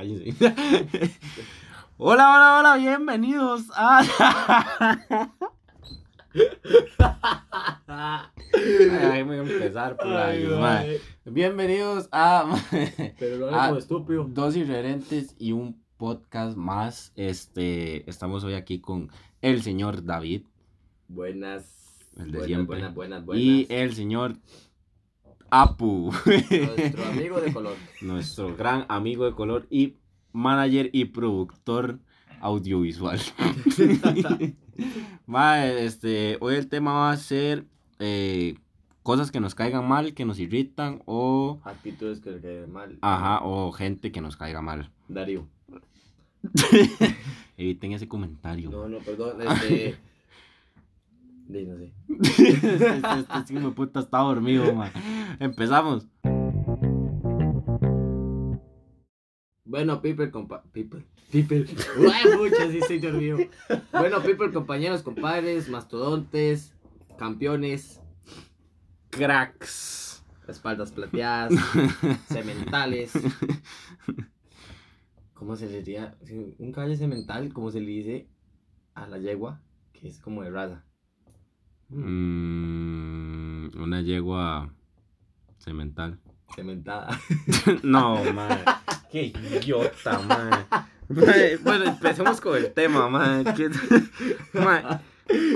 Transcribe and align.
cállense. 0.00 0.32
hola, 1.98 2.34
hola, 2.34 2.58
hola, 2.58 2.76
bienvenidos 2.78 3.64
a. 3.74 4.00
Ay, 7.92 9.22
voy 9.24 9.36
a 9.36 9.40
empezar 9.40 9.96
por 9.98 10.08
ahí, 10.08 10.48
Ay. 10.58 10.98
Bienvenidos 11.26 12.08
a. 12.12 12.56
Pero 13.18 13.36
lo 13.36 13.50
como 13.50 13.76
estúpido. 13.76 14.24
Dos 14.24 14.56
irreverentes 14.56 15.34
y 15.38 15.52
un 15.52 15.78
podcast 15.98 16.56
más. 16.56 17.12
Este, 17.16 18.08
estamos 18.08 18.42
hoy 18.44 18.54
aquí 18.54 18.80
con 18.80 19.10
el 19.42 19.60
señor 19.62 20.04
David 20.04 20.44
Buenas. 21.08 21.76
El 22.16 22.32
de 22.32 22.38
buenas, 22.38 22.46
siempre. 22.46 22.76
Buenas, 22.78 22.94
buenas, 22.94 23.26
buenas. 23.26 23.44
y 23.44 23.66
el 23.68 23.94
señor 23.94 24.36
Apu, 25.50 26.12
Nuestro 26.24 27.04
amigo 27.10 27.40
de 27.40 27.52
color. 27.52 27.76
nuestro 28.02 28.56
gran 28.56 28.86
amigo 28.88 29.24
de 29.24 29.32
color 29.32 29.66
y 29.70 29.94
manager 30.32 30.90
y 30.92 31.06
productor 31.06 31.98
audiovisual. 32.40 33.20
Mae, 35.26 35.84
este, 35.84 36.38
hoy 36.40 36.54
el 36.54 36.68
tema 36.68 36.92
va 36.92 37.10
a 37.12 37.16
ser 37.16 37.66
eh, 37.98 38.54
cosas 39.02 39.30
que 39.30 39.40
nos 39.40 39.54
caigan 39.54 39.86
mal, 39.86 40.14
que 40.14 40.24
nos 40.24 40.38
irritan 40.38 41.02
o, 41.06 41.60
Actitudes 41.64 42.20
que 42.20 42.30
le 42.30 42.40
queden 42.40 42.72
mal. 42.72 42.98
ajá, 43.02 43.40
o 43.44 43.72
gente 43.72 44.12
que 44.12 44.20
nos 44.20 44.36
caiga 44.36 44.62
mal. 44.62 44.90
Darío. 45.08 45.46
Eviten 47.56 47.92
ese 47.92 48.08
comentario. 48.08 48.70
No, 48.70 48.88
no, 48.88 48.98
perdón. 48.98 49.42
Este. 49.42 49.96
Di, 51.50 51.66
no 51.66 51.76
sé. 51.78 51.92
este, 52.20 52.52
este, 52.52 53.38
este 53.38 53.70
puta 53.70 54.00
está 54.00 54.18
dormido, 54.18 54.72
mae. 54.74 54.92
Empezamos. 55.40 56.06
Bueno, 59.64 60.00
people, 60.00 60.30
compa. 60.30 60.62
People. 60.72 61.04
People. 61.30 61.66
Uy, 61.98 62.36
muchas, 62.38 62.70
sí 62.70 62.78
estoy 62.78 62.98
dormido. 62.98 63.38
Bueno, 63.92 64.20
people, 64.22 64.52
compañeros, 64.52 65.02
compadres, 65.02 65.68
mastodontes, 65.68 66.72
campeones, 67.18 68.00
Cracks. 69.10 70.24
espaldas 70.48 70.92
plateadas, 70.92 71.52
sementales. 72.28 73.12
¿Cómo 75.34 75.56
se 75.56 75.66
le 75.66 75.78
diría? 75.78 76.16
Sí, 76.24 76.54
Un 76.58 76.72
caballo 76.72 76.96
semental, 76.96 77.52
como 77.52 77.70
se 77.70 77.80
le 77.80 77.86
dice 77.86 78.28
a 78.94 79.06
la 79.06 79.18
yegua, 79.18 79.62
que 79.92 80.08
es 80.08 80.18
como 80.18 80.42
de 80.42 80.50
raza. 80.50 80.84
Mm, 81.90 83.70
una 83.82 84.00
yegua 84.02 84.72
cemental. 85.58 86.18
Cementada. 86.54 87.18
No, 87.82 88.24
madre. 88.32 88.64
Qué 89.12 89.26
idiota, 89.26 90.18
madre. 90.20 90.66
Bueno, 91.64 91.84
empecemos 91.86 92.40
con 92.40 92.56
el 92.56 92.72
tema, 92.72 93.08
madre. 93.08 93.52
¿Qué- 93.54 93.70
mae, 94.58 94.84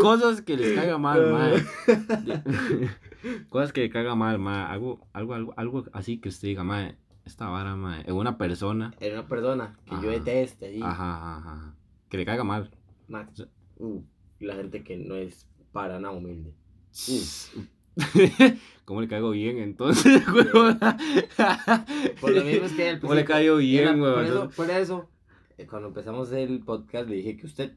Cosas 0.00 0.42
que 0.42 0.56
les 0.56 0.72
caga 0.78 0.98
mal, 0.98 1.30
madre. 1.32 1.64
Cosas 3.48 3.72
que 3.72 3.82
le 3.82 3.90
caga 3.90 4.14
mal, 4.14 4.38
madre. 4.38 4.72
Algo, 4.72 5.06
algo, 5.12 5.34
algo, 5.34 5.54
algo 5.56 5.84
así 5.92 6.18
que 6.18 6.28
usted 6.28 6.48
diga, 6.48 6.64
madre. 6.64 6.96
Esta 7.24 7.48
vara, 7.48 7.74
madre. 7.76 8.04
En 8.06 8.14
una 8.16 8.36
persona. 8.36 8.92
Era 9.00 9.20
una 9.20 9.28
persona 9.28 9.76
que 9.86 9.94
yo 10.02 10.10
deteste. 10.10 10.78
Ajá, 10.82 11.16
ajá, 11.16 11.36
ajá. 11.38 11.74
Que 12.08 12.16
le 12.18 12.24
caiga 12.26 12.44
mal. 12.44 12.70
Max. 13.08 13.46
Uh, 13.76 14.02
la 14.40 14.54
gente 14.56 14.82
que 14.84 14.96
no 14.96 15.14
es 15.14 15.48
para 15.74 15.98
nada 15.98 16.14
humilde. 16.14 16.54
¿Cómo 18.84 19.00
le 19.00 19.08
caigo 19.08 19.30
bien 19.30 19.58
entonces, 19.58 20.22
huevón? 20.32 20.78
Por 22.20 22.30
lo 22.30 22.44
mismo 22.44 22.66
es 22.66 22.72
que 22.72 22.90
al 22.90 23.00
¿Cómo 23.00 23.14
le 23.14 23.24
caigo 23.24 23.56
bien, 23.56 24.00
huevón? 24.00 24.14
Por 24.14 24.24
eso, 24.24 24.50
por 24.54 24.70
eso, 24.70 25.10
eh, 25.58 25.66
cuando 25.66 25.88
empezamos 25.88 26.30
el 26.32 26.60
podcast 26.60 27.08
le 27.08 27.16
dije 27.16 27.36
que 27.36 27.46
usted. 27.46 27.72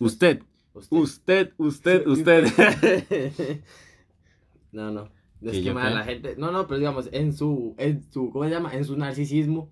Usted, 0.00 0.42
Usted. 0.74 0.96
usted, 0.98 1.52
usted, 1.58 2.06
usted. 2.06 3.60
no, 4.72 4.90
no. 4.90 5.08
Es 5.42 5.62
¿Que 5.62 5.72
la 5.72 6.02
gente. 6.02 6.34
No, 6.36 6.50
no, 6.50 6.66
pero 6.66 6.78
digamos, 6.78 7.08
en 7.12 7.32
su, 7.32 7.76
en 7.78 8.02
su. 8.10 8.30
¿Cómo 8.30 8.44
se 8.46 8.50
llama? 8.50 8.74
En 8.74 8.84
su 8.84 8.96
narcisismo 8.96 9.70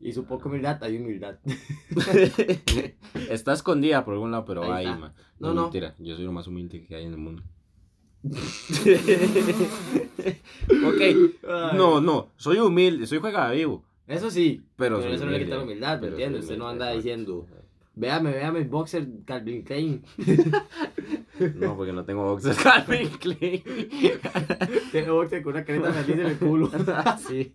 y 0.00 0.12
su 0.12 0.24
poca 0.24 0.48
humildad 0.48 0.82
hay 0.82 0.96
humildad. 0.98 1.38
Está 3.30 3.52
escondida 3.52 4.04
por 4.04 4.14
algún 4.14 4.30
lado, 4.30 4.44
pero 4.46 4.62
Ahí 4.64 4.86
ahí, 4.86 4.86
está. 4.86 4.98
ma. 4.98 5.14
No, 5.38 5.48
No, 5.48 5.54
no. 5.54 5.62
mentira. 5.64 5.94
Yo 5.98 6.16
soy 6.16 6.24
lo 6.24 6.32
más 6.32 6.46
humilde 6.46 6.84
que 6.86 6.94
hay 6.96 7.04
en 7.04 7.12
el 7.12 7.18
mundo. 7.18 7.42
ok. 10.84 11.74
No, 11.74 12.00
no. 12.00 12.28
Soy 12.36 12.58
humilde. 12.58 13.06
Soy 13.06 13.18
juega 13.18 13.50
vivo. 13.50 13.84
Eso 14.06 14.30
sí, 14.30 14.62
Pero 14.76 14.98
pero, 15.00 15.14
eso 15.14 15.24
no 15.24 15.30
le 15.30 15.44
quita 15.44 15.56
la 15.56 15.62
humildad, 15.62 16.00
¿me 16.00 16.08
entiendes? 16.08 16.42
Usted 16.42 16.58
no 16.58 16.68
anda 16.68 16.90
diciendo, 16.90 17.46
véame, 18.00 18.32
véame, 18.32 18.64
boxer 18.64 19.06
Calvin 19.26 19.62
Klein. 19.62 20.02
No, 21.54 21.74
porque 21.74 21.92
no 21.92 22.04
tengo 22.04 22.22
boxers 22.24 22.58
Calvin 22.62 23.08
Klein. 23.18 23.62
Tiene 24.92 25.10
boxer 25.10 25.42
con 25.42 25.54
una 25.54 25.64
careta 25.64 25.90
feliz 25.92 26.18
en 26.20 26.26
el 26.26 26.38
culo. 26.38 26.70
sí. 27.26 27.52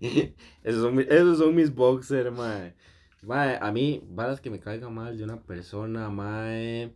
Esos 0.64 0.82
son, 0.82 0.96
mis- 0.96 1.08
esos 1.08 1.38
son 1.38 1.54
mis 1.54 1.74
boxers, 1.74 2.32
mae. 2.36 2.74
Mae, 3.22 3.58
a 3.62 3.72
mí, 3.72 4.02
varas 4.10 4.42
que 4.42 4.50
me 4.50 4.60
caiga 4.60 4.90
mal 4.90 5.18
de 5.18 5.24
una 5.24 5.40
persona, 5.40 6.10
mae. 6.10 6.94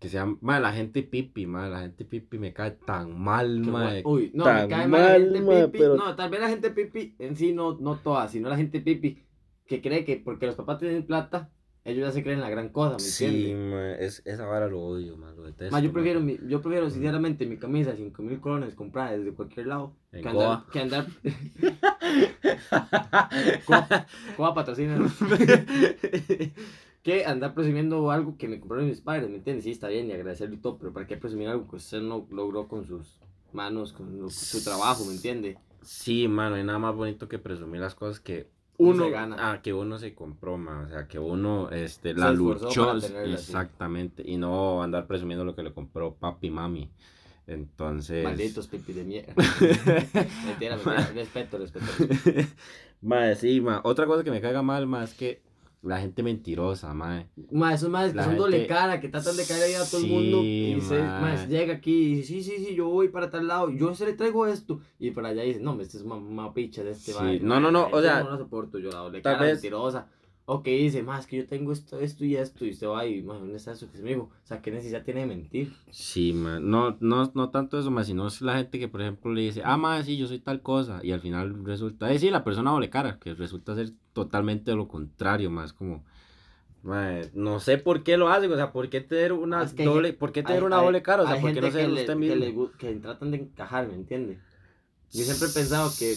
Que 0.00 0.08
sea, 0.08 0.26
mae, 0.40 0.60
la 0.60 0.72
gente 0.72 1.02
pipi, 1.04 1.46
mae. 1.46 1.70
La 1.70 1.80
gente 1.82 2.04
pipi 2.04 2.38
me 2.38 2.52
cae 2.52 2.72
tan 2.72 3.16
mal, 3.16 3.60
mae. 3.60 4.02
Uy, 4.04 4.32
no, 4.34 4.42
tan 4.44 4.62
me 4.62 4.68
cae 4.68 4.88
mal 4.88 5.00
la 5.02 5.08
mal, 5.08 5.22
gente 5.22 5.40
ma, 5.42 5.66
pipi. 5.66 5.78
pero- 5.78 5.96
No, 5.96 6.16
tal 6.16 6.30
vez 6.30 6.40
la 6.40 6.48
gente 6.48 6.70
pipi 6.70 7.14
en 7.20 7.36
sí 7.36 7.52
no, 7.52 7.76
no 7.78 7.96
toda, 7.96 8.26
sino 8.28 8.48
la 8.48 8.56
gente 8.56 8.80
pipi 8.80 9.22
que 9.66 9.80
cree 9.80 10.04
que 10.04 10.16
porque 10.16 10.46
los 10.46 10.54
papás 10.56 10.78
tienen 10.78 11.04
plata, 11.06 11.50
ellos 11.84 12.06
ya 12.08 12.12
se 12.12 12.22
creen 12.22 12.40
la 12.40 12.50
gran 12.50 12.68
cosa, 12.70 12.94
¿me 12.94 12.98
Sí, 13.00 13.52
es, 13.98 14.22
esa 14.24 14.46
vara 14.46 14.68
lo 14.68 14.80
odio, 14.82 15.16
mae, 15.16 15.34
lo 15.34 15.44
detesto. 15.44 15.72
Ma, 15.74 15.80
yo 15.80 15.92
prefiero, 15.92 16.20
mi- 16.20 16.38
yo 16.46 16.60
prefiero 16.60 16.90
sinceramente 16.90 17.46
mi 17.46 17.56
camisa 17.56 17.94
5 17.96 18.22
mil 18.22 18.40
colones 18.40 18.74
comprada 18.74 19.16
desde 19.16 19.32
cualquier 19.32 19.66
lado 19.68 19.94
En 20.12 20.22
que 20.22 20.28
andar, 20.28 20.64
que 20.72 20.80
andar 20.80 21.06
Coa, 23.64 23.88
Coa 24.36 24.54
patrocina 24.54 24.98
que 27.02 27.24
andar 27.24 27.54
presumiendo 27.54 28.10
algo 28.10 28.36
que 28.36 28.48
me 28.48 28.58
compraron 28.60 28.88
mis 28.88 29.00
padres, 29.00 29.30
¿me 29.30 29.36
entiendes? 29.36 29.64
Sí, 29.64 29.70
está 29.70 29.88
bien 29.88 30.08
y 30.08 30.12
agradecerle 30.12 30.56
y 30.56 30.58
todo, 30.58 30.78
pero 30.78 30.92
¿para 30.92 31.06
qué 31.06 31.16
presumir 31.16 31.48
algo 31.48 31.68
que 31.68 31.76
usted 31.76 32.00
no 32.02 32.26
logró 32.30 32.68
con 32.68 32.84
sus 32.84 33.18
manos, 33.52 33.92
con 33.92 34.20
lo- 34.20 34.28
su 34.28 34.62
trabajo, 34.62 35.04
¿me 35.04 35.14
entiende? 35.14 35.56
Sí, 35.82 36.28
mano, 36.28 36.56
hay 36.56 36.64
nada 36.64 36.78
más 36.78 36.94
bonito 36.94 37.28
que 37.28 37.38
presumir 37.38 37.80
las 37.80 37.94
cosas 37.94 38.20
que 38.20 38.48
Uno 38.78 39.04
se 39.04 39.10
gana. 39.10 39.36
Ah, 39.38 39.60
que 39.60 39.74
uno 39.74 39.98
se 39.98 40.14
compró, 40.14 40.56
ma, 40.56 40.82
o 40.82 40.88
sea, 40.88 41.08
que 41.08 41.18
uno 41.18 41.68
este, 41.70 42.14
la 42.14 42.32
luchó, 42.32 42.96
exactamente, 42.96 44.22
y 44.24 44.36
no 44.36 44.82
andar 44.82 45.06
presumiendo 45.06 45.44
lo 45.44 45.54
que 45.54 45.64
le 45.64 45.72
compró 45.72 46.14
papi 46.14 46.46
y 46.46 46.50
mami. 46.50 46.90
Entonces, 47.48 48.24
Malditos 48.24 48.68
pipi 48.68 48.92
de 48.92 49.04
mierda. 49.04 49.34
mentira, 50.46 50.76
mentira, 50.76 51.10
respeto, 51.14 51.58
respeto. 51.58 51.86
Mae, 53.00 53.34
sí, 53.36 53.60
ma, 53.60 53.80
otra 53.84 54.06
cosa 54.06 54.22
que 54.22 54.30
me 54.30 54.40
caga 54.40 54.62
mal, 54.62 54.86
ma, 54.86 55.02
es 55.02 55.14
que 55.14 55.42
la 55.82 56.00
gente 56.00 56.22
mentirosa, 56.22 56.92
mae. 56.92 57.28
Ma, 57.52 57.72
esos 57.74 57.88
más 57.88 58.12
que 58.12 58.22
son 58.22 58.36
doble 58.36 58.58
gente- 58.58 58.68
cara, 58.74 59.00
que 59.00 59.08
tratan 59.08 59.36
de 59.36 59.44
caer 59.46 59.62
ahí 59.62 59.74
a 59.74 59.84
todo 59.84 60.00
el 60.00 60.06
Sí, 60.06 60.12
mundo. 60.12 60.42
Y 60.44 60.80
se, 60.80 60.98
ma. 60.98 61.20
ma, 61.20 61.46
llega 61.46 61.74
aquí 61.74 61.92
y 61.92 62.14
dice, 62.16 62.28
sí, 62.34 62.42
sí, 62.42 62.64
sí, 62.64 62.74
yo 62.74 62.88
voy 62.88 63.08
para 63.08 63.30
tal 63.30 63.46
lado, 63.46 63.70
yo 63.70 63.94
se 63.94 64.04
le 64.06 64.12
traigo 64.14 64.46
esto. 64.46 64.80
Y 64.98 65.12
para 65.12 65.28
allá 65.28 65.42
dice, 65.42 65.60
no, 65.60 65.80
este 65.80 65.96
es 65.98 66.02
una 66.02 66.16
mapicha 66.16 66.82
de 66.82 66.90
este 66.90 67.12
Sí, 67.12 67.18
ma, 67.18 67.32
no, 67.40 67.60
no, 67.60 67.70
no, 67.70 67.88
ma, 67.90 67.96
o 67.96 68.02
sea, 68.02 68.22
No 68.24 68.30
lo 68.30 68.38
soporto 68.38 68.78
yo, 68.78 68.90
la 68.90 68.98
doble 68.98 69.22
cara 69.22 69.40
vez- 69.40 69.54
mentirosa. 69.54 70.08
O 70.50 70.62
que 70.62 70.70
dice, 70.74 71.02
más 71.02 71.26
que 71.26 71.36
yo 71.36 71.46
tengo 71.46 71.72
esto, 71.72 72.00
esto 72.00 72.24
y 72.24 72.34
esto. 72.34 72.64
Y 72.64 72.70
usted 72.70 72.86
va 72.88 73.04
y, 73.04 73.20
ma, 73.22 73.34
¿dónde 73.34 73.56
está 73.58 73.72
eso 73.72 73.86
que 73.90 73.98
se 73.98 74.02
me 74.02 74.08
dijo? 74.08 74.30
O 74.32 74.46
sea, 74.46 74.62
¿qué 74.62 74.70
necesidad 74.70 75.04
tiene 75.04 75.20
de 75.20 75.26
mentir? 75.26 75.74
Sí, 75.90 76.32
ma, 76.32 76.58
no, 76.58 76.96
no, 77.00 77.30
no 77.34 77.50
tanto 77.50 77.78
eso, 77.78 77.90
ma, 77.90 78.02
sino 78.02 78.26
es 78.26 78.40
la 78.40 78.56
gente 78.56 78.78
que, 78.78 78.88
por 78.88 79.02
ejemplo, 79.02 79.30
le 79.34 79.42
dice, 79.42 79.60
ah, 79.62 79.76
ma, 79.76 80.02
sí, 80.02 80.16
yo 80.16 80.26
soy 80.26 80.38
tal 80.38 80.62
cosa, 80.62 81.00
y 81.02 81.12
al 81.12 81.20
final 81.20 81.66
resulta, 81.66 82.10
eh, 82.10 82.18
sí, 82.18 82.30
la 82.30 82.44
persona 82.44 82.70
doble 82.70 82.88
cara, 82.88 83.18
que 83.20 83.34
resulta 83.34 83.74
ser 83.74 83.92
totalmente 84.24 84.74
lo 84.74 84.88
contrario, 84.88 85.50
más 85.50 85.72
como, 85.72 86.04
no 87.34 87.60
sé 87.60 87.78
por 87.78 88.02
qué 88.02 88.16
lo 88.16 88.28
hacen, 88.28 88.52
o 88.52 88.56
sea, 88.56 88.72
¿por 88.72 88.88
qué 88.88 89.00
tener 89.00 89.32
una 89.32 89.64
Es 89.64 89.72
que 89.72 89.82
hay 89.82 89.88
doble, 89.88 90.10
gen- 90.10 90.18
por 90.18 90.32
qué 90.32 90.42
tener 90.42 90.62
Hay- 90.62 90.66
una 90.66 90.76
hay- 90.76 90.84
doble 90.84 91.02
cara? 91.02 91.22
O 91.22 91.26
sea, 91.26 91.36
hay 91.36 91.42
¿por 91.42 91.52
qué 91.52 91.60
no 91.60 91.70
ser 91.70 91.86
que 91.86 91.88
le- 91.88 92.00
usted 92.00 92.12
que, 92.14 92.18
mismo? 92.20 92.36
le 92.36 92.54
gu- 92.54 92.70
que 92.78 92.94
tratan 92.94 93.30
de 93.30 93.36
encajar, 93.38 93.88
¿me 93.88 93.94
entiende? 93.94 94.38
Yo 95.12 95.24
siempre 95.24 95.48
he 95.48 95.52
pensado 95.52 95.90
que, 95.98 96.16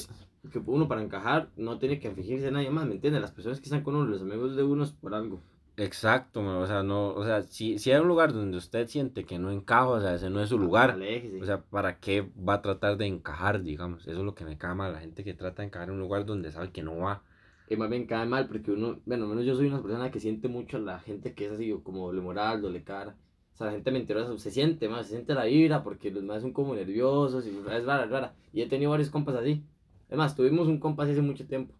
que 0.51 0.59
uno 0.65 0.88
para 0.88 1.01
encajar 1.01 1.50
no 1.56 1.77
tiene 1.80 2.00
que 2.00 2.12
fingirse 2.12 2.48
en 2.48 2.53
nadie 2.53 2.69
más, 2.69 2.86
¿me 2.86 2.95
entiende? 2.95 3.19
Las 3.19 3.31
personas 3.31 3.59
que 3.59 3.65
están 3.65 3.83
con 3.83 3.95
uno, 3.95 4.06
los 4.06 4.21
amigos 4.21 4.56
de 4.56 4.63
uno 4.63 4.83
es 4.83 4.92
por 4.92 5.13
algo. 5.13 5.39
Exacto, 5.77 6.42
o 6.59 6.68
sea, 6.68 6.83
no, 6.83 7.07
o 7.13 7.24
sea, 7.25 7.44
si, 7.44 7.80
si 7.80 7.92
hay 7.92 8.00
un 8.01 8.07
lugar 8.07 8.33
donde 8.33 8.57
usted 8.57 8.88
siente 8.88 9.25
que 9.25 9.39
no 9.39 9.50
encaja, 9.51 9.88
o 9.88 10.01
sea, 10.01 10.13
ese 10.15 10.30
no 10.30 10.42
es 10.42 10.50
su 10.50 10.59
lugar, 10.59 11.00
o 11.42 11.45
sea, 11.45 11.62
¿para 11.63 11.97
qué 12.00 12.30
va 12.38 12.56
a 12.56 12.62
tratar 12.62 12.97
de 12.97 13.07
encajar, 13.07 13.63
digamos? 13.63 14.01
Eso 14.07 14.19
es 14.19 14.25
lo 14.25 14.36
que 14.36 14.45
me 14.45 14.57
caga 14.57 14.75
mal, 14.75 14.94
la 14.94 15.00
gente 15.00 15.24
que 15.24 15.33
trata 15.33 15.62
de 15.63 15.68
encajar 15.69 15.88
en 15.89 15.95
un 15.95 16.01
lugar 16.01 16.25
donde 16.25 16.51
sabe 16.51 16.71
que 16.71 16.83
no 16.83 16.97
va. 16.97 17.24
Y 17.71 17.77
más 17.77 17.89
bien 17.89 18.06
cae 18.06 18.25
mal 18.25 18.47
porque 18.50 18.69
uno, 18.71 19.00
bueno, 19.06 19.27
menos 19.27 19.45
yo 19.45 19.56
soy 19.56 19.68
una 19.68 19.81
persona 19.81 20.12
que 20.12 20.19
siente 20.19 20.50
mucho 20.50 20.75
a 20.75 20.81
la 20.81 21.00
gente 21.00 21.33
que 21.33 21.45
es 21.45 21.53
así 21.53 21.73
como 21.83 22.06
doble 22.07 22.19
moral, 22.19 22.62
doble 22.62 22.83
cara. 22.83 23.15
O 23.53 23.57
sea, 23.57 23.68
la 23.68 23.71
gente 23.71 23.91
mentirosa 23.91 24.38
se 24.38 24.51
siente 24.51 24.89
más, 24.89 25.06
se 25.07 25.13
siente 25.13 25.33
la 25.33 25.47
ira 25.47 25.81
porque 25.81 26.12
los 26.12 26.21
más 26.21 26.41
son 26.41 26.51
como 26.51 26.75
nerviosos 26.75 27.45
y 27.45 27.50
es 27.50 27.85
rara, 27.85 28.06
rara. 28.07 28.33
Y 28.51 28.62
he 28.62 28.68
tenido 28.68 28.91
varios 28.91 29.09
compas 29.09 29.35
así. 29.35 29.63
Es 30.09 30.18
más, 30.18 30.35
tuvimos 30.35 30.68
un 30.68 30.79
compa 30.81 31.03
así 31.03 31.13
hace 31.13 31.21
mucho 31.21 31.47
tiempo. 31.47 31.73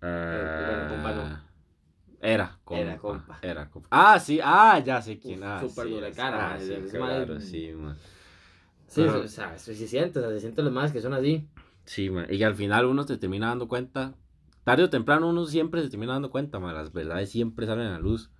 Compa 0.00 1.12
no. 1.12 1.50
Era 2.22 2.58
compa. 2.62 2.80
Era 2.80 2.98
compa. 2.98 3.38
Era 3.42 3.68
compa. 3.68 3.88
Ah, 3.90 4.20
sí, 4.20 4.38
ah, 4.40 4.78
ya 4.78 5.02
sé 5.02 5.18
quién. 5.18 5.40
Uf, 5.40 5.44
Ah, 5.44 5.60
súper 5.60 5.86
sí, 5.86 5.90
dura 5.92 6.10
cara, 6.12 6.54
ah, 6.54 6.60
sí, 6.60 6.72
es 6.72 6.92
claro, 6.92 7.34
más- 7.34 7.44
sí, 7.44 7.72
man. 7.72 7.96
Sí, 8.86 9.02
Ajá. 9.02 9.18
o 9.18 9.26
sea, 9.26 9.54
eso 9.56 9.74
sí 9.74 9.88
siente, 9.88 10.20
o 10.20 10.22
sea, 10.22 10.30
se 10.30 10.38
sienten 10.40 10.64
los 10.66 10.72
más 10.74 10.92
que 10.92 11.00
son 11.00 11.14
así. 11.14 11.48
Sí, 11.84 12.10
man. 12.10 12.26
Y 12.30 12.40
al 12.44 12.54
final 12.54 12.84
uno 12.86 13.02
se 13.02 13.16
termina 13.18 13.48
dando 13.48 13.66
cuenta, 13.66 14.14
tarde 14.64 14.84
o 14.84 14.90
temprano 14.90 15.28
uno 15.28 15.46
siempre 15.46 15.82
se 15.82 15.90
termina 15.90 16.12
dando 16.12 16.30
cuenta, 16.30 16.58
man. 16.58 16.74
Las 16.74 16.92
verdades 16.92 17.30
siempre 17.30 17.66
salen 17.66 17.86
a 17.86 17.92
la 17.92 17.98
luz. 17.98 18.30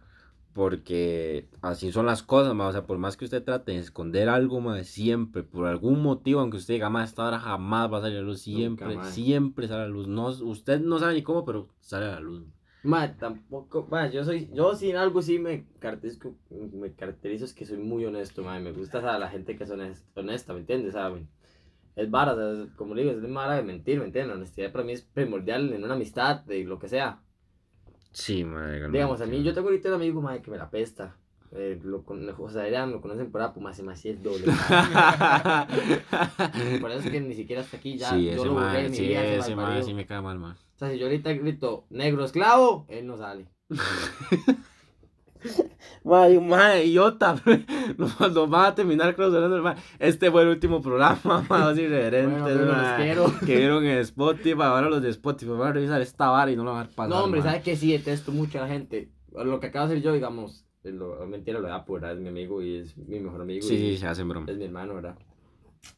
Porque 0.52 1.48
así 1.62 1.92
son 1.92 2.06
las 2.06 2.24
cosas, 2.24 2.54
man. 2.54 2.66
O 2.66 2.72
sea, 2.72 2.84
por 2.84 2.98
más 2.98 3.16
que 3.16 3.24
usted 3.24 3.44
trate 3.44 3.72
de 3.72 3.78
esconder 3.78 4.28
algo, 4.28 4.60
man, 4.60 4.84
siempre, 4.84 5.44
por 5.44 5.66
algún 5.66 6.02
motivo, 6.02 6.40
aunque 6.40 6.56
usted 6.56 6.74
diga, 6.74 6.90
man, 6.90 7.04
esta 7.04 7.24
hora 7.24 7.38
jamás 7.38 7.92
va 7.92 7.98
a 7.98 8.00
salir 8.00 8.18
a 8.18 8.20
la 8.22 8.26
luz, 8.26 8.40
siempre, 8.40 8.96
más. 8.96 9.14
siempre 9.14 9.68
sale 9.68 9.82
a 9.82 9.86
la 9.86 9.92
luz. 9.92 10.08
No, 10.08 10.26
usted 10.26 10.80
no 10.80 10.98
sabe 10.98 11.14
ni 11.14 11.22
cómo, 11.22 11.44
pero 11.44 11.68
sale 11.78 12.06
a 12.06 12.14
la 12.14 12.20
luz. 12.20 12.42
Ma, 12.82 13.14
tampoco, 13.16 13.86
ma, 13.90 14.08
yo 14.10 14.24
soy, 14.24 14.48
yo 14.54 14.74
sin 14.74 14.96
algo 14.96 15.20
sí 15.20 15.38
me 15.38 15.66
caracterizo, 15.78 16.34
me 16.72 16.94
caracterizo 16.94 17.44
es 17.44 17.52
que 17.52 17.66
soy 17.66 17.76
muy 17.76 18.06
honesto, 18.06 18.42
ma, 18.42 18.58
me 18.58 18.72
gusta 18.72 19.02
sea, 19.02 19.18
la 19.18 19.28
gente 19.28 19.54
que 19.54 19.64
es 19.64 19.70
honesta, 19.70 20.20
honesta, 20.20 20.54
¿me 20.54 20.60
entiendes? 20.60 20.94
¿saben? 20.94 21.28
Es 21.96 22.10
vara, 22.10 22.34
o 22.34 22.36
sea, 22.36 22.66
como 22.76 22.94
le 22.94 23.02
digo, 23.02 23.14
es 23.14 23.32
vara 23.32 23.56
de 23.56 23.62
mentir, 23.62 23.98
¿me 23.98 24.04
entiendes? 24.06 24.28
La 24.30 24.36
honestidad 24.36 24.72
para 24.72 24.84
mí 24.84 24.92
es 24.92 25.02
primordial 25.02 25.72
en 25.72 25.84
una 25.84 25.94
amistad, 25.94 26.40
de 26.44 26.64
lo 26.64 26.78
que 26.78 26.88
sea. 26.88 27.20
Sí, 28.12 28.44
man. 28.44 28.90
Digamos, 28.92 29.20
a 29.20 29.26
mí, 29.26 29.42
yo 29.42 29.52
tengo 29.54 29.68
ahorita 29.68 29.88
un 29.88 29.94
amigo, 29.96 30.20
ma, 30.20 30.40
que 30.40 30.50
me 30.50 30.58
la 30.58 30.70
pesta. 30.70 31.16
Eh, 31.52 31.80
lo, 31.82 32.04
con- 32.04 32.28
o 32.28 32.50
sea, 32.50 32.62
Adrián, 32.62 32.92
lo 32.92 33.00
conocen 33.00 33.30
por 33.32 33.42
Apu, 33.42 33.60
más 33.60 33.76
se 33.76 33.82
me 33.82 33.92
hacía 33.92 34.12
el 34.12 34.22
doble. 34.22 34.44
por 36.80 36.90
eso 36.92 37.00
es 37.00 37.10
que 37.10 37.20
ni 37.20 37.34
siquiera 37.34 37.62
hasta 37.62 37.76
aquí 37.76 37.98
ya, 37.98 38.10
sí, 38.10 38.26
yo 38.26 38.32
ese 38.32 38.46
lo 38.46 38.54
de 38.54 38.60
man, 38.60 38.90
mi 38.90 38.96
sí, 38.96 39.08
vida, 39.08 39.24
ese 39.24 39.38
ese 39.38 39.56
malparido. 39.56 39.86
sí 39.86 39.94
me 39.94 40.06
cae 40.06 40.20
mal, 40.20 40.38
man. 40.38 40.52
O 40.52 40.78
sea, 40.78 40.90
si 40.90 40.98
yo 40.98 41.06
ahorita 41.06 41.32
grito, 41.32 41.86
negro 41.90 42.24
esclavo, 42.24 42.86
él 42.88 43.06
no 43.06 43.16
sale. 43.18 43.46
May, 46.02 46.40
may, 46.40 46.88
idiota, 46.88 47.36
nos, 47.98 48.18
nos 48.18 48.50
van 48.50 48.64
a 48.64 48.74
terminar 48.74 49.14
clausurando, 49.14 49.62
mae. 49.62 49.76
Este 49.98 50.30
fue 50.30 50.42
el 50.42 50.48
último 50.48 50.80
programa, 50.80 51.44
más 51.48 51.76
irreverentes, 51.76 52.42
Bueno, 52.42 53.34
que 53.44 53.56
vieron 53.56 53.84
en 53.86 53.98
Spotify, 53.98 54.62
ahora 54.62 54.88
los 54.88 55.02
de 55.02 55.10
Spotify 55.10 55.50
van 55.50 55.68
a 55.68 55.72
revisar 55.72 56.00
esta 56.00 56.30
vara 56.30 56.50
y 56.50 56.56
no 56.56 56.64
lo 56.64 56.72
van 56.72 56.86
a 56.86 56.88
pasar, 56.88 57.10
No, 57.10 57.24
hombre. 57.24 57.42
¿sabes 57.42 57.62
qué? 57.62 57.76
Sí, 57.76 57.92
detesto 57.92 58.32
mucho 58.32 58.58
a 58.58 58.62
la 58.62 58.68
gente. 58.68 59.10
Lo 59.32 59.60
que 59.60 59.66
acabo 59.66 59.88
de 59.88 59.94
hacer 59.94 60.04
yo, 60.04 60.14
digamos, 60.14 60.64
eh, 60.84 60.90
lo, 60.90 61.26
mentira, 61.26 61.60
lo 61.60 61.68
de 61.68 61.74
¿verdad? 61.86 62.12
Es 62.12 62.20
mi 62.20 62.28
amigo 62.28 62.62
y 62.62 62.76
es 62.76 62.96
mi 62.96 63.20
mejor 63.20 63.42
amigo. 63.42 63.66
Sí, 63.66 63.76
sí, 63.76 63.96
se 63.98 64.06
hacen 64.06 64.28
broma. 64.28 64.50
Es 64.50 64.56
mi 64.56 64.64
hermano, 64.64 64.94
¿verdad? 64.94 65.18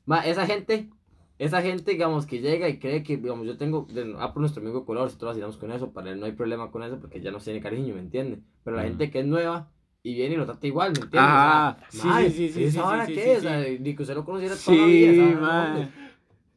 Ma, 0.05 0.27
esa 0.27 0.47
gente, 0.47 0.91
esa 1.39 1.63
gente, 1.63 1.93
digamos, 1.93 2.27
que 2.27 2.41
llega 2.41 2.69
y 2.69 2.81
cree 2.81 3.05
que, 3.05 3.19
digamos, 3.19 3.47
yo 3.47 3.57
tengo, 3.57 3.87
de, 3.93 4.05
nuestro 4.05 4.63
amigo 4.63 4.85
color, 4.85 5.11
si 5.11 5.17
todos 5.17 5.31
vacilamos 5.31 5.59
con 5.59 5.71
eso, 5.71 5.93
para 5.93 6.11
él 6.11 6.19
no 6.19 6.27
hay 6.27 6.33
problema 6.33 6.73
con 6.73 6.83
eso 6.83 6.99
porque 6.99 7.21
ya 7.21 7.31
nos 7.31 7.45
tiene 7.45 7.61
cariño, 7.61 7.95
¿me 7.95 8.01
entiende? 8.01 8.41
Pero 8.65 8.77
la 8.77 8.83
gente 8.83 9.11
que 9.11 9.21
es 9.21 9.27
nueva 9.27 9.72
y 10.03 10.15
viene 10.15 10.35
y 10.35 10.39
lo 10.39 10.47
trata 10.47 10.67
igual, 10.67 10.93
¿me 10.93 11.01
entiendes? 11.01 11.31
O 11.31 11.43
sea, 11.43 11.77
sí, 11.89 11.99
sí, 11.99 12.31
sí, 12.31 12.49
sí, 12.53 12.65
¿Esa 12.65 12.73
sí, 12.73 12.87
hora 12.87 13.07
sí, 13.07 13.15
qué 13.15 13.25
sí. 13.25 13.31
O 13.31 13.41
sea, 13.41 13.65
Ni 13.81 13.95
que 13.95 14.03
usted 14.03 14.15
lo 14.15 14.25
conociera 14.25 14.57
toda 14.57 14.77
la 14.77 14.85
Sí, 14.85 15.37
mae. 15.41 15.89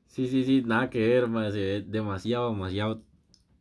Sí, 0.08 0.28
sí, 0.28 0.44
sí, 0.44 0.64
nada 0.66 0.90
que 0.90 1.00
ver, 1.08 1.28
mae. 1.28 1.52
Se 1.52 1.58
ve 1.60 1.82
demasiado, 1.82 2.52
demasiado 2.52 3.04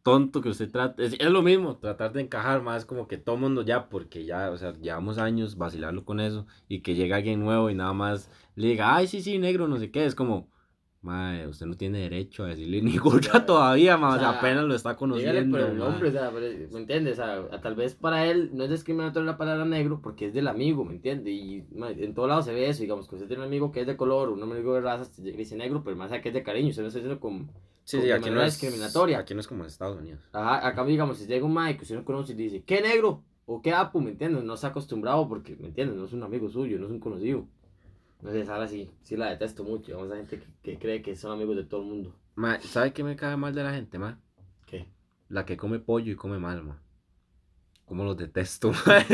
tonto 0.03 0.41
que 0.41 0.51
usted 0.51 0.71
trate. 0.71 1.05
Es, 1.05 1.15
es 1.19 1.31
lo 1.31 1.43
mismo, 1.43 1.77
tratar 1.77 2.13
de 2.13 2.23
encajar 2.23 2.63
más 2.63 2.85
como 2.87 3.09
que 3.09 3.19
todo 3.19 3.37
mundo 3.37 3.63
ya, 3.63 3.89
porque 3.89 4.25
ya, 4.25 4.51
o 4.51 4.57
sea, 4.57 4.73
llevamos 4.75 5.19
años 5.19 5.57
vacilarlo 5.59 6.05
con 6.05 6.21
eso 6.21 6.47
y 6.69 6.81
que 6.81 6.95
llega 6.95 7.17
alguien 7.17 7.41
nuevo 7.41 7.71
y 7.71 7.75
nada 7.75 7.93
más 7.93 8.31
le 8.55 8.69
diga, 8.69 8.95
ay, 8.95 9.07
sí, 9.07 9.21
sí, 9.23 9.39
negro, 9.39 9.69
no 9.69 9.79
sé 9.79 9.91
qué. 9.91 10.05
Es 10.07 10.15
como, 10.15 10.49
mae, 11.05 11.47
usted 11.47 11.67
no 11.67 11.77
tiene 11.77 11.99
derecho 12.01 12.45
a 12.45 12.49
decirle 12.49 12.83
ni 12.83 12.99
Ya, 13.23 13.45
todavía, 13.45 13.97
mae. 13.97 14.17
O 14.17 14.19
sea, 14.19 14.31
apenas 14.31 14.65
lo 14.65 14.75
está 14.75 14.97
conociendo. 14.97 15.59
por 15.59 15.69
el 15.69 15.77
nombre, 15.77 16.09
o 16.09 16.13
sea, 16.13 16.31
¿me 16.31 16.79
entiendes? 16.79 17.19
O 17.19 17.23
sea, 17.23 17.61
tal 17.61 17.75
vez 17.75 17.95
para 17.95 18.27
él 18.27 18.51
no 18.55 18.65
es 18.65 18.71
discriminatorio 18.71 19.27
la 19.27 19.37
palabra 19.37 19.65
negro 19.65 20.01
porque 20.03 20.27
es 20.27 20.35
del 20.35 20.49
amigo, 20.49 20.85
¿me 20.85 20.95
entiendes? 20.95 21.33
Y 21.33 21.65
en 21.77 22.15
todos 22.15 22.29
lados 22.29 22.47
se 22.47 22.55
ve 22.55 22.69
eso, 22.69 22.83
digamos, 22.83 23.07
que 23.07 23.17
usted 23.17 23.29
tiene 23.29 23.43
un 23.43 23.49
amigo 23.49 23.71
que 23.71 23.83
es 23.83 23.87
de 23.87 23.97
color, 23.97 24.31
un 24.31 24.43
amigo 24.43 24.75
de 24.75 24.81
raza, 24.81 25.11
dice 25.23 25.57
negro, 25.57 25.83
pero 25.85 25.97
más 25.97 26.11
allá 26.11 26.23
que 26.23 26.31
es 26.31 26.35
de 26.35 26.43
cariño, 26.43 26.71
usted 26.71 26.83
no 26.83 26.89
está 26.89 26.99
diciendo 26.99 27.21
como... 27.21 27.49
Sí, 27.85 28.01
sí, 28.01 28.11
aquí 28.11 28.31
no 28.31 28.43
es 28.43 28.59
discriminatoria. 28.59 29.19
Aquí 29.19 29.35
no 29.35 29.41
es 29.41 29.47
como 29.47 29.63
en 29.63 29.67
Estados 29.67 29.99
Unidos. 29.99 30.21
Ajá, 30.33 30.67
acá 30.67 30.85
digamos, 30.87 31.19
si 31.19 31.27
llega 31.27 31.45
un 31.45 31.53
mae 31.53 31.77
que 31.77 31.83
usted 31.83 31.97
no 31.97 32.05
conoce 32.05 32.33
y 32.33 32.37
dice, 32.37 32.63
¿qué 32.63 32.81
negro? 32.81 33.23
O 33.45 33.61
qué 33.61 33.73
apu, 33.73 34.01
¿me 34.01 34.11
entiendes? 34.11 34.43
No 34.43 34.57
se 34.57 34.67
ha 34.67 34.71
acostumbrado 34.71 35.29
porque, 35.29 35.55
¿me 35.57 35.69
entiendes? 35.69 35.97
No 35.99 36.07
es 36.07 36.13
un 36.15 36.23
amigo 36.23 36.49
suyo, 36.49 36.79
no 36.79 36.87
es 36.87 36.91
un 36.91 36.99
conocido. 36.99 37.47
Entonces, 38.25 38.49
ahora 38.49 38.67
sí, 38.67 38.91
sí 39.03 39.17
la 39.19 39.29
detesto 39.29 39.65
mucho, 39.65 39.89
digamos, 39.89 40.11
a 40.11 40.17
gente 40.17 40.39
que, 40.41 40.47
que 40.73 40.79
cree 40.79 41.03
que 41.03 41.15
son 41.15 41.33
amigos 41.33 41.57
de 41.57 41.65
todo 41.65 41.83
el 41.83 41.89
mundo. 41.89 42.15
Mae, 42.37 42.59
¿sabe 42.63 42.95
qué 42.95 43.05
me 43.05 43.17
cae 43.17 43.37
mal 43.37 43.55
de 43.55 43.63
la 43.63 43.75
gente, 43.75 43.99
mae? 43.99 44.15
¿Qué? 44.67 44.89
La 45.29 45.45
que 45.45 45.59
come 45.59 45.79
pollo 45.79 46.11
y 46.11 46.17
come 46.17 46.39
mal, 46.39 46.63
ma. 46.63 46.81
Como 47.85 48.03
los 48.05 48.17
detesto, 48.17 48.73
mae. 48.87 49.05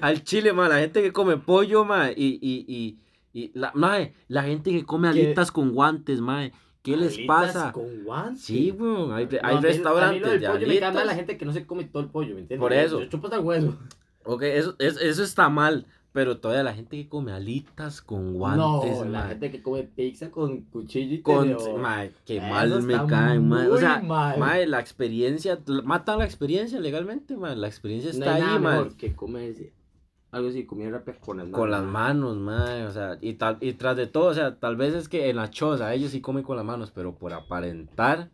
Al 0.00 0.22
chile, 0.22 0.52
ma. 0.52 0.68
La 0.68 0.78
gente 0.78 1.02
que 1.02 1.12
come 1.12 1.38
pollo, 1.38 1.84
ma. 1.84 2.12
Y, 2.12 2.38
y, 2.40 2.64
y, 2.68 2.98
y 3.32 3.50
la, 3.58 3.72
mae, 3.74 4.14
la 4.28 4.44
gente 4.44 4.70
que 4.70 4.84
come 4.84 5.12
¿Qué? 5.12 5.22
alitas 5.24 5.50
con 5.50 5.72
guantes, 5.72 6.20
mae. 6.20 6.52
¿Qué 6.82 6.96
les 6.96 7.14
Alitas 7.18 7.26
pasa? 7.52 7.72
Con 7.72 8.04
guantes. 8.04 8.42
Sí, 8.44 8.70
weón. 8.70 9.12
Hay, 9.12 9.26
No, 9.26 9.38
hay 9.42 9.56
a 9.56 9.60
mí- 9.60 9.66
restaurantes 9.66 10.22
a 10.24 10.32
mí 10.34 10.38
de 10.38 10.46
pollo 10.48 10.66
me 10.68 10.78
cae 10.78 10.80
mal 10.82 10.94
la 10.94 11.00
alitas. 11.00 11.16
gente 11.16 11.36
que 11.36 11.44
no 11.44 11.52
se 11.52 11.66
come 11.66 11.84
todo 11.84 12.02
el 12.04 12.10
pollo, 12.10 12.34
¿me 12.36 12.42
entiendes? 12.42 12.60
Por 12.60 12.72
eso. 12.72 13.00
Yo 13.00 13.06
chupo 13.08 13.26
hasta 13.26 13.38
el 13.38 13.44
hueso. 13.44 13.76
Ok, 14.24 14.42
eso, 14.42 14.76
es- 14.78 15.00
eso 15.00 15.24
está 15.24 15.48
mal. 15.48 15.84
Pero 16.12 16.38
todavía 16.38 16.62
la 16.62 16.74
gente 16.74 16.96
que 16.98 17.08
come 17.08 17.32
alitas 17.32 18.02
con 18.02 18.34
guantes, 18.34 18.98
no, 18.98 19.04
la 19.06 19.28
gente 19.28 19.50
que 19.50 19.62
come 19.62 19.84
pizza 19.84 20.30
con 20.30 20.60
cuchillo 20.62 21.14
y 21.14 21.22
Con, 21.22 21.56
mae, 21.80 22.12
qué 22.26 22.36
Eso 22.36 22.46
mal 22.46 22.82
me 22.82 23.06
caen, 23.06 23.48
mae. 23.48 23.68
O 23.68 23.78
sea, 23.78 24.00
mal. 24.02 24.38
mae, 24.38 24.66
la 24.66 24.78
experiencia, 24.80 25.58
matan 25.84 26.18
la 26.18 26.26
experiencia 26.26 26.78
legalmente, 26.80 27.34
mae. 27.36 27.56
La 27.56 27.66
experiencia 27.66 28.10
no 28.12 28.18
está 28.18 28.34
hay 28.34 28.42
ahí, 28.42 28.46
nada 28.46 28.58
mae. 28.58 28.72
mejor 28.78 28.96
que 28.96 29.14
comer 29.14 29.72
algo 30.32 30.48
así, 30.48 30.64
comida 30.66 30.90
rápida 30.90 31.16
con 31.20 31.36
las 31.38 31.46
manos. 31.46 31.58
Con 31.60 31.70
las 31.70 31.82
manos, 31.84 32.36
mae, 32.36 32.84
o 32.84 32.90
sea, 32.92 33.16
y, 33.20 33.34
tal, 33.34 33.56
y 33.60 33.72
tras 33.74 33.96
de 33.96 34.06
todo, 34.06 34.26
o 34.26 34.34
sea, 34.34 34.56
tal 34.56 34.76
vez 34.76 34.94
es 34.94 35.08
que 35.08 35.30
en 35.30 35.36
la 35.36 35.50
choza 35.50 35.92
ellos 35.94 36.10
sí 36.10 36.20
comen 36.20 36.42
con 36.42 36.56
las 36.56 36.64
manos, 36.64 36.90
pero 36.94 37.14
por 37.14 37.32
aparentar, 37.32 38.28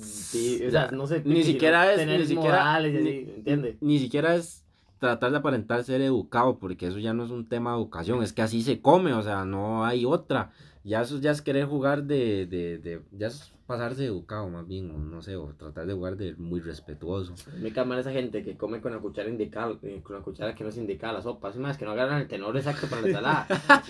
sí, 0.00 0.62
o 0.66 0.70
sea, 0.70 0.90
no 0.90 1.06
sé. 1.06 1.22
Ni 1.24 1.42
siquiera 1.42 1.92
es- 1.92 2.06
ni 2.06 2.26
siquiera- 2.26 2.58
modales 2.64 2.94
y 3.00 3.04
ni- 3.04 3.10
así, 3.10 3.32
¿entiendes? 3.36 3.76
ni 3.80 3.98
siquiera 3.98 4.34
es 4.34 4.64
tratar 5.02 5.32
de 5.32 5.38
aparentar 5.38 5.82
ser 5.82 6.00
educado, 6.00 6.60
porque 6.60 6.86
eso 6.86 7.00
ya 7.00 7.12
no 7.12 7.24
es 7.24 7.30
un 7.30 7.48
tema 7.48 7.72
de 7.72 7.78
educación, 7.78 8.22
es 8.22 8.32
que 8.32 8.42
así 8.42 8.62
se 8.62 8.80
come, 8.80 9.12
o 9.12 9.22
sea, 9.22 9.44
no 9.44 9.84
hay 9.84 10.04
otra. 10.04 10.52
Ya 10.84 11.00
eso 11.02 11.18
ya 11.20 11.30
es 11.30 11.42
querer 11.42 11.66
jugar 11.66 12.04
de, 12.04 12.46
de, 12.46 12.78
de 12.78 13.02
ya 13.12 13.28
es 13.28 13.52
pasarse 13.66 14.04
educado 14.04 14.48
más 14.50 14.66
bien, 14.66 14.90
o 14.90 14.98
no 14.98 15.22
sé, 15.22 15.36
o 15.36 15.54
tratar 15.56 15.86
de 15.86 15.94
jugar 15.94 16.16
de 16.16 16.34
muy 16.34 16.60
respetuoso. 16.60 17.32
Me 17.60 17.72
cae 17.72 17.84
mal 17.86 17.98
esa 18.00 18.10
gente 18.10 18.42
que 18.42 18.56
come 18.56 18.80
con 18.82 18.92
la 18.92 18.98
cuchara 18.98 19.30
indicada, 19.30 19.74
eh, 19.82 20.00
con 20.02 20.16
la 20.16 20.22
cuchara 20.22 20.54
que 20.54 20.64
no 20.64 20.70
es 20.70 20.76
indicada 20.76 21.14
la 21.14 21.22
sopa. 21.22 21.48
Es 21.50 21.56
más, 21.56 21.78
que 21.78 21.84
no 21.86 21.92
agarran 21.92 22.20
el 22.20 22.28
tenor 22.28 22.54
exacto 22.56 22.88
para 22.88 23.02
la 23.02 23.08
ensalada. 23.08 23.46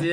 Sí, 0.00 0.10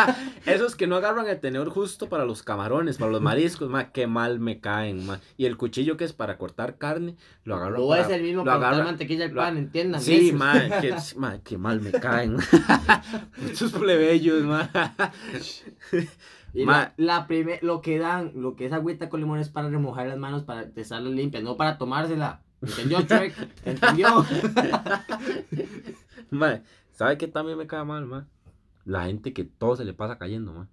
esos 0.46 0.76
que 0.76 0.86
no 0.86 0.96
agarran 0.96 1.26
el 1.28 1.38
tenedor 1.40 1.68
justo 1.70 2.08
para 2.08 2.24
los 2.24 2.42
camarones, 2.42 2.96
para 2.96 3.10
los 3.10 3.20
mariscos, 3.20 3.68
ma, 3.68 3.90
qué 3.92 4.06
mal 4.06 4.38
me 4.40 4.60
caen, 4.60 5.04
ma. 5.04 5.20
Y 5.36 5.44
el 5.46 5.56
cuchillo 5.56 5.96
que 5.96 6.04
es 6.04 6.12
para 6.12 6.38
cortar 6.38 6.78
carne, 6.78 7.16
lo 7.44 7.56
agarran 7.56 7.80
No 7.80 7.88
para- 7.88 8.02
es 8.02 8.10
el 8.10 8.22
mismo 8.22 8.44
para 8.44 8.82
mantequilla 8.84 9.26
lo- 9.28 9.34
pan, 9.34 9.58
entiendan. 9.58 10.00
Sí, 10.00 10.32
ma, 10.32 11.40
qué 11.44 11.58
mal 11.58 11.80
me 11.80 11.90
caen. 11.90 12.36
Muchos 13.42 13.72
plebeyos, 13.72 14.42
ma. 14.44 14.70
Y 16.52 16.64
la, 16.64 16.94
la 16.96 17.26
primer, 17.26 17.62
lo 17.62 17.80
que 17.80 17.98
dan, 17.98 18.32
lo 18.34 18.56
que 18.56 18.66
es 18.66 18.72
agüita 18.72 19.08
con 19.08 19.20
limón 19.20 19.38
es 19.38 19.48
para 19.48 19.68
remojar 19.68 20.08
las 20.08 20.18
manos 20.18 20.42
para 20.42 20.64
dejarlas 20.64 21.12
limpias, 21.12 21.42
no 21.42 21.56
para 21.56 21.78
tomársela. 21.78 22.42
¿Entendió, 22.60 23.00
Shrek? 23.00 23.34
¿Entendió? 23.64 24.08
Ma, 26.30 26.60
¿sabe 26.92 27.18
qué 27.18 27.28
también 27.28 27.56
me 27.56 27.66
cae 27.66 27.84
mal, 27.84 28.04
ma? 28.06 28.28
La 28.84 29.04
gente 29.04 29.32
que 29.32 29.44
todo 29.44 29.76
se 29.76 29.84
le 29.84 29.94
pasa 29.94 30.18
cayendo, 30.18 30.52
ma. 30.52 30.68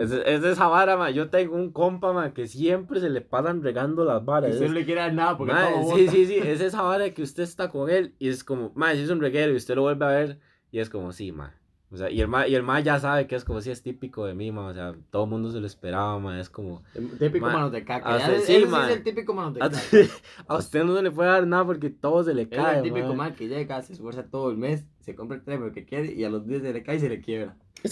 Es, 0.00 0.10
es 0.10 0.44
esa 0.44 0.66
vara, 0.66 0.96
ma. 0.96 1.10
Yo 1.10 1.30
tengo 1.30 1.54
un 1.54 1.70
compa, 1.70 2.12
ma, 2.12 2.32
que 2.32 2.46
siempre 2.48 3.00
se 3.00 3.08
le 3.08 3.20
pasan 3.20 3.62
regando 3.62 4.04
las 4.04 4.24
varas. 4.24 4.54
Usted 4.54 4.68
no 4.68 4.74
le 4.74 4.84
quiere 4.84 5.02
dar 5.02 5.12
nada 5.12 5.36
porque 5.38 5.52
Ma, 5.52 5.68
todo 5.70 5.94
sí, 5.96 6.08
sí, 6.08 6.26
sí, 6.26 6.38
es 6.38 6.60
esa 6.60 6.82
vara 6.82 7.12
que 7.14 7.22
usted 7.22 7.44
está 7.44 7.70
con 7.70 7.88
él 7.88 8.14
y 8.18 8.28
es 8.28 8.42
como, 8.42 8.72
ma, 8.74 8.92
si 8.92 9.02
es 9.02 9.10
un 9.10 9.20
reguero 9.20 9.52
y 9.52 9.56
usted 9.56 9.76
lo 9.76 9.82
vuelve 9.82 10.04
a 10.04 10.08
ver 10.08 10.40
y 10.72 10.80
es 10.80 10.90
como, 10.90 11.12
sí, 11.12 11.32
ma. 11.32 11.54
O 11.92 11.96
sea, 11.96 12.10
y 12.10 12.20
el 12.20 12.26
ma, 12.26 12.48
y 12.48 12.54
el 12.56 12.64
ma 12.64 12.80
ya 12.80 12.98
sabe 12.98 13.28
que 13.28 13.36
es 13.36 13.44
como, 13.44 13.60
sí, 13.60 13.70
es 13.70 13.80
típico 13.82 14.24
de 14.26 14.34
mí, 14.34 14.50
ma. 14.50 14.66
O 14.66 14.74
sea, 14.74 14.94
todo 15.10 15.24
el 15.24 15.30
mundo 15.30 15.52
se 15.52 15.60
lo 15.60 15.66
esperaba, 15.66 16.18
ma. 16.18 16.40
Es 16.40 16.50
como, 16.50 16.82
El 16.94 17.16
Típico 17.18 17.46
Ma, 17.46 17.52
manos 17.52 17.72
de 17.72 17.84
caca. 17.84 18.16
usted 18.16 18.40
sí, 18.40 18.54
ese 18.56 18.66
ma. 18.66 18.90
es 18.90 18.96
el 18.96 19.04
típico 19.04 19.34
manos 19.34 19.54
de 19.54 19.62
a, 19.62 19.70
caca. 19.70 19.80
a 20.48 20.56
usted 20.56 20.82
no 20.84 20.96
se 20.96 21.02
le 21.02 21.10
puede 21.12 21.30
dar 21.30 21.46
nada 21.46 21.64
porque 21.64 21.90
todo 21.90 22.24
se 22.24 22.34
le 22.34 22.42
Es 22.42 22.48
cae, 22.48 22.78
el 22.78 22.82
típico 22.82 23.14
ma. 23.14 23.32
que 23.34 23.46
llega, 23.48 23.80
se 23.82 23.92
esfuerza 23.92 24.24
todo 24.28 24.50
el 24.50 24.56
mes, 24.56 24.84
se 25.06 25.14
compra 25.14 25.38
el 25.38 25.42
teléfono 25.44 25.72
que 25.72 25.84
quiere 25.86 26.12
y 26.12 26.24
a 26.24 26.28
los 26.28 26.46
días 26.46 26.60
se 26.62 26.72
le 26.74 26.82
cae 26.82 26.96
y 26.96 27.00
se 27.00 27.08
le 27.08 27.20
quiebra. 27.22 27.56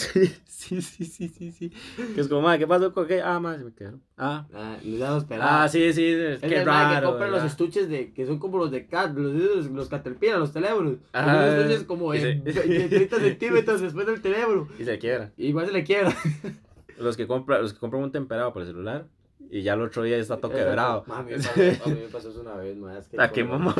Sí, 0.46 0.80
sí, 0.80 1.06
sí, 1.06 1.28
sí, 1.28 1.52
sí. 1.52 1.70
Que 2.14 2.20
es 2.22 2.26
como, 2.28 2.40
ma, 2.42 2.56
¿qué 2.58 2.66
pasó 2.66 2.92
con 2.92 3.06
qué? 3.06 3.20
Ah, 3.22 3.38
ma, 3.38 3.56
se 3.58 3.64
me 3.64 3.72
quedó. 3.74 4.00
Ah, 4.16 4.46
Ah, 4.54 4.76
no 4.82 4.96
ya 4.96 5.10
lo 5.10 5.18
esperaba. 5.18 5.62
ah, 5.64 5.68
sí, 5.68 5.92
sí, 5.92 6.04
es 6.06 6.40
qué 6.40 6.46
el 6.60 6.66
man 6.66 6.88
que 6.88 6.94
raro. 6.94 7.08
compra 7.10 7.26
los 7.26 7.34
¿verdad? 7.36 7.46
estuches 7.46 7.88
de, 7.88 8.12
que 8.12 8.26
son 8.26 8.38
como 8.38 8.58
los 8.58 8.70
de 8.70 8.86
Cat, 8.86 9.14
los, 9.16 9.32
los, 9.34 9.66
los 9.66 9.88
Caterpillar, 9.88 10.38
los 10.38 10.52
teléfonos. 10.52 10.96
Son 11.12 11.24
unos 11.24 11.44
estuches 11.54 11.84
como 11.84 12.12
de 12.12 12.20
se- 12.20 12.34
20, 12.62 12.88
30 12.88 13.16
centímetros 13.20 13.80
después 13.82 14.06
del 14.06 14.20
teléfono. 14.22 14.68
Y 14.78 14.84
se 14.84 14.98
quiebra. 14.98 15.32
Y 15.36 15.48
igual 15.48 15.66
se 15.66 15.72
le 15.72 15.84
quiebra. 15.84 16.16
Los 16.98 17.16
que, 17.16 17.26
compra, 17.26 17.60
los 17.60 17.74
que 17.74 17.78
compran 17.78 18.02
un 18.02 18.10
temperado 18.12 18.52
para 18.52 18.64
el 18.64 18.70
celular 18.72 19.06
y 19.50 19.62
ya 19.62 19.74
el 19.74 19.82
otro 19.82 20.02
día 20.02 20.16
está 20.16 20.38
todo 20.38 20.50
Exacto. 20.52 20.68
quebrado. 20.70 21.04
Ma, 21.06 21.18
a, 21.18 21.22
mí 21.22 21.32
me 21.32 22.08
pasó, 22.10 22.30
eso 22.30 22.40
una 22.40 22.54
vez, 22.56 22.76
ma, 22.76 22.98
es 22.98 23.06
que 23.08 23.20
¿A 23.20 23.30
qué 23.30 23.46
como- 23.46 23.74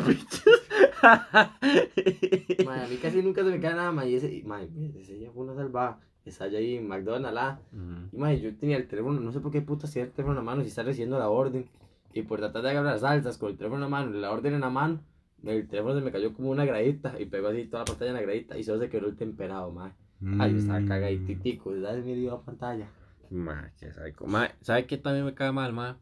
mamá, 1.01 1.57
bicho? 1.61 2.65
Ma, 2.65 2.83
a 2.83 2.87
mí 2.87 2.97
casi 2.97 3.21
nunca 3.21 3.43
se 3.43 3.49
me 3.49 3.59
cae 3.59 3.73
nada, 3.73 3.91
ma, 3.91 4.05
y 4.05 4.15
ese, 4.15 4.33
y, 4.33 4.41
fue 4.41 5.43
una 5.43 5.55
salvada. 5.55 5.99
Está 6.25 6.45
allá 6.45 6.57
ahí 6.57 6.77
en 6.77 6.87
McDonald's, 6.87 7.37
ah. 7.39 7.59
Mm. 7.71 8.05
Y, 8.11 8.17
ma, 8.17 8.33
yo 8.33 8.55
tenía 8.55 8.77
el 8.77 8.87
teléfono, 8.87 9.19
no 9.19 9.31
sé 9.31 9.39
por 9.39 9.51
qué 9.51 9.61
puta 9.61 9.87
tenía 9.87 10.05
el 10.05 10.11
teléfono 10.11 10.39
en 10.39 10.45
la 10.45 10.51
mano 10.51 10.61
si 10.63 10.69
está 10.69 10.83
recibiendo 10.83 11.19
la 11.19 11.29
orden. 11.29 11.67
Y 12.13 12.21
por 12.23 12.39
tratar 12.39 12.63
de 12.63 12.69
agarrar 12.71 12.97
salsas 12.99 13.37
con 13.37 13.51
el 13.51 13.57
teléfono 13.57 13.85
en 13.85 13.91
la 13.91 13.97
mano 13.97 14.11
la 14.11 14.31
orden 14.31 14.53
en 14.53 14.61
la 14.61 14.69
mano, 14.69 15.01
el 15.43 15.67
teléfono 15.67 15.95
se 15.99 16.01
me 16.03 16.11
cayó 16.11 16.33
como 16.33 16.49
una 16.49 16.65
gradita 16.65 17.13
y 17.19 17.25
pegó 17.25 17.49
así 17.49 17.65
toda 17.65 17.81
la 17.81 17.85
pantalla 17.85 18.11
en 18.11 18.15
la 18.15 18.21
gradita 18.23 18.57
y 18.57 18.63
solo 18.63 18.79
se 18.79 18.89
quedó 18.89 19.07
el 19.07 19.15
temperado, 19.15 19.71
ma. 19.71 19.93
Ay, 20.39 20.53
yo 20.53 20.57
estaba 20.59 20.79
Mm. 20.79 20.87
cagaditico, 20.87 21.73
¿sabes? 21.81 22.05
Me 22.05 22.15
dio 22.15 22.31
la 22.31 22.39
pantalla. 22.41 22.87
Ma, 23.29 23.69
qué. 23.79 23.91
Ma, 24.25 24.49
¿sabe 24.61 24.85
qué 24.87 24.97
también 24.97 25.25
me 25.25 25.33
cae 25.33 25.51
mal, 25.51 25.73
ma? 25.73 25.97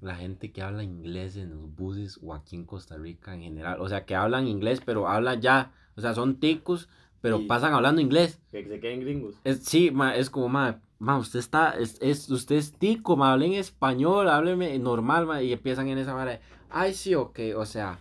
La 0.00 0.14
gente 0.14 0.52
que 0.52 0.62
habla 0.62 0.84
inglés 0.84 1.36
en 1.36 1.50
los 1.50 1.74
buses 1.74 2.20
o 2.22 2.32
aquí 2.34 2.54
en 2.56 2.64
Costa 2.64 2.96
Rica 2.96 3.34
en 3.34 3.42
general. 3.42 3.80
O 3.80 3.88
sea, 3.88 4.04
que 4.04 4.14
hablan 4.14 4.46
inglés, 4.46 4.80
pero 4.84 5.08
hablan 5.08 5.40
ya. 5.40 5.72
O 5.96 6.00
sea, 6.00 6.14
son 6.14 6.36
ticos, 6.36 6.88
pero 7.20 7.40
Y- 7.40 7.46
pasan 7.46 7.74
hablando 7.74 8.00
inglés. 8.00 8.40
Que 8.52 8.64
se 8.64 8.78
queden 8.78 9.00
gringos. 9.00 9.34
Es, 9.42 9.64
sí, 9.64 9.90
ma, 9.90 10.14
es 10.14 10.30
como, 10.30 10.48
ma, 10.48 10.80
ma, 11.00 11.18
usted 11.18 11.40
está, 11.40 11.70
es, 11.72 11.98
es, 12.00 12.30
usted 12.30 12.56
es 12.56 12.72
tico, 12.72 13.16
ma, 13.16 13.32
hable 13.32 13.46
en 13.46 13.52
español, 13.54 14.28
hábleme 14.28 14.78
normal, 14.78 15.26
ma, 15.26 15.42
y 15.42 15.52
empiezan 15.52 15.88
en 15.88 15.98
esa 15.98 16.14
manera. 16.14 16.40
Ay, 16.70 16.94
sí, 16.94 17.14
ok, 17.16 17.40
o 17.56 17.66
sea, 17.66 17.98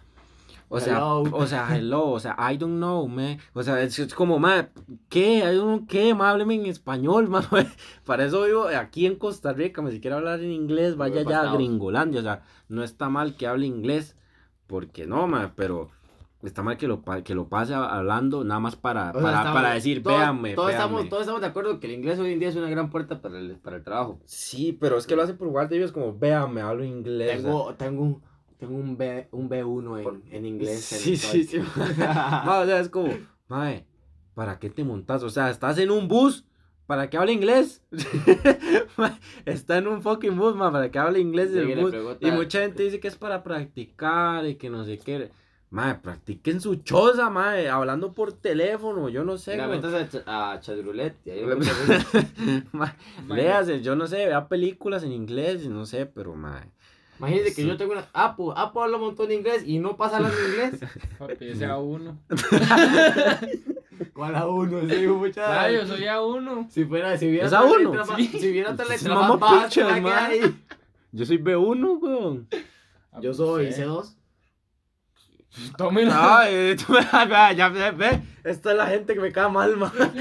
o 0.69 0.79
sea, 0.79 0.95
Hello. 0.97 1.21
o 1.31 1.47
sea, 1.47 1.75
hello, 1.77 2.09
o 2.09 2.19
sea, 2.19 2.35
I 2.51 2.57
don't 2.57 2.75
know, 2.77 3.07
man. 3.07 3.37
O 3.53 3.63
sea, 3.63 3.81
es, 3.81 3.97
es 3.99 4.13
como, 4.13 4.37
ma, 4.39 4.67
¿qué? 5.09 5.37
I 5.39 5.55
don't 5.55 5.89
¿qué? 5.89 6.13
Ma, 6.13 6.29
hábleme 6.31 6.55
en 6.55 6.65
español, 6.65 7.27
ma. 7.29 7.41
Para 8.05 8.25
eso 8.25 8.43
vivo 8.43 8.65
aquí 8.67 9.05
en 9.05 9.15
Costa 9.15 9.53
Rica, 9.53 9.81
ma, 9.81 9.91
si 9.91 10.01
quiere 10.01 10.15
hablar 10.17 10.39
en 10.41 10.51
inglés, 10.51 10.97
vaya 10.97 11.21
ya 11.23 11.41
a. 11.49 11.53
Gringolandia, 11.53 12.19
o 12.19 12.23
sea, 12.23 12.43
no 12.69 12.83
está 12.83 13.09
mal 13.09 13.35
que 13.35 13.47
hable 13.47 13.65
inglés, 13.65 14.15
porque 14.67 15.05
no, 15.07 15.27
ma, 15.27 15.53
pero... 15.55 15.89
Está 16.43 16.61
mal 16.61 16.77
que 16.77 16.87
lo, 16.87 17.01
que 17.23 17.33
lo 17.33 17.47
pase 17.49 17.73
hablando 17.73 18.43
nada 18.43 18.59
más 18.59 18.75
para, 18.75 19.09
O 19.09 19.13
sea, 19.13 19.21
para, 19.21 19.37
estamos- 19.39 19.55
para 19.59 19.73
decir, 19.73 20.03
todos- 20.03 20.17
véanme, 20.19 20.53
Todos 20.53 20.67
véanme". 20.67 20.83
estamos, 20.85 21.09
todos 21.09 21.21
estamos 21.21 21.41
de 21.41 21.47
acuerdo 21.47 21.79
que 21.79 21.87
el 21.87 21.93
inglés 21.93 22.19
hoy 22.19 22.31
en 22.31 22.39
día 22.39 22.49
es 22.49 22.55
una 22.55 22.69
gran 22.69 22.91
puerta 22.91 23.21
para 23.23 23.39
el, 23.39 23.57
para 23.57 23.77
el 23.77 23.83
trabajo. 23.83 24.19
Sí, 24.23 24.77
pero 24.79 24.97
es 24.99 25.07
que 25.07 25.15
lo 25.15 25.23
hacen 25.23 25.35
por 25.35 25.47
igual 25.47 25.67
de 25.67 25.77
ellos 25.77 25.91
como, 25.91 26.15
véanme, 26.15 26.61
hablo 26.61 26.83
inglés. 26.85 27.41
Tengo, 27.41 27.73
tengo 27.73 28.03
un, 28.03 28.21
tengo 28.57 28.75
un, 28.75 28.97
B, 28.97 29.27
un 29.31 29.49
B1 29.49 30.03
Por- 30.03 30.15
en, 30.15 30.35
en 30.35 30.45
inglés. 30.45 30.83
Sí, 30.83 31.11
en 31.11 31.17
sí, 31.17 31.43
sí. 31.43 31.57
O 31.79 32.65
sea, 32.65 32.79
es 32.79 32.89
como, 32.89 33.13
mae, 33.47 33.85
¿para 34.33 34.59
qué 34.59 34.69
te 34.69 34.83
montas? 34.83 35.23
O 35.23 35.29
sea, 35.29 35.49
estás 35.49 35.77
en 35.77 35.91
un 35.91 36.07
bus, 36.07 36.45
¿para 36.85 37.09
que 37.09 37.17
hable 37.17 37.33
inglés? 37.33 37.83
Está 39.45 39.77
en 39.77 39.87
un 39.87 40.01
fucking 40.01 40.37
bus, 40.37 40.55
ma, 40.55 40.71
¿para 40.71 40.89
que 40.91 40.99
hable 40.99 41.19
inglés 41.19 41.51
Sí, 41.51 41.59
en 41.59 41.81
bus? 41.81 41.93
Y 42.19 42.31
mucha 42.31 42.61
gente 42.61 42.83
dice 42.83 42.99
que 42.99 43.07
es 43.07 43.15
para 43.15 43.43
practicar 43.43 44.45
y 44.45 44.55
que 44.55 44.69
no 44.69 44.83
sé 44.83 44.97
qué. 44.97 45.31
Mae, 45.69 45.95
practiquen 45.95 46.61
su 46.61 46.75
choza, 46.77 47.29
mae, 47.29 47.67
hablando 47.67 48.13
por 48.13 48.31
teléfono, 48.31 49.09
yo 49.09 49.25
no 49.25 49.37
sé. 49.37 49.57
La 49.57 49.67
metas 49.67 50.23
a, 50.25 50.53
a 50.53 50.59
Chadrulet. 50.61 51.13
léase, 53.27 53.81
yo 53.83 53.95
no 53.95 54.07
sé, 54.07 54.27
vea 54.27 54.47
películas 54.47 55.03
en 55.03 55.11
inglés, 55.11 55.67
no 55.67 55.85
sé, 55.85 56.05
pero 56.05 56.35
mae. 56.35 56.71
Imagínate 57.19 57.45
que 57.45 57.61
Sí. 57.63 57.67
yo 57.67 57.77
tengo 57.77 57.93
una. 57.93 58.07
Apo, 58.13 58.55
Apo 58.57 58.83
habla 58.83 58.97
un 58.97 59.03
montón 59.03 59.27
de 59.29 59.35
inglés 59.35 59.63
y 59.65 59.79
no 59.79 59.97
pasa 59.97 60.17
hablando 60.17 60.37
inglés. 60.49 60.79
Papi, 61.19 61.49
ese 61.49 61.65
A1. 61.67 62.15
¿Cuál 64.13 64.35
a 64.35 64.47
uno? 64.47 64.81
Sí, 64.87 65.07
mucha. 65.07 65.63
Ah, 65.63 65.71
yo 65.71 65.85
soy 65.87 66.01
A1. 66.03 66.69
Si 66.69 66.85
fuera, 66.85 67.17
si 67.17 67.27
hubiera 67.29 67.47
¿Es 67.47 67.53
otra 67.53 67.67
A1? 67.69 67.77
letra 67.85 68.05
más- 68.05 68.17
Sí. 68.17 68.27
si 68.39 68.49
hubiera 68.51 68.71
otra 68.71 68.85
Es 68.85 68.91
letra 69.01 69.15
mamá 69.15 69.27
más 69.29 69.39
baja. 69.39 69.69
Yo 71.11 71.25
soy 71.25 71.37
B1, 71.37 71.99
weón. 72.01 72.47
Ah, 73.11 73.19
Yo 73.21 73.29
pues, 73.31 73.37
soy 73.37 73.65
eh. 73.67 73.73
C2. 73.75 74.13
Tómelo. 75.77 76.11
Ay, 76.13 76.75
tú 76.75 76.93
me- 76.93 77.01
ya, 77.29 77.51
ya, 77.53 77.69
ve, 77.69 77.91
ve, 77.91 78.21
esta 78.43 78.71
es 78.71 78.77
la 78.77 78.87
gente 78.87 79.13
que 79.13 79.19
me 79.19 79.31
cae 79.31 79.49
mal, 79.49 79.75
ma. 79.77 79.91
¿Por 79.91 80.13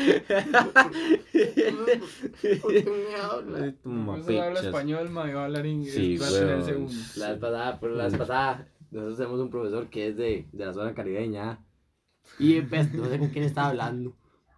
qué 2.72 2.84
me 2.90 3.14
habla? 3.20 3.58
Ay, 3.64 3.72
tu 3.82 3.88
mamá 3.88 4.14
habla 4.14 4.26
pichas. 4.26 4.64
español, 4.64 5.10
ma, 5.10 5.28
y 5.28 5.32
va 5.34 5.42
a 5.42 5.44
hablar 5.44 5.66
inglés. 5.66 5.94
Sí, 5.94 6.18
segundo. 6.64 6.92
La 7.16 7.30
vez 7.30 7.38
pasada, 7.38 7.78
pero 7.80 7.94
la 7.94 8.04
vez 8.04 8.16
pasada, 8.16 8.66
nosotros 8.90 9.16
tenemos 9.18 9.40
un 9.40 9.50
profesor 9.50 9.88
que 9.88 10.08
es 10.08 10.16
de, 10.16 10.46
de 10.52 10.66
la 10.66 10.72
zona 10.72 10.94
caribeña. 10.94 11.58
Y 12.38 12.60
pues, 12.62 12.92
no 12.92 13.08
sé 13.08 13.18
con 13.18 13.28
quién 13.28 13.44
estaba 13.44 13.68
hablando. 13.68 14.14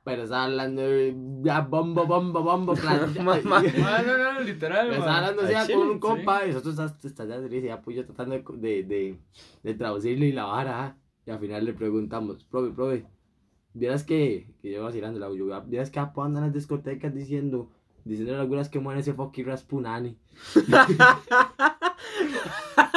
Pero 0.09 0.23
estaba 0.23 0.45
hablando 0.45 0.81
de 0.81 1.15
ya, 1.43 1.61
bombo, 1.61 2.07
bombo, 2.07 2.43
bombo, 2.43 2.73
plan. 2.75 3.13
ya, 3.13 3.23
y- 3.23 3.83
Ah, 3.85 4.03
no, 4.07 4.17
no, 4.33 4.41
literal, 4.41 4.87
Me 4.89 4.93
ma. 4.93 4.99
estaba 5.01 5.17
hablando 5.19 5.43
así 5.43 5.53
ya 5.53 5.67
con 5.77 5.87
un 5.87 5.93
sí. 5.95 6.01
compa 6.01 6.45
y 6.47 6.49
nosotros 6.49 6.79
estás 6.79 7.05
estás 7.05 7.29
de 7.29 7.47
risa, 7.49 7.67
ya 7.67 7.83
pues 7.83 7.95
yo 7.95 8.07
tratando 8.07 8.37
de, 8.57 8.85
de, 8.85 9.19
de, 9.63 9.75
traducirle 9.75 10.29
y 10.29 10.33
la 10.33 10.45
vara. 10.47 10.83
ah. 10.83 10.97
Y 11.27 11.31
al 11.31 11.39
final 11.41 11.63
le 11.67 11.75
preguntamos, 11.75 12.43
profe, 12.45 12.71
profe, 12.73 13.05
vieras 13.75 14.03
que, 14.03 14.51
que 14.63 14.71
yo 14.73 14.83
vacilando, 14.83 15.19
la 15.21 15.31
yo, 15.35 15.45
vieras 15.67 15.91
que 15.91 15.99
Apo 16.01 16.25
anda 16.25 16.41
en 16.41 16.47
las 16.47 16.55
discotecas 16.55 17.15
diciendo, 17.15 17.69
diciendo 18.07 18.41
algunas 18.41 18.71
que 18.71 18.81
mueren 18.81 19.01
ese 19.01 19.13
fucking 19.13 19.45
Raspunani. 19.45 20.17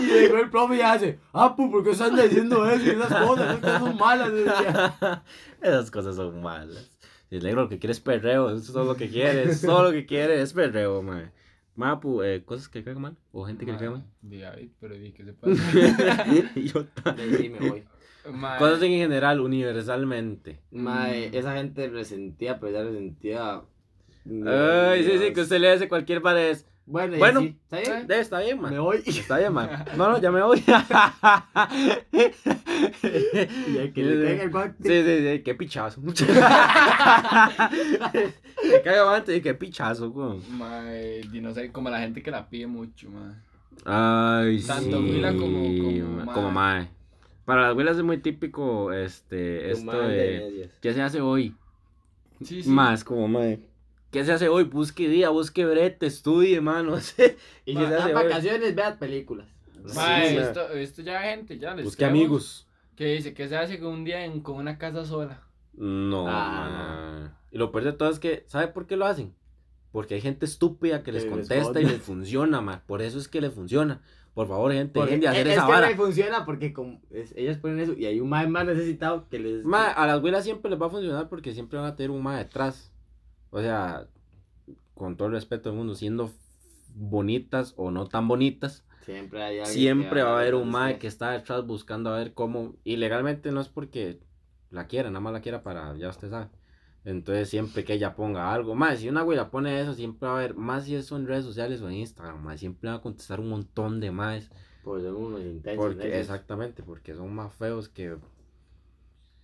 Y 0.00 0.06
llegó 0.06 0.38
el 0.38 0.50
profe 0.50 0.76
y 0.76 0.80
hace, 0.80 1.18
Apo, 1.32 1.70
¿por 1.70 1.84
qué 1.84 2.02
anda 2.02 2.22
diciendo 2.24 2.68
eso? 2.68 2.84
Y 2.84 2.90
esas 2.90 3.26
cosas, 3.26 3.58
esas 3.58 3.80
son 3.80 3.96
malas. 3.96 4.32
Esas 5.62 5.90
cosas 5.90 6.16
son 6.16 6.42
malas. 6.42 6.90
El 7.30 7.44
negro 7.44 7.62
lo 7.62 7.68
que 7.68 7.78
quiere 7.78 7.92
es 7.92 8.00
perreo, 8.00 8.50
eso 8.50 8.58
es 8.58 8.72
todo 8.72 8.84
lo 8.84 8.96
que 8.96 9.08
quiere, 9.08 9.44
es 9.44 9.62
todo 9.62 9.84
lo 9.84 9.92
que 9.92 10.04
quiere 10.04 10.42
es 10.42 10.52
perreo, 10.52 11.02
ma. 11.02 11.32
Mapu, 11.74 12.22
eh, 12.22 12.42
cosas 12.44 12.68
que 12.68 12.80
le 12.80 12.84
caigan 12.84 13.02
mal, 13.02 13.16
o 13.32 13.46
gente 13.46 13.64
que 13.64 13.72
le 13.72 13.78
caiga 13.78 13.92
mal. 13.92 14.04
Di 14.20 14.40
David, 14.40 14.70
pero 14.78 14.94
di 14.94 15.12
que 15.12 15.24
se 15.24 15.32
pasa. 15.32 15.54
Yo 16.56 16.84
sí 17.38 17.48
me 17.48 17.68
voy. 17.70 17.84
Ma, 18.30 18.58
Cosas 18.58 18.82
en 18.82 18.92
general, 18.92 19.40
universalmente. 19.40 20.60
Mae, 20.70 21.36
esa 21.36 21.56
gente 21.56 21.88
resentía, 21.88 22.60
pero 22.60 22.72
ya 22.72 22.82
resentía. 22.84 23.62
Ay, 24.46 25.04
sí, 25.04 25.18
sí, 25.18 25.32
que 25.32 25.40
usted 25.40 25.58
le 25.58 25.70
hace 25.70 25.88
cualquier 25.88 26.20
pared. 26.20 26.58
Bueno, 26.84 27.16
Bueno. 27.16 27.40
sí, 27.40 27.56
¿está 27.62 27.78
bien? 27.80 27.92
Eh, 28.10 28.20
está 28.20 28.40
bien, 28.40 28.60
man. 28.60 28.72
Me 28.72 28.78
voy. 28.80 29.02
Está 29.06 29.38
bien, 29.38 29.52
man. 29.52 29.84
No, 29.96 30.10
no, 30.10 30.20
ya 30.20 30.30
me 30.32 30.42
voy. 30.42 30.62
Y 32.12 33.76
el 33.76 33.92
que 33.92 34.02
le 34.02 34.42
el 34.42 34.50
guante. 34.50 34.82
Sí, 34.88 35.02
sí, 35.04 35.18
sí, 35.36 35.42
qué 35.42 35.54
pichazo. 35.54 36.00
Me 36.02 36.12
caiga 38.82 39.16
antes 39.16 39.36
y 39.36 39.40
qué 39.40 39.54
pichazo, 39.54 40.40
eh, 40.86 41.22
di 41.30 41.40
no 41.40 41.52
sé, 41.54 41.70
como 41.72 41.88
la 41.90 42.00
gente 42.00 42.22
que 42.22 42.30
la 42.30 42.48
pide 42.48 42.66
mucho, 42.66 43.08
ma. 43.10 43.34
Ay, 43.84 44.62
Tanto 44.62 44.98
sí. 44.98 45.04
huila 45.10 45.32
como- 45.34 45.62
como 45.62 46.08
ma- 46.08 46.24
mae. 46.24 46.34
como 46.34 46.50
mae. 46.50 46.88
Para 47.44 47.62
las 47.68 47.76
huilas 47.76 47.96
es 47.96 48.02
muy 48.04 48.18
típico 48.18 48.92
este, 48.92 49.70
esto 49.72 49.90
de... 50.00 50.40
medias. 50.50 50.70
¿Qué 50.80 50.92
se 50.94 51.02
hace 51.02 51.20
hoy? 51.20 51.54
Sí, 52.44 52.62
sí. 52.62 52.68
Más 52.70 53.02
como 53.02 53.26
mae. 53.28 53.58
¿Qué 54.12 54.24
se 54.24 54.32
hace 54.32 54.48
hoy? 54.48 54.64
Busque 54.64 55.08
día, 55.08 55.30
busque 55.30 55.64
brete, 55.64 56.06
estudie, 56.06 56.60
mano. 56.60 56.96
¿Y 57.64 57.74
qué 57.74 57.80
Ma, 57.80 57.88
se 57.88 57.96
hace 57.96 58.10
en 58.10 58.16
hoy? 58.16 58.22
vacaciones, 58.24 58.74
vean 58.74 58.98
películas. 58.98 59.48
Ma, 59.94 60.22
Sí, 60.22 60.36
he 60.72 60.78
visto 60.78 61.02
ya 61.02 61.22
gente, 61.22 61.58
ya 61.58 61.74
les 61.74 61.84
Busque 61.84 62.04
amigos. 62.04 62.68
Que 62.94 63.06
dice 63.06 63.32
que 63.34 63.48
se 63.48 63.56
hace 63.56 63.80
con 63.80 63.88
un 63.92 64.04
día 64.04 64.24
en, 64.24 64.40
con 64.42 64.56
una 64.56 64.78
casa 64.78 65.04
sola. 65.04 65.40
No, 65.74 66.26
Ah. 66.28 67.38
Y 67.50 67.58
lo 67.58 67.72
peor 67.72 67.84
de 67.84 67.92
todo 67.94 68.10
es 68.10 68.18
que, 68.18 68.44
¿sabe 68.46 68.68
por 68.68 68.86
qué 68.86 68.96
lo 68.96 69.06
hacen? 69.06 69.34
Porque 69.92 70.14
hay 70.14 70.20
gente 70.20 70.44
estúpida 70.46 71.02
que 71.02 71.10
les 71.12 71.24
Que 71.24 71.30
les 71.30 71.48
contesta 71.48 71.80
y 71.80 71.84
les 71.84 72.02
funciona, 72.02 72.60
ma. 72.60 72.82
Por 72.86 73.00
eso 73.02 73.18
es 73.18 73.28
que 73.28 73.40
les 73.40 73.52
funciona. 73.54 74.02
Por 74.34 74.46
favor, 74.46 74.72
gente, 74.72 75.00
dejen 75.00 75.20
de 75.20 75.28
hacer 75.28 75.46
es, 75.46 75.52
esa 75.54 75.62
es 75.62 75.66
que 75.66 75.72
vara. 75.72 75.96
funciona 75.96 76.44
porque 76.46 76.72
como 76.72 77.00
es- 77.10 77.34
ellas 77.36 77.58
ponen 77.58 77.80
eso 77.80 77.92
y 77.94 78.06
hay 78.06 78.20
un 78.20 78.28
mae 78.30 78.46
más 78.46 78.64
necesitado 78.66 79.26
que 79.30 79.38
les. 79.38 79.64
Ma, 79.64 79.88
a 79.90 80.06
las 80.06 80.22
huilas 80.22 80.44
siempre 80.44 80.70
les 80.70 80.80
va 80.80 80.86
a 80.86 80.90
funcionar 80.90 81.28
porque 81.28 81.52
siempre 81.52 81.78
van 81.78 81.88
a 81.88 81.96
tener 81.96 82.10
un 82.10 82.22
ma 82.22 82.36
detrás. 82.38 82.91
O 83.52 83.60
sea, 83.60 84.08
con 84.94 85.16
todo 85.16 85.28
el 85.28 85.34
respeto 85.34 85.68
del 85.68 85.78
mundo, 85.78 85.94
siendo 85.94 86.32
bonitas 86.94 87.74
o 87.76 87.90
no 87.90 88.08
tan 88.08 88.26
bonitas, 88.26 88.84
Siempre 89.04 89.42
hay 89.42 89.66
siempre 89.66 90.22
va 90.22 90.30
a 90.30 90.40
haber 90.40 90.54
un 90.54 90.70
mae 90.70 90.98
que 90.98 91.08
está 91.08 91.32
detrás 91.32 91.66
buscando 91.66 92.10
a 92.10 92.18
ver 92.18 92.34
cómo. 92.34 92.76
Y 92.84 92.96
legalmente 92.96 93.50
no 93.50 93.60
es 93.60 93.68
porque 93.68 94.20
la 94.70 94.86
quiera, 94.86 95.10
nada 95.10 95.20
más 95.20 95.32
la 95.32 95.40
quiera 95.40 95.62
para, 95.62 95.96
ya 95.96 96.08
usted 96.08 96.30
sabe. 96.30 96.48
Entonces, 97.04 97.48
siempre 97.50 97.84
que 97.84 97.94
ella 97.94 98.14
ponga 98.14 98.52
algo, 98.52 98.76
más 98.76 99.00
si 99.00 99.08
una 99.08 99.22
güey 99.22 99.38
pone 99.50 99.80
eso, 99.80 99.92
siempre 99.94 100.28
va 100.28 100.34
a 100.34 100.38
haber, 100.38 100.54
más 100.54 100.84
si 100.84 100.94
eso 100.94 101.16
en 101.16 101.26
redes 101.26 101.44
sociales 101.44 101.80
o 101.82 101.88
en 101.88 101.96
Instagram, 101.96 102.40
más 102.42 102.60
siempre 102.60 102.90
va 102.90 102.96
a 102.96 103.02
contestar 103.02 103.40
un 103.40 103.48
montón 103.48 103.98
de 103.98 104.12
más. 104.12 104.50
Pues 104.84 105.02
son 105.02 105.16
unos 105.16 105.40
intensos. 105.40 105.84
Porque, 105.84 106.04
necios. 106.04 106.20
exactamente, 106.20 106.82
porque 106.84 107.14
son 107.14 107.34
más 107.34 107.52
feos 107.54 107.88
que 107.88 108.16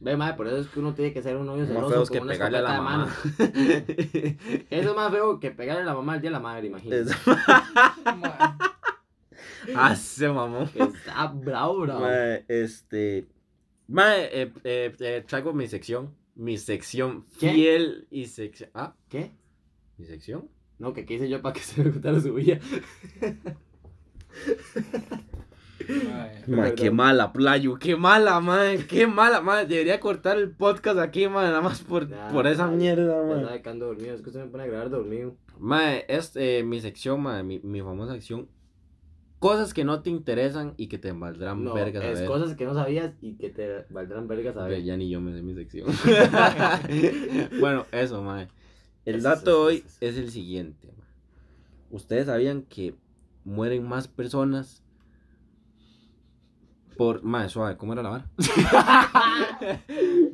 Ve, 0.00 0.16
mae, 0.16 0.34
por 0.34 0.46
eso 0.46 0.58
es 0.58 0.68
que 0.68 0.78
uno 0.78 0.94
tiene 0.94 1.12
que 1.12 1.22
ser 1.22 1.36
un 1.36 1.46
novio 1.46 1.64
más 1.64 1.72
celoso 1.72 1.90
feos 1.90 2.08
con 2.08 2.20
que 2.20 2.26
pegarle 2.26 2.58
a 2.58 2.62
la 2.62 2.80
mamá. 2.80 2.96
mano. 2.98 3.12
Eso 4.70 4.90
es 4.90 4.96
más 4.96 5.10
feo 5.10 5.40
que 5.40 5.50
pegarle 5.50 5.82
a 5.82 5.86
la 5.86 5.94
mamá 5.94 6.14
el 6.14 6.20
día 6.20 6.30
de 6.30 6.34
la 6.34 6.40
madre, 6.40 6.68
imagínate. 6.68 7.10
Ma, 8.16 8.56
ah, 9.74 9.96
se 9.96 10.28
mamó. 10.28 10.70
Que 10.70 10.84
Está 10.84 11.26
bravo, 11.26 11.80
bravo. 11.80 12.00
Mae, 12.02 12.44
este. 12.46 13.26
Mae, 13.88 14.42
eh, 14.42 14.52
eh, 14.62 14.94
eh, 15.00 15.24
traigo 15.26 15.52
mi 15.52 15.66
sección. 15.66 16.14
Mi 16.36 16.58
sección 16.58 17.26
¿Qué? 17.40 17.52
fiel 17.52 18.06
y 18.10 18.26
sección. 18.26 18.70
Ah, 18.74 18.94
¿Qué? 19.08 19.32
mi 19.96 20.06
sección. 20.06 20.48
No, 20.78 20.92
que 20.92 21.04
qué 21.04 21.14
hice 21.14 21.28
yo 21.28 21.42
para 21.42 21.54
que 21.54 21.60
se 21.60 21.82
me 21.82 21.90
gustara 21.90 22.20
su 22.20 22.34
vida. 22.34 22.60
Mae. 25.88 26.42
Ma, 26.46 26.70
qué 26.72 26.90
mala, 26.90 27.32
playo, 27.32 27.78
qué 27.78 27.96
mala, 27.96 28.40
man, 28.40 28.78
qué 28.88 29.06
mala, 29.06 29.40
man. 29.40 29.66
Debería 29.68 29.98
cortar 30.00 30.36
el 30.38 30.50
podcast 30.50 30.98
aquí, 30.98 31.28
man, 31.28 31.44
nada 31.46 31.60
más 31.62 31.80
por, 31.80 32.08
Nah, 32.08 32.30
por 32.30 32.46
esa 32.46 32.66
mae, 32.66 32.76
mierda, 32.76 33.62
que 33.62 33.68
ando 33.68 33.86
dormido, 33.86 34.14
es 34.14 34.20
que 34.22 34.28
usted 34.30 34.40
me 34.44 34.50
pone 34.50 34.64
a 34.64 34.66
grabar 34.66 34.90
dormido. 34.90 35.36
Mae, 35.58 36.04
es 36.08 36.32
eh, 36.36 36.62
mi 36.64 36.80
sección, 36.80 37.22
mae, 37.22 37.42
mi, 37.42 37.58
mi 37.60 37.80
famosa 37.80 38.12
sección. 38.14 38.48
Cosas 39.38 39.72
que 39.72 39.84
no 39.84 40.02
te 40.02 40.10
interesan 40.10 40.74
y 40.76 40.88
que 40.88 40.98
te 40.98 41.12
valdrán 41.12 41.62
No, 41.62 41.72
vergas 41.72 42.02
a 42.02 42.10
es 42.10 42.18
ver. 42.20 42.28
cosas 42.28 42.56
que 42.56 42.64
no 42.64 42.74
sabías 42.74 43.12
y 43.20 43.34
que 43.36 43.50
te 43.50 43.84
valdrán 43.88 44.26
vergas 44.26 44.56
a 44.56 44.64
Ve, 44.64 44.70
ver. 44.70 44.82
Ya 44.82 44.96
ni 44.96 45.08
yo 45.08 45.20
me 45.20 45.32
sé 45.32 45.42
mi 45.42 45.54
sección. 45.54 45.86
bueno, 47.60 47.86
eso, 47.92 48.22
mae. 48.22 48.48
El 49.04 49.16
Eso, 49.16 49.28
dato 49.28 49.40
eso, 49.40 49.50
de 49.50 49.56
hoy 49.66 49.76
eso, 49.76 49.86
eso. 49.86 49.96
es 50.00 50.16
el 50.18 50.30
siguiente. 50.32 50.88
mae. 50.88 51.06
Ustedes 51.90 52.26
sabían 52.26 52.62
que 52.62 52.94
mueren 53.44 53.86
más 53.88 54.08
personas 54.08 54.82
por... 56.98 57.22
Mae, 57.22 57.48
suave, 57.48 57.78
¿cómo 57.78 57.94
era 57.94 58.02
la 58.02 58.10
vara? 58.10 58.30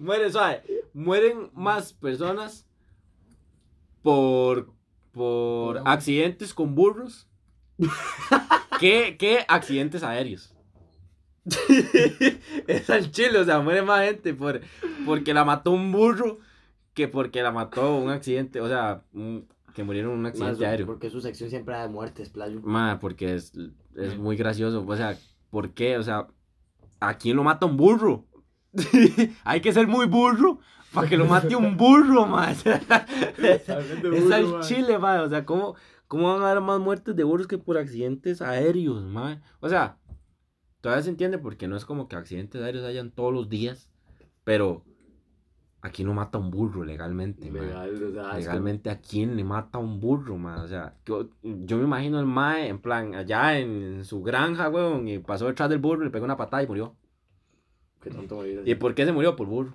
Mueren, 0.01 0.33
suave. 0.33 0.63
Mueren 0.93 1.51
más 1.55 1.93
personas 1.93 2.67
por... 4.03 4.73
Por 5.13 5.81
accidentes 5.85 6.53
con 6.53 6.75
burros 6.75 7.29
que, 8.81 9.17
que 9.17 9.45
accidentes 9.47 10.03
aéreos. 10.03 10.53
es 12.67 12.91
al 12.91 13.13
chile, 13.13 13.39
o 13.39 13.45
sea, 13.45 13.61
muere 13.61 13.83
más 13.83 14.05
gente 14.05 14.35
por, 14.35 14.61
porque 15.07 15.33
la 15.33 15.45
mató 15.45 15.71
un 15.71 15.93
burro 15.93 16.39
que 16.95 17.07
porque 17.07 17.43
la 17.43 17.53
mató 17.53 17.97
un 17.97 18.11
accidente, 18.11 18.61
o 18.61 18.67
sea, 18.67 19.05
un- 19.13 19.47
que 19.73 19.85
murieron 19.85 20.15
en 20.15 20.19
un 20.19 20.27
accidente 20.27 20.67
aéreo. 20.67 20.87
porque 20.87 21.11
su 21.11 21.21
sección 21.21 21.49
siempre 21.49 21.75
da 21.77 21.83
de 21.83 21.91
muertes, 21.91 22.29
playo. 22.31 22.61
Ma, 22.65 22.99
porque 22.99 23.35
es, 23.37 23.53
es 23.97 24.19
muy 24.19 24.37
gracioso, 24.37 24.85
o 24.85 24.97
sea, 24.97 25.17
¿por 25.51 25.75
qué? 25.75 25.97
O 25.97 26.03
sea, 26.03 26.27
¿a 27.09 27.19
quién 27.19 27.37
lo 27.37 27.45
mata 27.45 27.67
un 27.67 27.77
burro? 27.77 28.27
Hay 29.45 29.61
que 29.61 29.73
ser 29.73 29.87
muy 29.87 30.07
burro 30.07 30.59
para 30.95 31.09
que 31.09 31.17
lo 31.17 31.27
mate 31.27 31.57
un 31.57 31.77
burro, 31.77 32.27
ma. 32.27 32.53
es 32.53 34.31
al 34.31 34.61
chile, 34.61 34.99
ma. 34.99 35.23
O 35.23 35.29
sea, 35.29 35.45
¿cómo, 35.45 35.75
¿cómo 36.07 36.33
van 36.33 36.43
a 36.43 36.51
haber 36.51 36.63
más 36.63 36.81
muertes 36.81 37.17
de 37.17 37.25
burros 37.25 37.49
que 37.49 37.59
por 37.59 37.77
accidentes 37.77 38.41
aéreos, 38.41 39.05
ma? 39.05 39.43
O 39.61 39.69
sea, 39.69 39.99
todavía 40.81 41.03
se 41.03 41.11
entiende 41.11 41.39
porque 41.39 41.69
no 41.69 41.77
es 41.77 41.85
como 41.85 42.09
que 42.09 42.17
accidentes 42.17 42.63
aéreos 42.63 42.85
hayan 42.85 43.11
todos 43.11 43.33
los 43.33 43.49
días, 43.49 43.91
pero 44.45 44.85
aquí 45.85 46.03
no 46.03 46.15
mata 46.15 46.39
un 46.39 46.51
burro 46.51 46.83
legalmente. 46.83 47.51
Legal, 47.51 48.03
o 48.03 48.11
sea, 48.11 48.35
Legalmente, 48.35 48.89
¿a 48.89 49.01
quién 49.01 49.37
le 49.37 49.45
mata 49.45 49.79
un 49.79 50.01
burro, 50.01 50.39
ma? 50.39 50.63
O 50.63 50.67
sea, 50.67 50.95
yo, 51.05 51.29
yo 51.43 51.77
me 51.77 51.85
imagino 51.85 52.19
el 52.19 52.25
mae, 52.27 52.69
en 52.69 52.79
plan, 52.79 53.15
allá 53.15 53.59
en, 53.59 54.03
su 54.05 54.23
granja, 54.23 54.71
weón, 54.71 55.07
y 55.07 55.19
pasó 55.19 55.47
detrás 55.47 55.69
del 55.69 55.81
burro, 55.81 56.03
le 56.05 56.11
pegó 56.11 56.25
una 56.25 56.39
patada 56.39 56.63
y 56.63 56.67
murió. 56.67 56.87
como- 56.87 56.99
Qué 58.01 58.11
tonto 58.11 58.41
así. 58.41 58.59
¿Y 58.65 58.75
por 58.77 58.95
qué 58.95 59.05
se 59.05 59.13
murió? 59.13 59.37
Por 59.37 59.47
burro. 59.47 59.75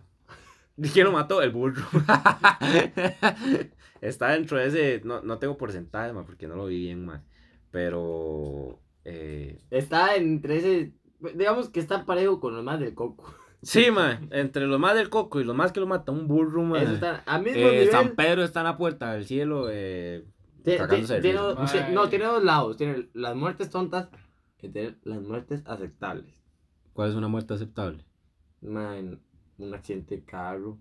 ¿Quién 0.93 1.05
lo 1.05 1.11
mató? 1.11 1.43
El 1.43 1.51
burro. 1.51 1.83
Está 4.01 4.29
dentro 4.31 4.57
de 4.57 4.67
ese, 4.67 5.01
no, 5.05 5.21
no 5.21 5.37
tengo 5.37 5.57
porcentaje, 5.57 6.11
ma, 6.11 6.25
porque 6.25 6.47
no 6.47 6.55
lo 6.55 6.65
vi 6.65 6.79
bien, 6.79 7.05
ma. 7.05 7.23
Pero, 7.69 8.79
eh, 9.05 9.59
Está 9.69 10.15
entre 10.15 10.57
ese. 10.57 10.93
Digamos 11.35 11.69
que 11.69 11.81
está 11.81 12.05
parejo 12.05 12.39
con 12.39 12.55
los 12.55 12.63
más 12.63 12.79
del 12.79 12.95
coco. 12.95 13.31
Sí, 13.61 13.91
ma, 13.91 14.19
entre 14.31 14.65
los 14.67 14.79
más 14.79 14.95
del 14.95 15.09
coco 15.09 15.39
y 15.39 15.43
los 15.43 15.55
más 15.55 15.71
que 15.71 15.79
lo 15.79 15.87
mata 15.87 16.11
un 16.11 16.27
burro, 16.27 16.63
ma. 16.63 16.81
Eso 16.81 16.93
está 16.93 17.23
a 17.25 17.39
mismo 17.39 17.59
Eh, 17.61 17.71
nivel. 17.71 17.91
San 17.91 18.15
Pedro 18.15 18.43
está 18.43 18.61
en 18.61 18.65
la 18.65 18.77
puerta 18.77 19.13
del 19.13 19.25
cielo, 19.25 19.67
eh, 19.69 20.25
cagándose 20.65 21.15
de 21.15 21.21
tiene 21.21 21.39
dos- 21.39 21.57
Mae. 21.57 21.93
no, 21.93 22.09
tiene 22.09 22.25
dos 22.25 22.43
lados. 22.43 22.77
Tiene 22.77 23.09
las 23.13 23.35
muertes 23.35 23.69
tontas 23.69 24.09
y 24.61 24.69
tiene 24.69 24.95
las 25.03 25.21
muertes 25.21 25.61
aceptables. 25.65 26.35
¿cuál 26.93 27.09
es 27.11 27.15
una 27.15 27.29
muerte 27.29 27.53
aceptable? 27.53 28.03
Man, 28.61 29.21
un 29.57 29.73
accidente 29.73 30.17
de 30.17 30.23
carro. 30.25 30.71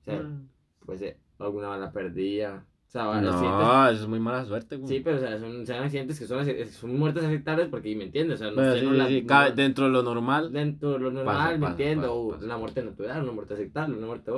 O 0.00 0.04
sea, 0.04 0.20
Mm. 0.22 0.48
puede 0.84 0.98
ser 0.98 1.16
alguna 1.38 1.68
bala 1.68 1.92
perdida. 1.92 2.66
Sea, 3.00 3.30
accidentes- 3.32 3.66
No, 3.66 3.88
eso 3.88 4.02
es 4.02 4.08
muy 4.08 4.20
mala 4.20 4.44
suerte, 4.44 4.76
güey. 4.76 4.88
Sí, 4.88 5.00
pero 5.04 5.16
o 5.16 5.20
sea, 5.20 5.38
son, 5.38 5.66
son 5.66 5.76
accidentes 5.76 6.18
que 6.18 6.26
son, 6.26 6.46
son 6.70 6.98
muertes 6.98 7.24
aceptables 7.24 7.68
porque, 7.68 7.94
¿me 7.96 8.04
entiendes? 8.04 8.36
O 8.36 8.38
sea, 8.38 8.50
no, 8.50 8.56
Pero 8.56 8.68
usted 8.68 8.80
sí, 8.80 8.86
no 8.86 8.92
sí, 8.92 8.98
la- 8.98 9.06
sí, 9.08 9.20
no- 9.22 9.26
cabe 9.26 9.52
dentro 9.52 9.84
de 9.86 9.90
lo 9.90 10.02
normal. 10.02 10.52
dentro 10.52 10.92
de 10.92 10.98
lo 10.98 11.10
normal, 11.10 11.36
Pasa, 11.36 11.52
¿me 11.52 11.58
pasa, 11.58 11.70
entiendo? 11.72 12.02
pasa, 12.02 12.12
O 12.42 12.44
una 12.44 12.56
muerte 12.58 12.82
natural, 12.84 13.22
una 13.22 13.32
muerte 13.32 13.54
aceptable, 13.54 13.96
una 13.98 14.06
muerte... 14.06 14.32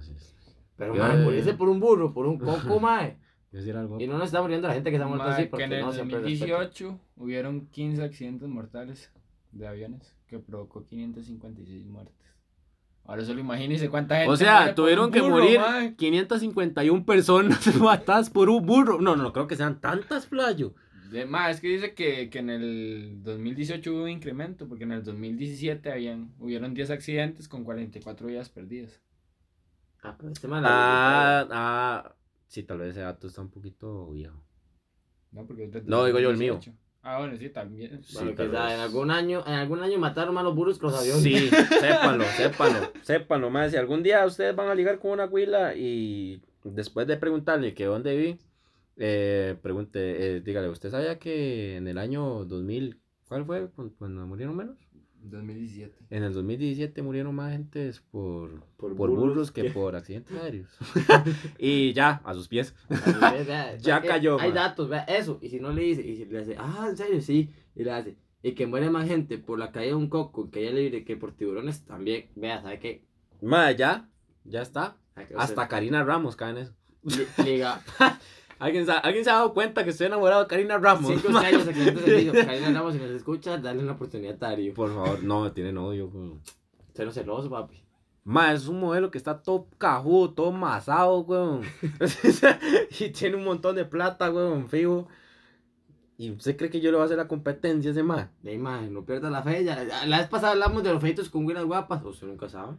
Sí. 0.00 0.12
Pero, 0.76 0.94
Yo- 0.94 1.02
man, 1.02 1.24
morirse 1.24 1.54
por 1.54 1.68
un 1.68 1.78
burro, 1.80 2.12
por 2.14 2.26
un 2.26 2.38
coco, 2.38 2.80
mae. 2.80 3.18
Yo 3.52 3.58
decir 3.58 3.76
algo. 3.76 4.00
Y 4.00 4.06
no 4.06 4.16
nos 4.16 4.26
está 4.26 4.40
muriendo 4.42 4.68
la 4.68 4.74
gente 4.74 4.90
que 4.92 4.96
se 4.96 5.02
ha 5.02 5.06
muerto 5.08 5.24
Mae, 5.24 5.32
así 5.34 5.42
que 5.44 5.48
porque 5.50 5.64
en 5.64 5.72
el 5.72 5.80
no 5.80 5.92
siempre 5.92 6.20
respeto. 6.20 6.46
2018 6.54 7.00
hubieron 7.16 7.66
15 7.66 8.02
accidentes 8.04 8.48
mortales 8.48 9.12
de 9.52 9.66
aviones 9.66 10.16
que 10.28 10.38
provocó 10.38 10.86
556 10.86 11.86
muertes. 11.86 12.14
Ahora 13.04 13.24
solo 13.24 13.40
imagínense 13.40 13.88
cuánta 13.88 14.16
gente. 14.16 14.30
O 14.30 14.36
sea, 14.36 14.74
tuvieron 14.74 15.10
que 15.10 15.22
morir 15.22 15.58
mae. 15.58 15.96
551 15.96 17.04
personas 17.04 17.74
matadas 17.80 18.30
por 18.30 18.48
un 18.48 18.64
burro. 18.64 19.00
No, 19.00 19.16
no 19.16 19.32
creo 19.32 19.46
que 19.46 19.56
sean 19.56 19.80
tantas, 19.80 20.26
playo. 20.26 20.74
De, 21.10 21.26
ma, 21.26 21.50
es 21.50 21.60
que 21.60 21.68
dice 21.68 21.94
que, 21.94 22.30
que 22.30 22.38
en 22.38 22.50
el 22.50 23.22
2018 23.24 23.92
hubo 23.92 24.04
un 24.04 24.10
incremento, 24.10 24.68
porque 24.68 24.84
en 24.84 24.92
el 24.92 25.02
2017 25.02 25.90
habían, 25.90 26.32
hubieron 26.38 26.72
10 26.72 26.90
accidentes 26.90 27.48
con 27.48 27.64
44 27.64 28.28
vidas 28.28 28.48
perdidas. 28.48 29.00
Ah, 30.02 30.14
pero 30.16 30.32
este 30.32 30.46
man 30.46 30.62
Ah, 30.66 31.46
ah. 31.50 32.14
Sí, 32.46 32.62
tal 32.62 32.78
vez 32.78 32.90
ese 32.90 33.00
dato 33.00 33.26
está 33.26 33.40
un 33.40 33.50
poquito 33.50 34.10
viejo. 34.10 34.42
No, 35.32 35.46
porque 35.46 35.64
es 35.64 35.84
No, 35.84 36.04
digo 36.04 36.18
yo 36.20 36.30
el 36.30 36.36
mío. 36.36 36.58
2018. 37.02 37.02
Ah, 37.02 37.18
bueno, 37.18 37.36
sí, 37.38 37.48
también. 37.48 38.02
Sí, 38.04 38.34
que 38.36 38.50
ya 38.50 38.74
en 38.74 38.80
algún 38.80 39.10
año, 39.10 39.42
en 39.46 39.54
algún 39.54 39.80
año 39.82 39.98
mataron 39.98 40.36
a 40.38 40.42
los 40.42 40.54
burros 40.54 40.78
con 40.78 40.90
los 40.92 41.00
aviones. 41.00 41.22
Sí, 41.22 41.50
sépanlo, 41.80 42.24
sépanlo, 42.36 42.92
sépanlo, 43.02 43.50
más. 43.50 43.70
Si 43.70 43.76
algún 43.76 44.02
día 44.02 44.24
ustedes 44.26 44.54
van 44.54 44.68
a 44.68 44.74
ligar 44.74 44.98
con 44.98 45.12
una 45.12 45.24
huila 45.26 45.74
y 45.74 46.42
después 46.64 47.06
de 47.06 47.16
preguntarle 47.16 47.74
que 47.74 47.84
dónde 47.86 48.16
vi, 48.16 48.38
eh, 48.96 49.56
pregunte, 49.62 50.36
eh, 50.36 50.40
dígale, 50.40 50.68
¿usted 50.68 50.90
sabía 50.90 51.18
que 51.18 51.76
en 51.76 51.88
el 51.88 51.96
año 51.96 52.44
2000, 52.44 53.00
¿cuál 53.28 53.46
fue? 53.46 53.70
cu- 53.70 53.94
Cuando 53.98 54.26
murieron 54.26 54.56
menos? 54.56 54.76
2017. 55.22 55.96
En 56.10 56.22
el 56.22 56.32
2017 56.32 57.02
murieron 57.02 57.34
más 57.34 57.52
gentes 57.52 58.00
por, 58.10 58.60
Por 58.76 58.96
por, 58.96 59.10
burros 59.10 59.18
burros 59.28 59.50
que 59.52 59.62
que- 59.62 59.70
por 59.70 59.94
accidentes 59.96 60.36
aéreos. 60.36 60.68
y 61.58 61.92
ya, 61.92 62.20
a 62.24 62.34
sus 62.34 62.48
pies. 62.48 62.74
Vea, 62.88 63.76
Ya 63.80 64.00
cayó, 64.00 64.40
Hay 64.40 64.48
man. 64.48 64.54
datos, 64.54 64.88
vea, 64.88 65.04
eso. 65.04 65.38
Y 65.42 65.48
si 65.50 65.60
no 65.60 65.72
le 65.72 65.82
dice, 65.82 66.02
y 66.06 66.16
si 66.16 66.24
le 66.24 66.38
hace, 66.38 66.56
ah, 66.58 66.86
en 66.88 66.96
serio, 66.96 67.20
sí. 67.20 67.50
Y 67.76 67.84
le 67.84 67.92
hace, 67.92 68.16
y 68.42 68.52
que 68.52 68.66
muere 68.66 68.88
más 68.90 69.06
gente 69.06 69.38
por 69.38 69.58
la 69.58 69.70
caída 69.72 69.88
de 69.90 69.94
un 69.96 70.08
coco 70.08 70.44
en 70.44 70.50
caída 70.50 70.70
libre 70.72 71.04
que 71.04 71.16
por 71.16 71.32
tiburones 71.32 71.84
también. 71.84 72.26
Vea, 72.34 72.62
¿sabe 72.62 72.78
qué? 72.78 73.04
Ma, 73.42 73.70
ya, 73.72 74.08
ya 74.44 74.62
está. 74.62 74.96
Hasta 75.36 75.68
Karina 75.68 76.02
Ramos 76.04 76.34
cae 76.36 76.50
en 76.52 76.56
eso. 76.58 76.74
li- 77.02 77.26
Liga, 77.44 77.82
¿Alguien, 78.60 78.86
sa- 78.86 78.98
¿Alguien 78.98 79.24
se 79.24 79.30
ha 79.30 79.34
dado 79.34 79.52
cuenta 79.54 79.82
que 79.84 79.90
estoy 79.90 80.06
enamorado 80.06 80.42
de 80.42 80.46
Karina 80.48 80.78
Ramos? 80.78 81.10
cinco 81.12 81.30
Ma. 81.30 81.40
años, 81.40 81.66
de 81.66 81.74
servicio. 81.74 82.32
Karina 82.32 82.70
Ramos, 82.72 82.92
si 82.92 83.00
nos 83.00 83.10
escucha, 83.10 83.56
dale 83.58 83.82
una 83.82 83.92
oportunidad 83.92 84.34
a 84.34 84.38
Tario. 84.38 84.74
Por 84.74 84.94
favor, 84.94 85.22
no, 85.24 85.50
tiene 85.52 85.72
novio. 85.72 86.08
pues. 86.10 86.54
Cero 86.94 87.10
celoso, 87.10 87.50
papi. 87.50 87.82
Ma, 88.22 88.52
es 88.52 88.68
un 88.68 88.78
modelo 88.78 89.10
que 89.10 89.16
está 89.18 89.42
todo 89.42 89.66
cajudo, 89.78 90.30
todo 90.34 90.52
masado, 90.52 91.20
weón. 91.20 91.62
y 93.00 93.08
tiene 93.08 93.36
un 93.36 93.44
montón 93.44 93.74
de 93.76 93.84
plata, 93.86 94.30
weón, 94.30 94.68
fijo. 94.68 95.08
¿Y 96.18 96.30
usted 96.32 96.54
cree 96.58 96.68
que 96.68 96.80
yo 96.82 96.90
le 96.90 96.98
voy 96.98 97.02
a 97.02 97.06
hacer 97.06 97.16
la 97.16 97.28
competencia 97.28 97.90
a 97.90 97.92
ese 97.92 98.02
ma? 98.02 98.30
De 98.42 98.52
imagen, 98.52 98.92
no 98.92 99.06
pierda 99.06 99.30
la 99.30 99.42
fe. 99.42 99.64
Ya, 99.64 99.82
la 100.04 100.18
vez 100.18 100.28
pasada 100.28 100.52
hablamos 100.52 100.82
de 100.84 100.92
los 100.92 101.00
feitos 101.00 101.30
con 101.30 101.44
güiras 101.44 101.64
guapas. 101.64 102.04
Usted 102.04 102.26
nunca 102.26 102.46
sabe. 102.50 102.76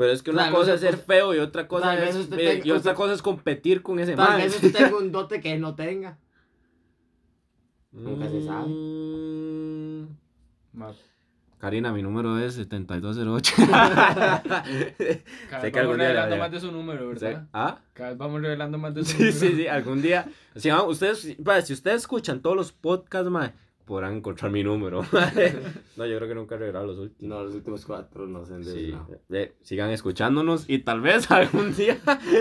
Pero 0.00 0.12
es 0.12 0.22
que 0.22 0.30
una 0.30 0.44
Tal 0.44 0.54
cosa 0.54 0.72
es 0.74 0.80
ser 0.80 0.94
usted- 0.94 1.04
feo 1.06 1.34
y 1.34 1.38
otra 1.40 1.68
cosa 1.68 1.94
es 2.02 2.16
usted 2.16 2.36
tenga- 2.38 2.54
y 2.66 2.70
otra 2.70 2.76
usted- 2.92 2.94
cosa 2.94 3.12
es 3.12 3.20
competir 3.20 3.82
con 3.82 3.98
ese 4.00 4.16
Tal 4.16 4.30
ma. 4.30 4.36
vez 4.38 4.54
usted 4.54 4.72
tenga 4.72 4.96
un 4.96 5.12
dote 5.12 5.42
que 5.42 5.52
él 5.52 5.60
no 5.60 5.74
tenga. 5.74 6.16
Nunca 7.92 8.26
se 8.30 8.42
sabe. 8.42 8.66
Mm, 8.68 10.06
Ma, 10.72 10.92
Karina, 11.58 11.92
mi 11.92 12.00
número 12.02 12.38
es 12.38 12.54
7208. 12.54 13.52
cada 13.68 14.62
Sé 14.64 14.64
vez 14.64 15.26
que 15.28 15.70
vamos 15.70 15.76
algún 15.76 15.98
día 15.98 16.06
revelando 16.08 16.36
la- 16.36 16.42
más 16.42 16.50
de 16.52 16.60
su 16.60 16.72
número, 16.72 17.08
¿verdad? 17.08 17.48
¿Ah? 17.52 17.78
Cada 17.92 18.08
vez 18.10 18.18
vamos 18.18 18.40
revelando 18.40 18.78
más 18.78 18.94
de 18.94 19.04
su 19.04 19.10
Sí, 19.16 19.18
número. 19.24 19.38
sí, 19.38 19.52
sí, 19.56 19.66
algún 19.66 20.00
día. 20.00 20.26
Si, 20.56 20.70
ah, 20.70 20.82
ustedes, 20.84 21.18
si 21.20 21.72
ustedes 21.74 21.96
escuchan 22.02 22.40
todos 22.40 22.56
los 22.56 22.72
podcasts, 22.72 23.28
mae, 23.30 23.52
podrán 23.90 24.14
encontrar 24.14 24.50
mi 24.52 24.62
número. 24.64 25.02
no, 25.96 26.06
yo 26.06 26.16
creo 26.16 26.28
que 26.28 26.34
nunca 26.34 26.54
he 26.54 26.58
revelado 26.58 26.86
los 26.86 26.98
últimos. 26.98 27.28
No, 27.28 27.44
los 27.44 27.54
últimos 27.54 27.84
cuatro 27.84 28.26
no 28.26 28.38
han 28.40 28.64
Sí, 28.64 28.70
desvelado. 28.70 29.20
eh, 29.30 29.54
sigan 29.62 29.90
escuchándonos 29.90 30.64
y 30.70 30.78
tal 30.78 31.00
vez 31.00 31.30
algún 31.32 31.74
día, 31.74 31.98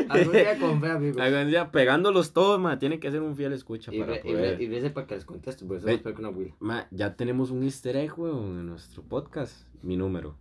Algún 0.09 0.31
día 0.33 0.57
con 0.59 0.79
fe, 0.79 0.87
amigo. 0.91 1.19
algún 1.21 1.47
día 1.49 1.71
pegándolos 1.71 2.31
todos, 2.33 2.59
mae, 2.59 2.77
tienen 2.77 2.99
que 2.99 3.11
ser 3.11 3.21
un 3.21 3.35
fiel 3.35 3.51
escucha 3.53 3.93
Y, 3.93 3.99
para 3.99 4.13
re, 4.13 4.19
y, 4.23 4.31
poder. 4.31 4.57
re, 4.57 4.63
y 4.63 4.67
rece 4.69 4.89
para 4.91 5.07
que 5.07 5.15
les 5.15 5.25
contesto, 5.25 5.65
porque 5.67 5.79
eso 5.79 5.87
Ve. 5.87 6.13
que 6.13 6.19
una 6.21 6.29
Will. 6.29 6.53
Ma, 6.59 6.87
ya 6.91 7.15
tenemos 7.15 7.49
un 7.51 7.63
easter 7.63 7.95
egg, 7.97 8.17
weón, 8.19 8.59
en 8.59 8.67
nuestro 8.67 9.01
podcast. 9.03 9.67
Mi 9.81 9.97
número, 9.97 10.37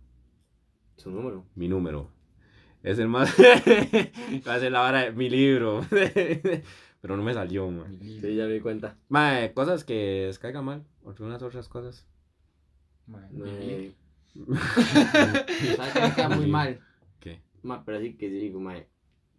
Su 0.97 1.09
número. 1.11 1.43
mi 1.55 1.67
número. 1.67 2.11
Es 2.83 2.97
el 2.99 3.07
más... 3.09 3.33
Va 4.47 4.53
a 4.55 4.59
ser 4.59 4.71
la 4.71 4.79
vara 4.81 5.01
de 5.05 5.11
mi 5.11 5.29
libro. 5.29 5.81
pero 7.01 7.15
no 7.17 7.23
me 7.23 7.33
salió, 7.33 7.69
mae. 7.71 7.97
Sí, 8.01 8.35
ya 8.35 8.45
me 8.45 8.53
di 8.53 8.59
cuenta. 8.59 8.97
Mae, 9.09 9.53
cosas 9.53 9.83
que 9.83 10.25
les 10.27 10.39
caigan 10.39 10.65
mal, 10.65 10.83
algunas 11.17 11.41
otras 11.41 11.67
cosas. 11.67 12.05
Mae, 13.07 13.95
¿Sabes 15.75 15.93
qué 15.93 16.01
me 16.01 16.15
queda 16.15 16.29
muy 16.29 16.47
mal? 16.47 16.79
¿Qué? 17.19 17.41
Ma, 17.63 17.83
pero 17.83 17.99
sí 17.99 18.15
que 18.15 18.29
sí, 18.29 18.39
digo, 18.39 18.59
mae. 18.59 18.87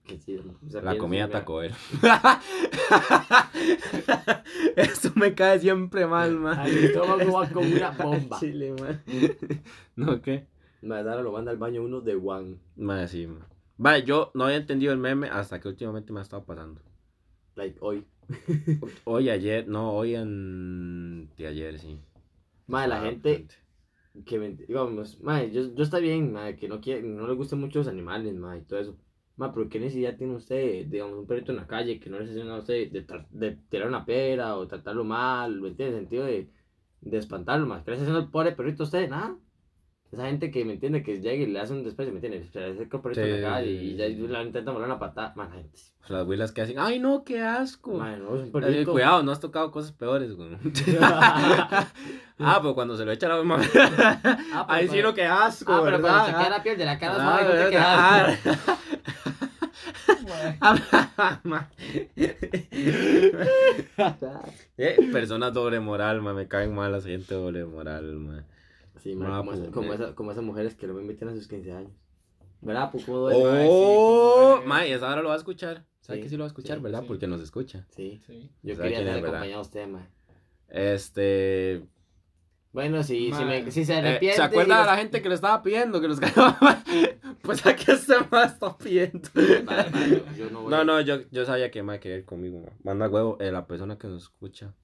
Que 0.04 0.18
sí, 0.18 0.36
o 0.36 0.70
sea, 0.70 0.82
La 0.82 0.98
comida 0.98 1.26
mira, 1.26 1.38
Taco 1.40 1.58
Bell. 1.58 1.72
Eso 4.76 5.12
me 5.14 5.34
cae 5.34 5.58
siempre 5.60 6.06
mal, 6.06 6.36
mae. 6.36 6.56
Ay, 6.58 6.72
mi 6.72 6.84
estómago 6.86 7.32
va 7.32 7.48
como 7.48 7.68
una 7.68 7.90
bomba. 7.92 8.40
Chile, 8.40 8.72
mae. 8.72 9.00
¿No 9.96 10.20
qué? 10.20 10.46
Mae, 10.82 11.04
Sara 11.04 11.22
lo 11.22 11.32
manda 11.32 11.50
al 11.50 11.58
baño 11.58 11.82
uno 11.82 12.00
de 12.00 12.16
one. 12.16 12.56
Mae, 12.76 13.08
sí, 13.08 13.26
mae. 13.26 13.44
Vale, 13.76 14.02
yo 14.02 14.30
no 14.34 14.44
había 14.44 14.56
entendido 14.56 14.92
el 14.92 14.98
meme 14.98 15.28
hasta 15.28 15.60
que 15.60 15.68
últimamente 15.68 16.12
me 16.12 16.18
ha 16.18 16.22
estado 16.22 16.44
pasando. 16.44 16.82
Like, 17.54 17.78
hoy. 17.80 18.04
Hoy, 19.04 19.28
ayer, 19.30 19.66
no, 19.68 19.92
hoy 19.94 20.14
en... 20.14 21.30
de 21.36 21.46
ayer, 21.46 21.78
sí. 21.78 22.00
Mae, 22.66 22.86
la 22.88 22.98
Ah, 22.98 23.02
gente 23.02 23.32
bastante. 23.32 23.56
que 24.26 24.38
me, 24.38 24.50
digamos, 24.54 25.20
mae, 25.20 25.50
yo, 25.52 25.74
yo 25.74 25.82
está 25.84 25.98
bien, 25.98 26.32
mae, 26.32 26.56
que 26.56 26.68
no 26.68 26.80
quiere, 26.80 27.02
no 27.02 27.26
le 27.28 27.34
gustan 27.34 27.60
mucho 27.60 27.78
los 27.80 27.88
animales, 27.88 28.34
mae, 28.36 28.60
y 28.60 28.64
todo 28.66 28.80
eso. 28.80 28.98
Mae, 29.36 29.50
pero 29.54 29.68
qué 29.68 29.80
necesidad 29.80 30.16
tiene 30.18 30.36
usted, 30.36 30.86
digamos, 30.88 31.18
un 31.18 31.26
perrito 31.26 31.52
en 31.52 31.58
la 31.58 31.66
calle 31.66 32.00
que 32.00 32.10
no 32.10 32.20
necesita 32.20 32.54
a 32.54 32.58
usted 32.60 32.90
de, 32.92 33.06
de 33.30 33.56
tirar 33.70 33.88
una 33.88 34.04
pera 34.06 34.56
o 34.56 34.68
tratarlo 34.68 35.04
mal, 35.04 35.60
¿me 35.60 35.68
entiende? 35.70 35.96
En 35.98 36.00
el 36.00 36.04
sentido 36.04 36.24
de, 36.26 36.52
de 37.00 37.18
espantarlo, 37.18 37.66
mae. 37.66 37.84
¿Qué 37.84 37.90
le 37.92 37.96
está 37.96 38.04
haciendo 38.04 38.20
el 38.26 38.30
pobre 38.32 38.52
perrito 38.52 38.84
a 38.84 38.86
usted? 38.86 39.08
Nada. 39.10 39.38
Esa 40.12 40.26
gente 40.26 40.50
que, 40.50 40.64
¿me 40.64 40.72
entiende? 40.72 41.04
Que 41.04 41.20
llega 41.20 41.44
y 41.44 41.46
le 41.46 41.60
hace 41.60 41.72
un 41.72 41.84
desprecio, 41.84 42.12
¿me 42.12 42.18
entiende? 42.18 42.44
Se 42.52 42.58
le 42.58 42.72
acerca 42.72 42.96
un 42.96 43.02
perrito 43.04 43.20
en 43.22 43.36
Sí. 43.36 43.42
calle 43.42 43.70
y 43.70 43.94
ya 43.96 44.08
la 44.28 44.42
intenta 44.42 44.72
mover 44.72 44.86
una 44.86 44.98
patada. 44.98 45.32
La 45.36 45.46
gente, 45.50 45.78
Las 46.08 46.20
abuelas 46.22 46.50
que 46.50 46.62
hacen, 46.62 46.80
ay 46.80 46.98
no, 46.98 47.22
qué 47.22 47.40
asco. 47.40 47.92
mae, 47.94 48.16
no, 48.16 48.34
es 48.34 48.50
perrito. 48.50 48.90
cuidado, 48.90 49.22
no 49.22 49.30
has 49.30 49.38
tocado 49.38 49.70
cosas 49.70 49.92
peores, 49.92 50.34
güey. 50.34 50.48
ah, 51.00 51.86
pero 52.60 52.74
cuando 52.74 52.96
se 52.96 53.04
lo 53.04 53.12
echa 53.12 53.28
la 53.28 53.36
mamá. 53.36 53.60
Ah, 54.52 54.66
Ahí 54.68 54.88
sí 54.88 55.00
no, 55.00 55.14
qué 55.14 55.26
asco, 55.26 55.72
Ah, 55.72 55.82
pero 55.84 55.98
¿verdad? 55.98 56.10
cuando 56.10 56.26
se 56.26 56.32
queda 56.32 56.50
la 56.58 56.62
piel 56.64 56.76
de 56.78 56.84
la 56.86 56.98
cara 56.98 57.14
Ah, 57.16 57.22
suave, 57.22 57.46
¿cómo 57.46 57.56
te 57.64 57.70
queda? 57.70 58.36
Ma. 61.44 61.68
Eh, 64.76 64.96
personas 65.12 65.52
doble 65.52 65.80
moral, 65.80 66.20
ma, 66.22 66.32
me 66.32 66.46
caen 66.48 66.74
mal 66.74 66.92
la 66.92 67.00
gente 67.00 67.34
doble 67.34 67.64
moral, 67.64 68.04
ma. 68.16 68.44
Sí, 68.98 69.14
como, 69.14 69.44
pues, 69.44 69.58
esa- 69.60 69.70
como, 69.70 69.92
esa- 69.94 70.14
como 70.14 70.32
esas 70.32 70.44
mujeres 70.44 70.74
que 70.74 70.86
no 70.86 70.94
me 70.94 71.02
invitan 71.02 71.28
a 71.28 71.34
sus 71.34 71.48
15 71.48 71.72
años. 71.72 71.92
¿Verdad? 72.60 72.90
Pues, 72.92 73.04
¿cómo 73.04 73.18
duele? 73.20 73.66
Oh, 73.70 74.58
sí, 74.60 74.66
ma, 74.68 74.86
y 74.86 74.92
esa 74.92 75.08
ahora 75.08 75.22
lo 75.22 75.28
va 75.28 75.34
a 75.34 75.38
escuchar. 75.38 75.86
¿Sabe 76.00 76.18
Sí, 76.18 76.22
que 76.24 76.28
sí 76.30 76.36
lo 76.36 76.42
va 76.42 76.46
a 76.46 76.48
escuchar, 76.48 76.76
sí, 76.78 76.82
verdad? 76.82 77.00
sí. 77.02 77.06
Porque 77.08 77.26
nos 77.26 77.40
escucha. 77.40 77.86
Sí, 77.90 78.20
Sí. 78.26 78.50
yo 78.62 78.74
¿Sabe 78.76 78.88
quería 78.90 79.00
estar 79.14 79.18
acompañado 79.24 79.58
a 79.58 79.62
usted, 79.62 79.86
mae. 79.86 80.06
Este. 80.68 81.82
Bueno, 82.72 83.02
sí, 83.02 83.26
si, 83.26 83.44
Mae. 83.44 83.62
me, 83.64 83.70
si 83.72 83.84
se 83.84 83.94
eh, 83.94 83.96
arrepiente. 83.96 84.36
¿Se 84.36 84.42
acuerda 84.42 84.74
de 84.76 84.80
los- 84.82 84.92
la 84.92 84.96
gente 84.98 85.20
que 85.22 85.28
le 85.28 85.34
estaba 85.34 85.62
pidiendo? 85.62 86.00
Que 86.00 86.08
los. 86.08 86.20
Pues 87.42 87.64
aquí 87.66 87.90
este 87.90 88.14
ma 88.30 88.44
está 88.44 88.76
pidiendo. 88.76 89.28
Yo 90.36 90.50
no 90.50 90.62
voy 90.62 90.70
No, 90.70 90.76
a- 90.76 90.84
no, 90.84 91.00
yo, 91.00 91.20
yo 91.30 91.44
sabía 91.46 91.70
que 91.70 91.82
ma 91.82 91.98
quería 91.98 92.18
ir 92.18 92.24
conmigo, 92.24 92.60
ma. 92.60 92.70
Manda 92.84 93.08
huevo, 93.08 93.38
eh, 93.40 93.50
la 93.50 93.66
persona 93.66 93.96
que 93.98 94.06
nos 94.06 94.24
escucha. 94.24 94.74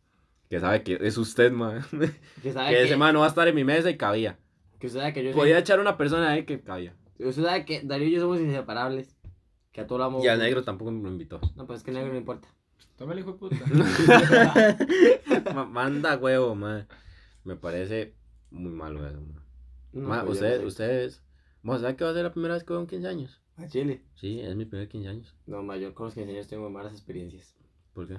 Que 0.48 0.60
sabe 0.60 0.82
que 0.82 0.98
es 1.00 1.16
usted, 1.18 1.50
ma. 1.52 1.84
Que 2.42 2.52
sabe 2.52 2.70
Que 2.70 2.76
que, 2.76 2.84
ese 2.84 2.96
ma 2.96 3.12
no 3.12 3.20
va 3.20 3.26
a 3.26 3.28
estar 3.28 3.46
en 3.48 3.54
mi 3.54 3.64
mesa 3.64 3.90
y 3.90 3.96
cabía. 3.96 4.38
que 4.78 4.86
usted 4.86 5.00
sabe 5.00 5.12
que 5.12 5.24
yo 5.24 5.30
soy- 5.32 5.40
Podía 5.40 5.58
echar 5.58 5.80
una 5.80 5.96
persona 5.96 6.30
ahí 6.30 6.44
que 6.44 6.60
cabía. 6.60 6.94
Usted 7.18 7.42
sabe 7.44 7.64
que 7.64 7.82
Darío 7.82 8.08
y 8.08 8.12
yo 8.12 8.20
somos 8.20 8.40
inseparables. 8.40 9.16
Que 9.72 9.80
a 9.82 9.86
todo 9.86 9.98
lo 9.98 10.04
amo. 10.04 10.22
Y 10.24 10.28
al 10.28 10.38
negro 10.38 10.62
tampoco 10.64 10.90
me 10.90 11.02
lo 11.02 11.08
invitó. 11.10 11.40
No, 11.56 11.66
pues 11.66 11.78
es 11.80 11.84
que 11.84 11.90
el 11.90 11.96
negro 11.96 12.12
no 12.12 12.18
importa. 12.18 12.48
Toma 12.96 13.12
el 13.12 13.18
hijo 13.18 13.32
de 13.32 13.38
puta. 13.38 13.56
Ma- 15.54 15.64
Manda 15.66 16.16
huevo, 16.16 16.54
ma. 16.54 16.86
Me 17.44 17.56
parece 17.56 18.14
muy 18.50 18.72
malo 18.72 19.06
eso, 19.06 19.20
ma. 19.20 19.42
No, 19.92 20.08
Ma, 20.08 20.24
pues 20.24 20.40
yo 20.40 20.44
no 20.46 20.50
usted, 20.50 20.60
sé. 20.60 20.66
ustedes. 20.66 21.22
¿Vos 21.62 21.80
sabés 21.80 21.96
que 21.96 22.04
va 22.04 22.10
a 22.10 22.14
ser 22.14 22.22
la 22.24 22.32
primera 22.32 22.54
vez 22.54 22.64
que 22.64 22.68
voy 22.72 22.78
a 22.78 22.80
un 22.80 22.86
15 22.86 23.08
años? 23.08 23.40
A 23.56 23.66
Chile. 23.66 24.02
Sí, 24.14 24.40
es 24.40 24.54
mi 24.56 24.64
primer 24.66 24.88
15 24.88 25.08
años. 25.08 25.34
No, 25.46 25.62
ma, 25.62 25.76
yo 25.76 25.94
con 25.94 26.06
los 26.06 26.14
15 26.14 26.30
años 26.32 26.46
tengo 26.48 26.68
malas 26.70 26.92
experiencias. 26.92 27.54
¿Por 27.92 28.06
qué? 28.08 28.18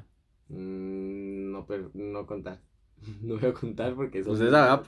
Mm, 0.50 1.52
no, 1.52 1.66
pero 1.66 1.92
no 1.94 2.26
contar. 2.26 2.62
No 3.22 3.36
voy 3.38 3.50
a 3.50 3.54
contar 3.54 3.94
porque 3.96 4.20
eso. 4.20 4.32
¿Usted 4.32 4.50
sabe, 4.50 4.70
ah? 4.72 4.84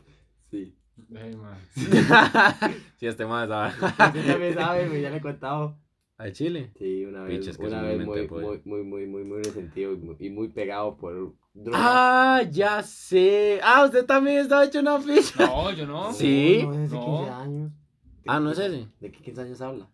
Sí. 0.49 0.75
Ay, 1.15 1.35
mae. 1.35 1.59
sí, 2.97 3.05
este 3.07 3.25
ma 3.25 3.47
sabe. 3.47 3.69
Usted 3.69 4.23
también 4.25 4.53
sabe, 4.53 4.89
me 4.89 5.01
ya 5.01 5.09
le 5.09 5.17
he 5.17 5.21
contado. 5.21 5.77
¿A 6.17 6.31
Chile? 6.31 6.71
Sí, 6.77 7.05
una 7.05 7.23
vez, 7.23 7.39
Piches, 7.39 7.57
una 7.59 7.81
vez 7.81 7.97
muy 8.05 8.05
muy, 8.05 8.27
pues. 8.27 8.65
muy, 8.65 8.83
muy, 8.83 9.05
muy, 9.07 9.23
muy, 9.23 9.41
resentido 9.41 9.93
y 9.93 9.97
muy, 9.97 10.15
y 10.19 10.29
muy 10.29 10.49
pegado 10.49 10.97
por 10.97 11.33
droga. 11.53 11.77
Ah, 11.79 12.41
ya 12.43 12.83
sé. 12.83 13.61
Ah, 13.63 13.85
usted 13.85 14.05
también 14.05 14.39
estaba 14.39 14.65
hecho 14.65 14.81
una 14.81 14.99
ficha. 14.99 15.45
No, 15.45 15.71
yo 15.71 15.87
no. 15.87 16.11
Sí. 16.11 16.59
No, 16.63 16.73
es 16.73 16.91
de 16.91 16.97
No. 16.97 17.05
15 17.05 17.31
años. 17.31 17.71
¿De 17.71 18.23
Ah, 18.27 18.39
¿no 18.41 18.51
es 18.51 18.59
15 18.59 18.75
ese? 18.75 18.87
¿De 18.99 19.11
qué 19.13 19.21
15 19.23 19.41
años 19.41 19.61
habla? 19.61 19.89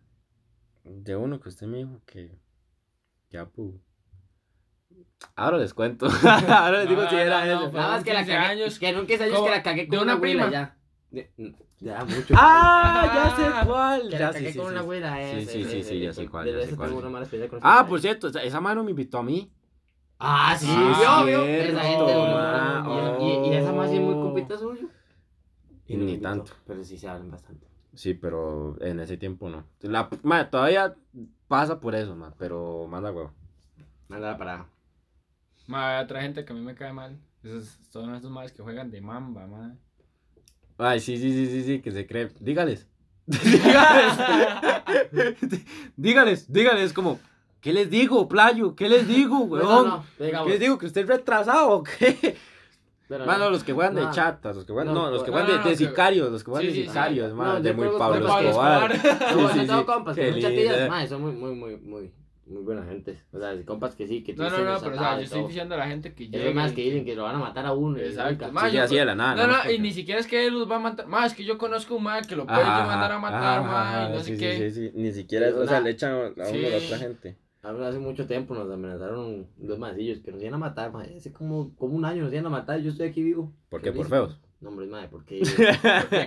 De 0.82 1.14
uno 1.14 1.38
que 1.38 1.48
usted 1.48 1.68
me 1.68 1.78
dijo 1.78 2.00
que. 2.06 2.36
Ya, 3.30 3.46
pu. 3.46 3.80
Ahora 5.34 5.58
les 5.58 5.74
cuento. 5.74 6.06
Ahora 6.48 6.80
les 6.80 6.88
digo 6.88 7.02
No, 7.02 7.10
si 7.10 7.16
era 7.16 7.44
no, 7.44 7.46
no, 7.46 7.60
eso. 7.62 7.70
fue- 7.70 7.80
Nada 7.80 7.92
más 7.92 8.04
que 8.04 8.12
la 8.12 8.20
15 8.20 8.32
cagué. 8.32 8.46
años. 8.46 8.78
Que 8.78 8.88
en 8.88 8.98
un 8.98 9.06
15 9.06 9.24
años 9.24 9.40
que 9.42 9.50
la 9.50 9.62
cagué 9.62 9.88
con 9.88 9.90
de 9.90 9.96
una 9.96 10.04
una 10.04 10.12
abuela 10.14 10.42
prima. 10.46 10.50
ya. 10.52 10.76
De- 11.10 11.30
ya, 11.78 12.04
mucho. 12.04 12.34
Ah, 12.36 13.12
ya 13.14 13.36
sé 13.36 13.66
cuál. 13.66 14.02
Que 14.02 14.08
Ya 14.10 14.18
la 14.18 14.32
sí, 14.32 14.38
cagué 14.38 14.52
sí, 14.52 14.58
con 14.58 14.66
sí. 14.66 14.72
una 14.72 14.80
abuela. 14.80 15.14
Sí, 15.16 15.22
ese, 15.22 15.40
sí, 15.52 15.64
sí, 15.64 15.78
ese, 15.78 15.88
sí, 15.90 16.00
ya 16.00 16.12
sé 16.12 16.26
cuál, 16.28 16.44
De 16.46 16.52
ya 16.60 16.66
sé 16.66 16.76
cuál. 16.76 16.92
una 16.92 17.08
mala 17.10 17.26
con 17.26 17.60
Ah, 17.62 17.78
15 17.80 17.88
por 17.90 18.00
cierto, 18.00 18.28
esa, 18.28 18.60
mano 18.60 18.84
me 18.84 18.90
invitó 18.90 19.18
a 19.18 19.22
mí. 19.22 19.50
Ah, 20.18 20.56
sí, 20.58 20.66
Ah, 20.70 21.22
vio, 21.26 21.44
vio. 21.44 21.44
cierto, 21.44 21.72
Esa 21.78 21.82
gente 21.82 22.16
una- 22.16 23.16
y, 23.20 23.24
y, 23.24 23.48
y 23.50 23.54
esa 23.56 23.72
más 23.72 23.90
sí 23.90 23.96
es 23.96 24.02
muy 24.02 24.14
oh. 24.14 24.22
compita 24.22 24.56
suyo. 24.58 24.88
Y 25.86 25.96
no 25.96 26.04
ni 26.04 26.12
invitó, 26.12 26.28
tanto. 26.30 26.52
Pero 26.66 26.82
sí 26.84 26.96
se 26.98 27.08
hablan 27.08 27.30
bastante. 27.30 27.66
Sí, 27.94 28.14
pero 28.14 28.76
en 28.80 29.00
ese 29.00 29.16
tiempo 29.18 29.48
no. 29.50 29.64
La, 29.80 30.08
ma, 30.22 30.48
todavía 30.50 30.94
pasa 31.48 31.80
por 31.80 31.94
eso, 31.94 32.16
ma, 32.16 32.32
pero 32.38 32.86
manda 32.88 33.12
huevo. 33.12 33.32
Nada 34.08 34.36
para. 34.38 34.56
Mae, 34.58 34.66
hay 35.68 36.04
otra 36.04 36.20
gente 36.22 36.44
que 36.44 36.52
a 36.52 36.56
mí 36.56 36.62
me 36.62 36.74
cae 36.74 36.92
mal. 36.92 37.18
Esos, 37.42 37.78
son 37.90 38.14
esos 38.14 38.30
madres 38.30 38.52
que 38.52 38.62
juegan 38.62 38.90
de 38.90 39.00
mamba, 39.00 39.46
mae. 39.46 39.72
Ay, 40.78 41.00
sí, 41.00 41.16
sí, 41.16 41.32
sí, 41.32 41.46
sí, 41.46 41.62
sí, 41.64 41.80
que 41.80 41.90
se 41.92 42.06
cree. 42.06 42.28
Dígales. 42.40 42.86
dígales. 43.26 44.18
dígales, 45.96 46.52
dígales, 46.52 46.92
como, 46.92 47.18
¿qué 47.60 47.72
les 47.72 47.90
digo, 47.90 48.28
playo? 48.28 48.74
¿Qué 48.76 48.88
les 48.88 49.08
digo, 49.08 49.40
weón? 49.40 49.64
No, 49.64 49.84
no, 49.84 50.04
digamos. 50.18 50.46
¿Qué 50.46 50.52
les 50.52 50.60
digo? 50.60 50.78
¿Que 50.78 50.86
usted 50.86 51.02
es 51.02 51.08
retrasado 51.08 51.70
o 51.70 51.82
qué? 51.82 52.36
pero 53.08 53.24
no. 53.24 53.26
Mano, 53.32 53.50
los 53.50 53.62
que 53.64 53.72
juegan 53.72 53.94
de 53.94 54.02
No. 54.02 54.10
chatas, 54.12 54.56
los 54.56 54.64
que 54.64 54.72
juegan, 54.72 54.92
No, 54.92 55.04
no, 55.06 55.10
los 55.12 55.22
que 55.22 55.30
juegan 55.30 55.48
de, 55.48 55.56
no, 55.58 55.64
de 55.64 55.70
que- 55.70 55.76
sicarios, 55.76 56.30
los 56.30 56.42
que 56.44 56.50
juegan 56.50 56.62
Sí, 56.62 56.66
de 56.68 56.74
sí, 56.74 56.82
sí. 56.82 56.88
sicarios, 56.88 57.30
No, 57.30 57.36
man, 57.36 57.62
de 57.62 57.72
muy 57.72 57.88
Pablo 57.96 58.16
Escobar. 58.26 58.92
Escobar. 58.92 59.36
No, 59.36 59.48
Sí, 59.48 59.60
sí, 59.60 59.66
tengo 59.66 59.78
sí. 59.80 59.86
compas 59.86 60.16
son 61.08 61.22
muy, 61.22 61.32
muy, 61.32 61.54
muy, 61.54 61.76
muy, 61.76 62.12
muy 62.46 62.62
buena 62.62 62.84
gente. 62.84 63.18
O 63.32 63.38
sea, 63.38 63.54
compas 63.64 63.94
que 63.94 64.06
sí, 64.06 64.22
que 64.22 64.34
No, 64.34 64.44
no, 64.44 64.48
tienen 64.50 64.66
no, 64.66 64.74
sus 64.74 64.82
pero 64.84 64.96
o 64.96 64.98
sea, 64.98 65.16
yo 65.16 65.22
estoy 65.24 65.42
diciendo 65.44 65.74
a 65.74 65.78
la 65.78 65.86
gente 65.88 66.14
que 66.14 66.24
Esos 66.24 66.36
llega. 66.36 66.54
más 66.54 66.72
que 66.72 66.82
dicen 66.82 67.04
que 67.04 67.14
lo 67.16 67.24
van 67.24 67.36
a 67.36 67.38
matar 67.38 67.66
a 67.66 67.72
uno. 67.72 67.98
Exacto. 67.98 68.50
Ma, 68.52 68.68
Sí, 68.70 68.76
yo- 68.76 68.82
así 68.84 68.94
de 68.96 69.04
la 69.04 69.14
nada. 69.14 69.34
No, 69.34 69.46
no, 69.46 69.52
más 69.54 69.70
y 69.72 69.78
ni 69.78 69.92
siquiera 69.92 70.20
es 70.20 70.26
que 70.26 70.46
él 70.46 70.54
los 70.54 70.70
va 70.70 70.76
a 70.76 70.80
matar. 70.80 71.06
Más, 71.06 71.32
es 71.32 71.36
que 71.36 71.44
yo 71.44 71.58
conozco 71.58 71.96
un 71.96 72.04
mae 72.04 72.22
que 72.22 72.36
lo 72.36 72.46
puede 72.46 72.60
Ajá, 72.60 72.86
mandar 72.86 73.12
a 73.12 73.18
matar, 73.18 73.58
ajá, 73.58 73.62
mae, 73.62 74.02
y 74.02 74.04
ajá, 74.06 74.14
no 74.14 74.20
sé 74.20 74.32
sí, 74.34 74.38
qué. 74.40 74.52
Sí, 74.56 74.70
sí, 74.70 74.88
sí, 74.88 74.92
ni 74.94 75.12
siquiera 75.12 75.48
eso, 75.48 75.60
o 75.60 75.66
sea, 75.66 75.80
le 75.80 75.90
echan 75.90 76.12
a 76.12 76.16
uno 76.18 76.44
Sí. 76.44 76.64
a 76.66 76.70
la 76.70 76.76
otra 76.76 76.98
gente. 76.98 77.36
A 77.62 77.70
hace 77.88 77.98
mucho 77.98 78.26
tiempo 78.28 78.54
nos 78.54 78.70
amenazaron 78.70 79.48
dos 79.56 79.76
masillos 79.80 80.20
que 80.20 80.30
nos 80.30 80.40
iban 80.40 80.54
a 80.54 80.58
matar, 80.58 80.92
mae. 80.92 81.16
Hace 81.16 81.32
como, 81.32 81.74
como 81.74 81.96
un 81.96 82.04
año 82.04 82.22
nos 82.22 82.32
iban 82.32 82.46
a 82.46 82.50
matar 82.50 82.78
y 82.78 82.84
yo 82.84 82.90
estoy 82.90 83.08
aquí 83.08 83.24
vivo. 83.24 83.52
¿Por 83.68 83.82
qué? 83.82 83.90
¿Por 83.90 84.08
feos? 84.08 84.38
No, 84.66 84.72
hombre, 84.72 84.86
mae, 84.86 85.06
porque... 85.08 85.42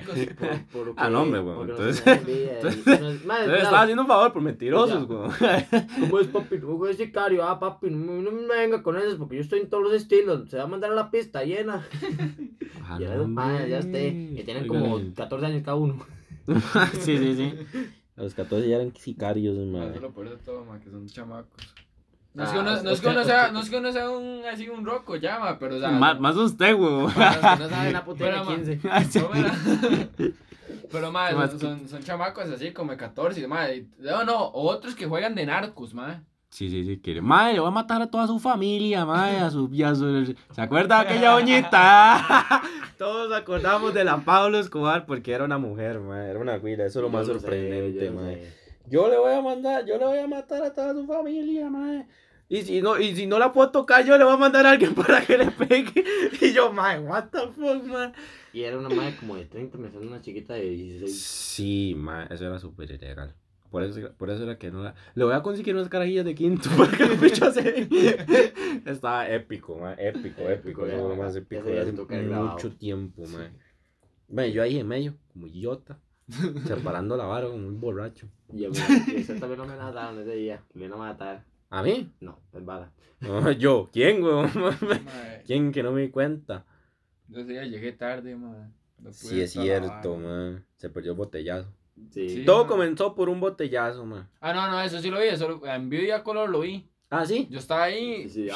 Por, 0.08 0.65
por 0.71 0.88
lo 0.88 0.93
Ah, 0.95 1.06
que- 1.08 1.12
no, 1.12 1.21
hombre, 1.23 1.41
weón, 1.41 1.69
entonces- 1.71 2.04
Entonces 2.08 3.21
claro, 3.23 3.56
estaba 3.56 3.82
haciendo 3.82 4.04
un 4.04 4.08
favor 4.08 4.32
por 4.32 4.41
mentirosos, 4.41 5.10
weón. 5.10 5.30
¿Cómo 5.99 6.19
es, 6.19 6.28
papi? 6.28 6.58
No, 6.60 6.88
es 6.88 6.95
sicario. 6.95 7.43
Ah, 7.43 7.60
papi, 7.60 7.89
no, 7.89 8.32
me- 8.32 8.47
venga 8.47 8.82
con 8.82 8.95
eso 8.97 9.17
porque 9.17 9.36
yo 9.36 9.41
estoy 9.41 9.60
en 9.60 9.69
todos 9.69 9.84
los 9.84 9.93
estilos. 9.93 10.49
Se 10.49 10.56
va 10.58 10.63
a 10.63 10.67
mandar 10.67 10.91
a 10.91 10.95
la 10.95 11.12
pista 11.12 11.43
llena. 11.43 11.86
Ah, 12.86 12.97
ya, 12.97 13.13
no, 13.15 13.28
mae, 13.28 13.69
ya 13.69 13.80
esté. 13.80 14.08
Y 14.08 14.41
tienen 14.45 14.69
Oigan, 14.69 14.84
como 14.89 15.13
14 15.15 15.45
años 15.45 15.63
cada 15.63 15.75
uno. 15.75 16.06
sí, 17.02 17.17
sí, 17.17 17.36
sí. 17.36 17.54
A 18.15 18.23
los 18.23 18.34
14 18.34 18.69
ya 18.69 18.78
eran 18.78 18.95
sicarios, 18.95 19.58
madre. 19.67 19.91
eso 19.91 19.99
lo 19.99 20.12
peor 20.13 20.30
de 20.30 20.38
todo, 20.38 20.63
mae, 20.63 20.80
que 20.80 20.89
son 20.89 21.06
chamacos. 21.08 21.75
No 22.39 22.45
es 22.45 22.49
Ah, 22.49 22.54
que 22.54 22.60
uno, 22.60 22.82
no 22.84 22.89
es 22.91 23.02
que 23.02 23.08
uno 23.10 23.23
sea, 23.23 23.52
no 23.52 23.60
es 23.62 23.69
que 23.69 23.78
uno 23.78 23.91
sea 23.91 24.10
un, 24.10 24.41
así 24.52 24.69
un 24.69 24.86
roco 24.86 25.15
ya, 25.17 25.39
mae, 25.39 25.56
pero 25.60 25.75
o 25.75 25.80
sea. 25.80 25.89
Más, 25.91 26.19
más 26.19 26.36
usted, 26.38 26.73
weón. 26.73 27.12
Para 27.13 27.36
los 27.36 27.58
que 27.58 27.63
no 27.63 27.69
saben, 27.69 27.93
la 27.93 28.04
puta 28.06 28.19
Pero, 28.25 28.41
tiene 28.43 28.80
ma- 28.84 28.99
15. 29.04 29.19
No, 29.19 29.30
mira. 29.34 29.54
Pero, 30.91 31.12
Más 31.12 31.32
son, 31.32 31.52
que- 31.60 31.65
son, 31.65 31.88
son 31.89 32.04
chamacos 32.04 32.49
así 32.49 32.71
como 32.73 32.91
de 32.91 32.97
14, 32.97 33.47
mae. 33.47 33.86
No, 33.99 34.23
no, 34.23 34.52
otros 34.54 34.95
que 34.95 35.06
juegan 35.06 35.36
de 35.36 35.45
narcos, 35.45 35.93
mae. 35.93 36.21
Sí, 36.49 36.69
sí, 36.69 36.84
sí, 36.84 36.99
quiere. 36.99 37.21
Madre, 37.21 37.54
le 37.54 37.60
va 37.60 37.67
a 37.67 37.71
matar 37.71 38.02
a 38.02 38.08
toda 38.10 38.25
su 38.25 38.39
familia, 38.39 39.06
madre, 39.06 39.38
a 39.38 39.52
su, 39.52 39.69
y 39.71 39.84
a 39.84 39.93
su- 39.93 40.36
¿Se 40.52 40.62
acuerda 40.62 40.95
de 40.95 41.02
aquella 41.10 41.32
doñita? 41.32 42.63
Todos 42.97 43.32
acordamos 43.34 43.93
de 43.93 44.04
la 44.04 44.17
Pablo 44.17 44.58
Escobar 44.58 45.06
porque 45.06 45.32
era 45.32 45.43
una 45.45 45.60
mujer, 45.60 45.99
madre, 45.99 46.32
era 46.32 46.39
una 46.39 46.58
güila, 46.58 46.86
eso 46.86 46.99
es 46.99 47.04
lo 47.04 47.10
más 47.10 47.28
Yo 47.28 47.34
no 47.34 47.39
sé, 47.39 47.45
sorprendente, 47.45 48.06
yo 48.06 48.13
madre. 48.13 48.36
sé. 48.45 48.60
Yo 48.89 49.08
le 49.08 49.17
voy 49.19 49.34
a 49.34 49.41
mandar, 49.41 49.86
yo 49.86 49.97
le 49.99 50.06
voy 50.06 50.17
a 50.17 50.28
matar 50.28 50.63
a 50.63 50.73
toda 50.73 50.93
su 50.93 51.06
familia, 51.06 51.69
madre. 51.69 52.08
Y 52.52 52.64
si 52.64 52.82
no, 52.82 53.00
y 53.00 53.16
si 53.16 53.28
no 53.28 53.38
la 53.38 53.54
puedo 53.54 53.70
tocar, 53.70 54.04
yo 54.04 54.18
le 54.18 54.24
voy 54.24 54.34
a 54.34 54.38
mandar 54.38 54.66
a 54.66 54.72
alguien 54.72 54.96
para 54.96 55.22
que 55.24 55.38
le 55.38 55.52
pegue. 55.52 56.04
Y 56.42 56.52
yo, 56.52 56.74
mae, 56.74 57.00
what 57.00 57.30
the 57.32 57.48
fuck, 57.56 57.84
man. 57.86 58.12
Y 58.52 58.64
era 58.64 58.80
una 58.80 58.90
madre 58.90 59.16
como 59.18 59.36
de 59.36 59.46
30, 59.46 59.78
me 59.78 59.92
salió 59.92 60.08
una 60.08 60.20
chiquita 60.20 60.56
de 60.56 60.68
16. 60.68 61.22
Sí, 61.22 61.96
mae, 61.96 62.26
eso 62.34 62.48
era 62.48 62.58
súper 62.58 62.90
ilegal. 62.90 63.36
Por 63.70 63.84
eso, 63.84 64.00
por 64.18 64.32
eso 64.32 64.44
era 64.44 64.58
que 64.58 64.72
no 64.72 64.82
la... 64.82 64.96
Le 65.14 65.24
voy 65.26 65.36
a 65.36 65.44
conseguir 65.44 65.76
unas 65.76 65.90
carajillas 65.90 66.26
de 66.26 66.34
quinto 66.34 66.72
para 66.78 66.92
que 66.98 67.06
los 67.06 67.22
bichos 67.22 67.54
se... 67.54 67.88
Estaba 68.84 69.30
épico, 69.30 69.78
mae, 69.78 69.96
épico, 70.00 70.42
épico. 70.50 70.86
Lo 70.88 71.16
más 71.16 71.36
épico 71.36 71.62
hace 71.62 71.90
el 71.90 72.28
grabado. 72.28 72.54
mucho 72.54 72.76
tiempo, 72.76 73.28
mae. 73.28 73.52
Mae, 74.28 74.52
yo 74.52 74.64
ahí 74.64 74.80
en 74.80 74.88
medio, 74.88 75.16
como 75.32 75.46
idiota, 75.46 76.00
separando 76.66 77.16
la 77.16 77.26
vara 77.26 77.46
como 77.46 77.68
un 77.68 77.80
borracho. 77.80 78.28
Y 78.52 78.66
a 78.66 78.70
mí, 78.70 78.76
también 79.40 79.58
no 79.58 79.68
me 79.68 79.76
mataron 79.76 80.20
ese 80.20 80.36
día. 80.36 80.64
Me 80.74 80.86
iban 80.86 81.00
a 81.00 81.04
matar. 81.04 81.46
¿A 81.69 81.84
mí? 81.84 82.12
No, 82.19 82.39
es 82.53 82.65
vara. 82.65 82.91
No, 83.19 83.51
yo, 83.51 83.89
¿quién, 83.91 84.23
weón? 84.23 84.49
Mae, 84.55 85.43
¿Quién 85.45 85.71
que 85.71 85.84
no 85.84 85.91
me 85.91 86.01
di 86.01 86.10
cuenta? 86.10 86.65
yo 87.27 87.43
día 87.43 87.63
llegué 87.65 87.91
tarde. 87.91 88.36
No 88.36 88.49
pude 89.01 89.13
Sí, 89.13 89.41
es 89.41 89.51
cierto, 89.51 90.17
man. 90.17 90.65
Se 90.77 90.89
perdió 90.89 91.12
el 91.12 91.17
botellazo. 91.17 91.71
Sí. 92.12 92.29
Sí. 92.29 92.45
Todo 92.45 92.65
comenzó 92.65 93.13
por 93.13 93.29
un 93.29 93.39
botellazo, 93.39 94.05
man. 94.05 94.27
Ah, 94.41 94.53
no, 94.53 94.69
no, 94.71 94.82
eso 94.82 94.99
sí 94.99 95.10
lo 95.10 95.19
vi. 95.19 95.27
Eso 95.27 95.47
lo- 95.47 95.65
en 95.67 95.89
video 95.89 96.05
y 96.08 96.12
a 96.12 96.23
color 96.23 96.49
lo 96.49 96.62
vi. 96.62 96.89
Ah, 97.10 97.25
sí. 97.25 97.47
Yo 97.49 97.60
estaba 97.60 97.84
ahí. 97.84 98.27
Sí, 98.29 98.43
le 98.45 98.51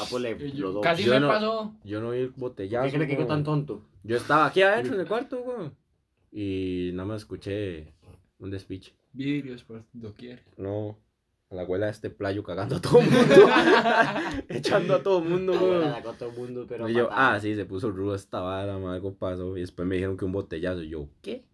yo- 0.52 0.62
los 0.66 0.74
dos. 0.76 0.84
casi 0.84 1.04
Yo 1.04 1.14
me 1.14 1.20
no- 1.20 1.28
pasó. 1.28 1.76
Yo 1.84 2.02
no 2.02 2.12
vi 2.12 2.20
el 2.20 2.30
botellazo. 2.30 2.86
¿Qué 2.90 2.96
cree 2.96 3.08
que 3.08 3.18
yo 3.18 3.28
tan 3.28 3.44
tonto? 3.44 3.86
Yo 4.04 4.16
estaba 4.18 4.46
aquí 4.48 4.62
adentro 4.62 4.96
en 4.96 5.02
el 5.02 5.08
cuarto, 5.08 5.42
weón. 5.42 5.76
Y 6.32 6.92
nada 6.94 7.08
más 7.08 7.22
escuché 7.22 7.94
un 8.40 8.50
despiche. 8.50 8.94
Vidrios 9.12 9.64
por 9.64 9.84
doquier. 9.94 10.44
No, 10.58 10.98
a 11.54 11.56
la 11.56 11.62
abuela 11.64 11.86
de 11.88 11.92
este 11.94 12.10
playo 12.10 12.44
cagando 12.44 12.78
a 12.78 12.82
todo 12.82 13.00
el 13.00 13.10
mundo. 13.10 13.36
Echando 14.50 14.96
a 14.96 15.04
todo 15.04 15.20
el 15.24 15.30
mundo, 15.30 15.54
La 15.54 15.60
abuela 15.60 15.80
weón. 15.80 15.92
sacó 15.92 16.10
a 16.10 16.18
todo 16.18 16.30
el 16.30 16.36
mundo, 16.38 16.66
pero. 16.68 16.90
Y 16.90 16.94
yo, 16.94 17.08
patada. 17.10 17.36
ah, 17.36 17.40
sí, 17.40 17.56
se 17.56 17.66
puso 17.66 17.92
rudo 17.92 18.16
esta 18.16 18.42
vara, 18.42 18.78
man, 18.78 18.94
algo 18.94 19.16
pasó. 19.16 19.56
Y 19.58 19.62
después 19.62 19.88
me 19.88 19.96
dijeron 19.96 20.18
que 20.18 20.26
un 20.26 20.32
botellazo. 20.32 20.82
Y 20.84 20.90
yo, 20.90 21.10
¿qué? 21.22 21.46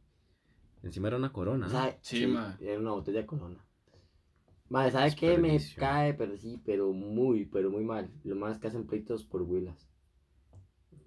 Encima 0.83 1.09
era 1.09 1.17
una 1.17 1.31
corona. 1.33 1.67
¿no? 1.67 1.71
¿Sabe? 1.71 1.99
Sí, 2.01 2.25
ma. 2.27 2.57
Era 2.62 2.79
una 2.79 2.91
botella 2.91 3.19
de 3.19 3.25
corona. 3.25 3.57
Madre, 4.69 4.91
¿sabes 4.91 5.15
qué? 5.15 5.38
Me 5.38 5.59
cae, 5.75 6.13
pero 6.13 6.38
sí, 6.38 6.62
pero 6.63 6.93
muy, 6.93 7.45
pero 7.45 7.69
muy 7.71 7.83
mal. 7.83 8.09
Lo 8.23 8.35
más 8.35 8.59
que 8.59 8.67
hacen 8.67 8.85
pleitos 8.88 9.25
por 9.25 9.41
huilas. 9.41 9.89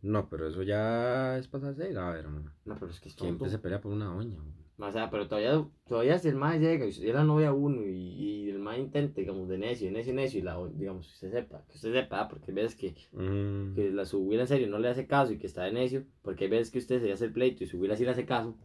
No, 0.03 0.29
pero 0.29 0.49
eso 0.49 0.63
ya 0.65 1.39
es 1.39 1.47
pasarse 1.47 1.85
de 1.85 1.93
grave, 1.93 2.19
hermano. 2.19 2.53
No, 2.65 2.75
pero 2.75 2.91
es 2.91 3.01
que 3.01 3.09
es. 3.09 3.15
Siempre 3.15 3.49
se 3.49 3.59
pelea 3.61 3.81
por 3.81 3.93
una 3.93 4.07
doña. 4.07 4.37
weón. 4.37 4.62
O 4.85 4.91
sea, 4.91 5.09
pero 5.11 5.29
todavía, 5.29 5.65
todavía 5.87 6.19
si 6.19 6.29
el 6.29 6.35
mae 6.35 6.59
llega 6.59 6.85
y 6.87 6.89
es 6.89 7.01
la 7.01 7.23
novia 7.23 7.53
uno 7.53 7.83
y, 7.87 7.93
y 8.47 8.51
el 8.51 8.59
mae 8.59 8.81
intenta, 8.81 9.21
digamos, 9.21 9.49
de 9.49 9.57
necio, 9.57 9.91
necio, 9.93 10.13
necio, 10.13 10.41
y 10.41 10.43
la, 10.43 10.59
digamos, 10.75 11.07
usted 11.13 11.31
sepa, 11.31 11.63
que 11.69 11.77
usted 11.77 11.93
sepa, 11.93 12.29
porque 12.29 12.51
ves 12.51 12.75
que, 12.75 12.95
Mm. 13.13 13.75
que 13.77 13.91
la 13.93 14.05
su 14.05 14.31
en 14.33 14.47
serio 14.47 14.67
no 14.69 14.79
le 14.81 14.89
hace 14.89 15.07
caso 15.07 15.33
y 15.33 15.39
que 15.39 15.47
está 15.47 15.63
de 15.65 15.73
necio, 15.73 16.05
porque 16.23 16.49
ves 16.49 16.71
que 16.71 16.79
usted 16.79 17.01
se 17.01 17.13
hace 17.13 17.27
el 17.27 17.33
pleito 17.33 17.63
y 17.63 17.67
su 17.69 17.79
huila 17.79 17.95
sí 17.97 18.05
le 18.05 18.11
hace 18.11 18.27
caso, 18.27 18.57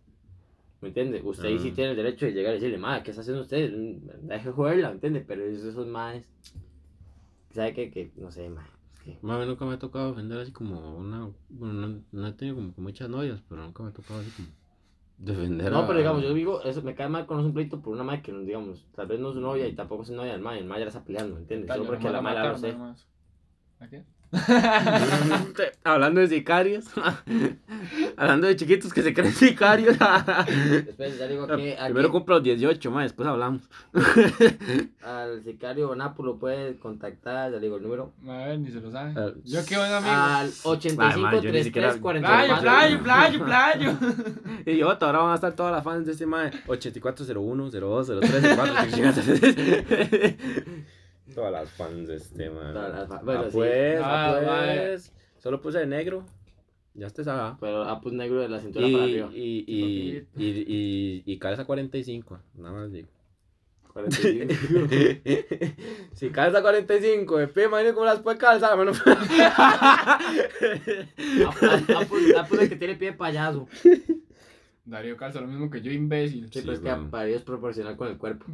¿me 0.82 0.88
entiende? 0.88 1.22
Usted 1.24 1.50
ahí 1.50 1.60
sí 1.60 1.70
Ah. 1.72 1.76
tiene 1.76 1.92
el 1.92 1.98
derecho 1.98 2.26
de 2.26 2.32
llegar 2.34 2.54
y 2.54 2.56
decirle, 2.56 2.80
mae, 2.80 3.04
¿qué 3.04 3.12
está 3.12 3.22
haciendo 3.22 3.44
usted? 3.44 3.72
Mm, 3.78 4.28
Deje 4.28 4.46
de 4.48 4.52
joderla, 4.54 4.88
¿me 4.90 4.96
entiende? 4.96 5.22
Pero 5.22 5.44
esos 5.46 5.76
son 5.76 5.92
maes, 5.92 6.28
¿sabe 7.52 7.74
qué? 7.74 7.92
Que, 7.92 8.12
no 8.18 8.32
sé, 8.32 8.50
mae, 8.50 8.66
que, 9.04 9.18
Mami, 9.22 9.46
nunca 9.46 9.66
me 9.66 9.74
ha 9.74 9.80
tocado 9.80 10.10
defender 10.10 10.40
así 10.40 10.52
como 10.52 10.98
una. 10.98 11.30
Bueno, 11.50 11.74
no, 11.88 12.02
no 12.12 12.28
he 12.28 12.34
tenido 12.34 12.56
como 12.56 12.74
que 12.74 12.82
muchas 12.82 13.08
novias, 13.10 13.42
pero 13.48 13.62
nunca 13.64 13.84
me 13.84 13.90
ha 13.90 13.94
tocado 13.94 14.20
así 14.20 14.32
como. 14.32 14.48
Defender 15.18 15.72
No, 15.72 15.80
a- 15.80 15.88
pero 15.88 15.98
digamos, 16.00 16.22
yo 16.24 16.34
digo, 16.34 16.62
eso 16.64 16.82
me 16.84 16.94
cae 16.94 17.10
mal 17.10 17.24
es 17.24 17.46
un 17.46 17.54
pleito 17.54 17.82
por 17.82 17.94
una 17.94 18.04
mae 18.04 18.22
que, 18.22 18.32
no, 18.32 18.42
digamos, 18.42 18.86
tal 18.96 19.08
vez 19.08 19.20
no 19.20 19.30
es 19.30 19.34
su 19.36 19.42
novia 19.42 19.68
y 19.68 19.74
tampoco 19.74 20.04
es 20.04 20.10
su 20.10 20.16
novia 20.16 20.34
del 20.34 20.42
mae, 20.42 20.60
el 20.60 20.66
mae 20.66 20.80
ya 20.80 20.86
la 20.86 20.90
está 20.90 21.04
peleando, 21.04 21.36
¿me 21.36 21.42
entiendes? 21.42 21.68
Solo 21.76 21.86
porque 21.90 22.10
la 22.10 22.22
mae 22.22 22.36
la 22.36 22.52
no 22.52 22.58
sé. 22.58 22.76
¿A 23.80 23.88
qué? 23.90 24.04
Hablando 25.84 26.22
de 26.22 26.28
sicarios. 26.28 26.86
Hablando 28.18 28.48
de 28.48 28.56
chiquitos 28.56 28.92
que 28.94 29.02
se 29.02 29.14
creen 29.14 29.34
sicarios. 29.34 29.96
Después 30.86 31.18
ya 31.18 31.28
digo 31.28 31.48
que 31.48 31.54
aquí 31.74 31.84
Primero 31.86 32.12
cumplo 32.12 32.36
los 32.36 32.44
18, 32.44 32.92
más 32.92 33.04
después 33.04 33.28
hablamos. 33.28 33.62
al 35.04 35.44
sicario 35.44 35.96
Napo 35.96 36.24
lo 36.24 36.38
puede 36.38 36.78
contactar, 36.78 37.52
ya 37.52 37.60
digo 37.60 37.78
el 37.78 37.84
número, 37.84 38.14
A 38.28 38.38
ver, 38.48 38.60
ni 38.60 38.70
se 38.72 38.82
lo 38.82 38.92
sabe. 38.92 39.14
Ah, 39.16 39.32
Yo 39.46 39.64
qué 39.66 39.78
buen 39.78 39.92
amigo. 39.94 40.12
al 40.14 40.52
85 40.64 41.20
man, 41.22 41.42
yo 41.42 41.52
ni 41.52 41.64
siquiera- 41.64 41.92
33 41.94 42.02
Playo, 42.02 42.02
44. 42.02 42.62
playo, 42.62 43.04
playo, 43.04 43.46
playo. 43.46 43.98
Y 44.66 44.78
yo, 44.78 44.90
ahora 44.90 45.20
van 45.20 45.32
a 45.32 45.36
estar 45.36 45.54
todas 45.54 45.72
las 45.72 45.84
fans 45.84 46.06
de 46.06 46.12
este 46.12 46.26
mae. 46.26 46.52
8401, 46.68 47.70
02, 47.72 48.08
03, 48.20 48.56
04, 48.56 48.74
Todas 51.38 51.52
las 51.52 51.70
fans 51.72 52.08
de 52.08 52.16
este 52.16 52.50
mae. 52.50 52.74
Todas 52.74 52.92
las 52.96 53.08
fa- 53.08 53.22
bueno, 53.22 53.42
ah, 53.42 53.46
sí. 53.46 53.52
pues, 53.54 54.00
ah, 54.04 54.40
Ah, 54.42 54.72
pues. 54.88 55.14
Solo 55.38 55.62
puse 55.62 55.78
de 55.78 55.86
negro. 55.86 56.26
Ya 56.96 57.12
te 57.12 57.24
sabe. 57.24 57.58
Pero 57.60 57.84
Apus 57.84 58.12
negro 58.12 58.40
de 58.42 58.50
la 58.50 58.60
cintura 58.60 58.88
Y, 58.88 58.92
para 58.92 59.04
arriba. 59.04 59.30
y, 59.32 59.64
y, 59.68 60.28
y, 60.36 60.48
y, 60.48 61.24
y 61.28 61.38
calza 61.38 61.66
45, 61.66 62.40
nada 62.56 62.74
más 62.74 62.92
digo. 62.92 63.08
45. 63.94 64.54
si 66.14 66.30
calza 66.32 66.64
45, 66.64 67.38
de 67.38 67.48
pie, 67.50 67.66
imagínate 67.66 67.94
cómo 67.94 68.08
las 68.08 68.20
puede 68.20 68.40
calzar, 68.40 68.76
mano. 68.76 68.94
Apus 71.96 72.36
Apus 72.36 72.60
el 72.62 72.70
que 72.70 72.76
tiene 72.78 72.96
pie 72.96 73.12
de 73.12 73.18
payaso. 73.18 73.68
Darío 74.86 75.18
calza 75.18 75.40
lo 75.42 75.48
mismo 75.48 75.70
que 75.70 75.82
yo, 75.82 75.92
imbécil. 75.92 76.46
Sí, 76.52 76.60
Sí, 76.60 76.62
pero 76.62 76.74
es 76.74 76.80
que 76.80 76.86
weón. 76.88 77.12
para 77.12 77.28
ellos 77.28 77.40
es 77.42 77.46
proporcional 77.46 77.96
con 77.98 78.08
el 78.08 78.18
cuerpo. 78.18 78.46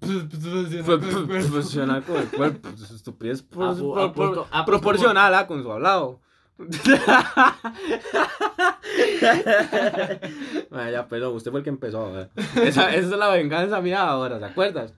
Profesional 0.00 2.02
con 2.04 2.16
el 2.16 2.28
cuerpo, 2.28 2.68
su 2.76 2.94
estupidez 2.94 3.42
proporcional 3.42 5.34
ah, 5.34 5.46
con 5.46 5.62
su 5.62 5.72
hablado. 5.72 6.20
Bueno, 10.70 10.90
ya, 10.90 11.08
perdón, 11.08 11.34
usted 11.36 11.50
fue 11.50 11.60
el 11.60 11.64
que 11.64 11.70
empezó. 11.70 12.20
Esa, 12.20 12.94
esa 12.94 12.94
es 12.94 13.08
la 13.08 13.28
venganza 13.28 13.80
mía 13.80 14.02
ahora, 14.02 14.38
¿se 14.38 14.44
acuerdas? 14.44 14.94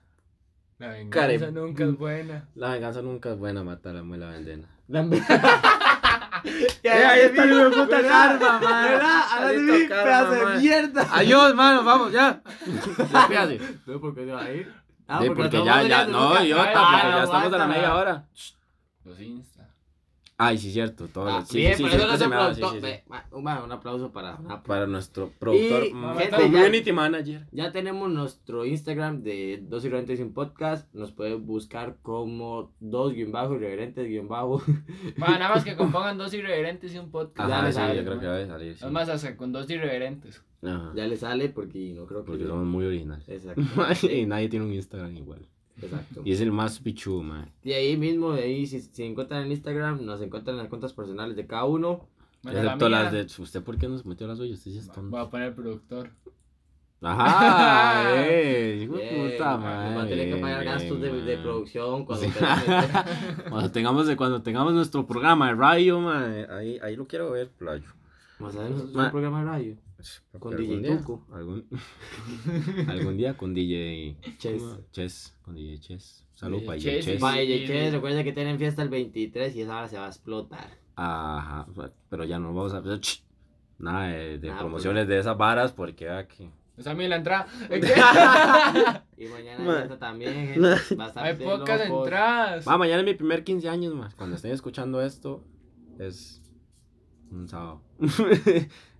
La 0.77 0.89
venganza 0.89 1.27
Care- 1.27 1.51
nunca 1.51 1.83
es 1.85 1.97
buena. 1.97 2.47
La 2.55 2.71
venganza 2.71 3.01
nunca 3.01 3.31
es 3.31 3.37
buena, 3.37 3.63
matar 3.63 3.95
a 3.97 4.03
muy 4.03 4.17
la 4.17 4.29
vendena. 4.29 4.67
Eh, 6.83 6.89
ahí 6.89 7.21
está 7.21 7.45
de 7.45 7.69
puta 7.71 8.01
karma, 8.01 8.59
man. 8.59 8.85
¿Verdad? 8.85 9.21
Ahora 9.31 9.45
Maldito 9.45 9.89
karma, 9.89 10.03
pedazo 10.03 10.31
de 10.31 10.57
mierda. 10.59 11.07
Adiós, 11.11 11.55
mano, 11.55 11.83
vamos, 11.83 12.11
ya. 12.11 12.41
Despídase. 12.65 13.59
No, 13.85 13.99
¿por 13.99 14.15
qué 14.15 14.25
se 14.25 14.31
va 14.31 14.43
a 14.43 14.51
ir? 14.51 14.73
Sí, 15.21 15.27
porque 15.27 15.43
estamos 15.45 15.65
ya, 15.65 15.83
ya, 15.83 16.05
no, 16.07 16.33
Ah, 16.33 16.33
porque 16.35 16.49
ya 16.49 17.23
estamos 17.23 17.53
a 17.53 17.57
la 17.57 17.67
media 17.67 17.95
hora. 17.95 18.25
Los 19.03 19.19
Insta. 19.19 19.54
Ay, 20.37 20.57
sí, 20.57 20.69
cierto, 20.71 21.07
todo. 21.07 21.29
Ah, 21.29 21.45
sí, 21.45 21.59
bien, 21.59 21.77
sí, 21.77 21.85
sí, 21.89 21.97
Un 23.31 23.47
aplauso 23.71 24.11
para 24.11 24.37
Napo. 24.39 24.67
Para 24.67 24.85
nuestro 24.85 25.31
productor, 25.39 25.85
Y, 25.85 25.93
mm, 25.93 26.17
gente, 26.17 26.35
community 26.35 26.91
manager. 26.91 27.47
Ya 27.51 27.71
tenemos 27.71 28.11
nuestro 28.11 28.65
Instagram 28.65 29.23
de 29.23 29.63
Dos 29.63 29.85
Irreverentes 29.85 30.19
sin 30.19 30.33
Podcast. 30.33 30.93
Nos 30.93 31.13
pueden 31.13 31.45
buscar 31.45 31.99
como 32.01 32.73
dos 32.81 33.13
guion 33.13 33.31
bajo, 33.31 33.55
irreverentes 33.55 34.09
guion 34.09 34.27
bajo. 34.27 34.61
Nada 35.17 35.47
más 35.47 35.63
que 35.63 35.75
compongan 35.77 36.17
dos 36.17 36.33
irreverentes 36.33 36.93
y 36.93 36.97
un 36.97 37.11
podcast. 37.11 37.49
Ya 37.49 37.55
Ajá, 37.59 37.65
le 37.67 37.71
sí, 37.71 37.75
sale, 37.77 37.95
yo 37.95 38.03
creo 38.03 38.19
que 38.19 38.27
va 38.27 38.37
a 38.37 38.45
salir. 38.47 38.77
sí. 38.77 38.85
Es 38.85 38.91
más, 38.91 39.07
hasta 39.07 39.37
con 39.37 39.53
dos 39.53 39.69
irreverentes. 39.69 40.43
Ajá. 40.61 40.91
Ya 40.95 41.07
le 41.07 41.15
sale 41.15 41.47
porque 41.47 41.93
no 41.95 42.05
creo 42.07 42.25
que. 42.25 42.31
Porque 42.31 42.45
somos 42.45 42.65
muy 42.65 42.85
originales. 42.85 43.29
Exacto. 43.29 43.61
y 44.11 44.25
nadie 44.25 44.49
tiene 44.49 44.65
un 44.65 44.73
Instagram 44.73 45.15
igual. 45.15 45.47
Exacto. 45.81 46.21
Y 46.23 46.31
es 46.31 46.41
el 46.41 46.51
más 46.51 46.79
pichudo, 46.79 47.21
man. 47.23 47.51
Y 47.63 47.73
ahí 47.73 47.97
mismo, 47.97 48.31
de 48.33 48.43
ahí, 48.43 48.65
si, 48.65 48.79
si 48.81 49.03
encuentran 49.03 49.43
en 49.45 49.51
Instagram, 49.51 50.05
nos 50.05 50.21
encuentran 50.21 50.55
en 50.55 50.59
las 50.63 50.69
cuentas 50.69 50.93
personales 50.93 51.35
de 51.35 51.45
cada 51.45 51.65
uno. 51.65 52.07
Bueno, 52.43 52.59
la 52.59 52.65
Excepto 52.65 52.89
mía, 52.89 53.01
las 53.01 53.11
de. 53.11 53.43
¿Usted 53.43 53.63
por 53.63 53.77
qué 53.77 53.87
nos 53.89 54.05
metió 54.05 54.27
las 54.27 54.37
suyas? 54.37 54.57
Usted 54.59 54.71
sí 54.71 54.77
es 54.77 54.89
Voy 54.95 55.19
a 55.19 55.29
poner 55.29 55.53
productor. 55.55 56.11
Ajá, 57.01 58.15
eh. 58.25 58.79
Hijo 58.83 58.95
de 58.97 59.31
puta, 59.31 59.57
man. 59.57 59.97
va 59.97 60.03
a 60.03 60.07
tener 60.07 60.33
que 60.33 60.41
pagar 60.41 60.61
bien, 60.61 60.73
gastos 60.73 61.01
de, 61.01 61.11
de 61.21 61.37
producción 61.37 62.05
cuando 62.05 62.25
Sí. 62.25 62.31
tengan- 62.31 63.05
Cuando 63.49 63.71
tengamos, 63.71 64.15
cuando 64.15 64.41
tengamos 64.41 64.73
nuestro 64.73 65.05
programa 65.05 65.47
de 65.49 65.55
radio, 65.55 65.99
man, 65.99 66.47
ahí, 66.49 66.79
ahí 66.81 66.95
lo 66.95 67.05
quiero 67.05 67.31
ver, 67.31 67.49
playo. 67.51 67.85
Más 68.39 68.55
adelante 68.55 68.73
nosotros 68.73 68.95
Ma- 68.95 69.05
un 69.05 69.11
programa 69.11 69.39
de 69.39 69.45
radio. 69.45 69.75
Con 70.39 70.53
Algún 70.53 70.81
DJ 70.81 70.87
día- 70.89 70.97
Tuco. 70.97 71.25
Algún, 71.33 71.65
algún 72.87 73.17
día 73.17 73.35
con 73.37 73.53
DJ 73.53 74.17
Chess. 74.37 74.63
Chess, 74.91 75.37
con 75.41 75.55
DJ 75.55 75.79
Chess. 75.79 76.25
Salud 76.35 76.57
DJ 76.57 76.65
para 76.67 76.79
Chess, 76.79 76.85
DJ 76.93 77.01
Chess. 77.03 77.15
sí. 77.15 77.21
Vaya, 77.21 77.67
che, 77.67 77.91
recuerda 77.91 78.23
que 78.23 78.33
tienen 78.33 78.57
fiesta 78.57 78.81
el 78.83 78.89
23 78.89 79.55
y 79.55 79.61
esa 79.61 79.77
hora 79.77 79.87
se 79.87 79.97
va 79.97 80.05
a 80.05 80.09
explotar. 80.09 80.69
Ajá, 80.95 81.67
pero 82.09 82.23
ya 82.23 82.39
no 82.39 82.53
vamos 82.53 82.73
a 82.73 82.77
hacer 82.77 82.99
nada 83.77 84.07
de, 84.07 84.37
de 84.39 84.49
Ah, 84.51 84.59
promociones 84.59 85.07
de 85.07 85.19
esas 85.19 85.37
varas 85.37 85.71
porque 85.73 86.09
aquí. 86.09 86.49
Esa 86.77 86.91
es 86.91 86.97
mi 86.97 87.07
la 87.07 87.15
entrada. 87.17 87.47
Y 89.17 89.27
mañana 89.27 89.63
Ma- 89.63 89.75
fiesta 89.77 89.97
también, 89.97 90.33
gente. 90.33 90.95
Va 90.95 91.05
a 91.05 91.07
estar 91.07 91.25
Hay 91.25 91.35
pocas 91.35 91.87
locos. 91.87 92.03
entradas. 92.05 92.67
Va, 92.67 92.77
mañana 92.77 92.99
es 92.99 93.05
mi 93.05 93.13
primer 93.13 93.43
15 93.45 93.69
años 93.69 93.93
más. 93.95 94.13
Cuando 94.15 94.35
estén 94.35 94.51
escuchando 94.51 95.01
esto, 95.01 95.41
es 95.99 96.41
un 97.31 97.47
sábado. 97.47 97.81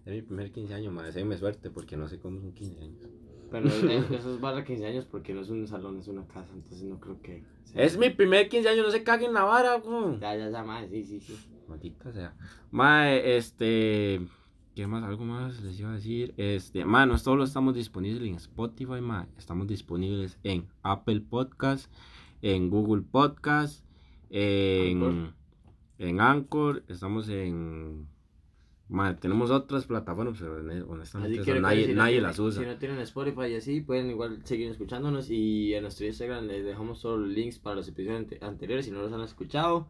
Es 0.06 0.14
mi 0.14 0.22
primer 0.22 0.52
15 0.52 0.74
años 0.74 0.94
más. 0.94 1.06
Deseenme 1.06 1.38
suerte 1.38 1.70
porque 1.70 1.98
no 1.98 2.08
sé 2.08 2.20
cómo 2.20 2.40
son 2.40 2.54
15 2.54 2.82
años. 2.82 3.08
Pero 3.52 3.68
eso 3.68 4.34
es 4.36 4.40
barra 4.42 4.64
15 4.64 4.86
años 4.86 5.06
porque 5.06 5.34
no 5.34 5.42
es 5.42 5.50
un 5.50 5.68
salón, 5.68 6.00
es 6.00 6.08
una 6.08 6.26
casa, 6.28 6.52
entonces 6.54 6.84
no 6.84 7.00
creo 7.00 7.22
que... 7.22 7.44
sea- 7.64 7.84
Es 7.84 7.98
mi 7.98 8.10
primer 8.10 8.50
15 8.50 8.70
años, 8.70 8.86
no 8.86 8.92
se 8.92 9.04
caguen 9.04 9.34
la 9.34 9.44
vara, 9.44 9.78
weón. 9.78 10.20
Ya, 10.20 10.36
ya, 10.36 10.50
ya, 10.50 10.64
mae, 10.64 10.90
sí, 10.90 11.04
sí, 11.04 11.20
sí. 11.20 11.38
Maldita 11.68 12.12
sea. 12.12 12.36
Mae, 12.72 13.38
este. 13.38 14.22
¿Qué 14.76 14.88
más? 14.88 15.04
¿Algo 15.04 15.24
más 15.26 15.62
les 15.64 15.80
iba 15.80 15.92
a 15.92 15.96
decir? 15.96 16.34
Este, 16.38 16.84
mae, 16.86 17.08
nosotros 17.08 17.38
lo 17.38 17.44
estamos 17.46 17.74
disponibles 17.76 18.28
en 18.28 18.36
Spotify, 18.36 19.00
mae. 19.02 19.26
Estamos 19.38 19.68
disponibles 19.68 20.38
en 20.44 20.68
Apple 20.84 21.22
Podcast, 21.22 21.90
en 22.42 22.70
Google 22.70 23.04
Podcast, 23.04 23.86
en 24.30 25.02
Anchor. 25.02 25.34
en 26.00 26.20
Anchor, 26.20 26.84
estamos 26.88 27.30
en. 27.30 28.08
Mae, 28.88 29.16
tenemos 29.16 29.50
otras 29.50 29.86
plataformas, 29.86 30.38
pero 30.40 30.58
hone- 30.60 30.86
honestamente 30.88 31.42
que 31.42 31.60
nadie, 31.60 31.86
si 31.88 31.94
no 31.94 31.98
nadie 32.04 32.14
tienen- 32.14 32.24
las 32.30 32.38
usa. 32.40 32.62
Si 32.62 32.68
no 32.68 32.78
tienen 32.78 33.00
Spotify 33.00 33.48
y 33.48 33.56
así, 33.56 33.82
pueden 33.82 34.12
igual 34.12 34.42
seguir 34.46 34.70
escuchándonos. 34.70 35.30
Y 35.32 35.74
en 35.74 35.82
nuestro 35.84 36.06
Instagram 36.06 36.46
les 36.46 36.64
dejamos 36.64 37.02
todos 37.02 37.20
los 37.20 37.30
links 37.30 37.58
para 37.58 37.78
los 37.78 37.88
episodios 37.88 38.20
ante- 38.20 38.38
anteriores 38.46 38.86
si 38.86 38.92
no 38.92 39.02
los 39.02 39.12
han 39.12 39.22
escuchado. 39.22 39.88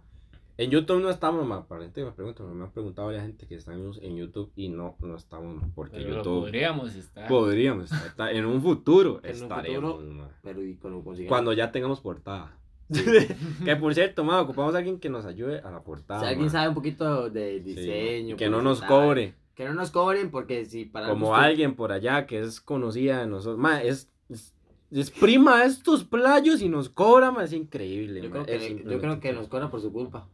En 0.58 0.71
YouTube 0.71 1.01
no 1.01 1.10
estamos, 1.10 1.45
gente 1.81 2.01
que 2.01 2.05
me 2.05 2.53
me 2.53 2.63
han 2.63 2.71
preguntado 2.71 3.08
varias 3.08 3.23
gente 3.25 3.45
que 3.45 3.55
estamos 3.55 3.99
en 4.01 4.15
YouTube 4.15 4.53
y 4.55 4.69
no, 4.69 4.95
no 5.01 5.17
estamos, 5.17 5.62
porque 5.75 5.97
Pero 5.97 6.15
YouTube. 6.15 6.39
podríamos 6.43 6.95
estar. 6.95 7.27
Podríamos 7.27 7.91
estar 7.91 8.34
en 8.34 8.45
un 8.45 8.62
futuro 8.62 9.19
En 9.21 9.36
un 9.36 9.41
estaremos, 9.43 9.95
futuro. 9.97 10.29
Pero 10.41 10.63
y 10.63 10.75
cuando 10.77 11.03
consigan. 11.03 11.27
cuando 11.27 11.51
ya 11.51 11.73
tengamos 11.73 11.99
portada. 11.99 12.58
que 13.65 13.76
por 13.76 13.93
cierto, 13.93 14.24
ma, 14.24 14.41
ocupamos 14.41 14.76
a 14.76 14.78
alguien 14.78 15.00
que 15.00 15.10
nos 15.10 15.26
ayude 15.26 15.60
a 15.60 15.71
la 15.71 15.82
portada. 15.82 16.19
si 16.21 16.26
alguien 16.28 16.45
ma. 16.45 16.52
sabe 16.52 16.69
un 16.69 16.76
poquito 16.76 17.30
de 17.30 17.58
Sí, 17.58 17.60
diseño. 17.74 18.36
que 18.38 18.50
no 18.50 18.62
nos 18.62 18.82
cobre, 18.82 19.34
Que 19.56 19.65
no 19.65 19.74
nos 19.74 19.89
cobren 19.91 20.30
porque 20.32 20.65
si 20.65 20.86
para. 20.86 21.08
como 21.10 21.36
alguien 21.36 21.76
por 21.76 21.91
allá 21.91 22.26
que 22.28 22.41
es 22.41 22.62
conocida 22.62 23.19
de 23.21 23.28
nosotros, 23.28 23.58
ma, 23.58 23.82
es, 23.82 24.12
es, 24.30 24.54
es 24.91 25.10
prima 25.12 25.62
de 25.62 25.67
estos 25.67 26.04
playos 26.04 26.62
y 26.62 26.69
nos 26.69 26.89
cobra, 26.89 27.32
ma, 27.32 27.43
es 27.43 27.54
increíble. 27.54 28.21
Yo 28.21 28.30
creo, 28.30 28.45
que, 28.45 28.56
es 28.56 28.84
yo 28.84 29.00
creo 29.00 29.19
que 29.19 29.34
nos 29.34 29.48
cobra 29.48 29.69
por 29.71 29.82
su 29.82 29.91
culpa. 29.91 30.28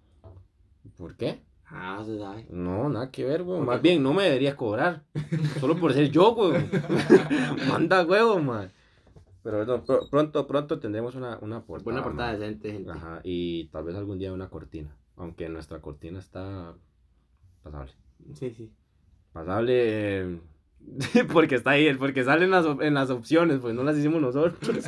¿Por 0.98 1.16
qué? 1.16 1.40
Ah, 1.74 2.04
se 2.06 2.20
sabe. 2.20 2.46
No, 2.50 2.90
nada 2.90 3.10
que 3.12 3.24
ver. 3.24 3.46
¿Por 3.46 3.66
Más 3.66 3.82
bien, 3.82 4.04
no 4.04 4.12
me 4.14 4.24
deberías 4.24 4.56
cobrar. 4.56 5.04
Solo 5.62 5.78
por 5.78 5.94
ser 5.94 6.10
yo, 6.12 6.36
güey. 6.36 6.62
Manda 7.70 8.04
huevo, 8.06 8.40
man. 8.40 8.70
Pero 9.44 9.66
no, 9.66 9.84
pr- 9.84 10.10
pronto, 10.10 10.46
pronto 10.48 10.80
tendremos 10.80 11.16
una, 11.16 11.38
una 11.40 11.66
portada. 11.66 11.84
Buena 11.84 12.04
portada 12.04 12.32
ma. 12.34 12.38
decente, 12.38 12.72
gente. 12.72 12.92
Ajá, 12.92 13.22
y 13.24 13.68
tal 13.70 13.84
vez 13.86 13.96
algún 13.96 14.20
día 14.20 14.32
una 14.34 14.50
cortina. 14.50 14.96
Aunque 15.16 15.50
nuestra 15.50 15.82
cortina 15.82 16.20
está 16.20 16.76
pasable. 17.64 17.92
Sí, 18.34 18.52
sí. 18.52 18.72
Pasable 19.34 19.74
eh, 20.22 20.40
porque 21.34 21.56
está 21.56 21.72
ahí, 21.72 21.94
porque 21.96 22.24
sale 22.24 22.46
en 22.46 22.52
las, 22.52 22.66
en 22.66 22.94
las 22.94 23.10
opciones, 23.10 23.60
pues 23.60 23.74
no 23.74 23.84
las 23.84 23.98
hicimos 23.98 24.22
nosotros. 24.22 24.60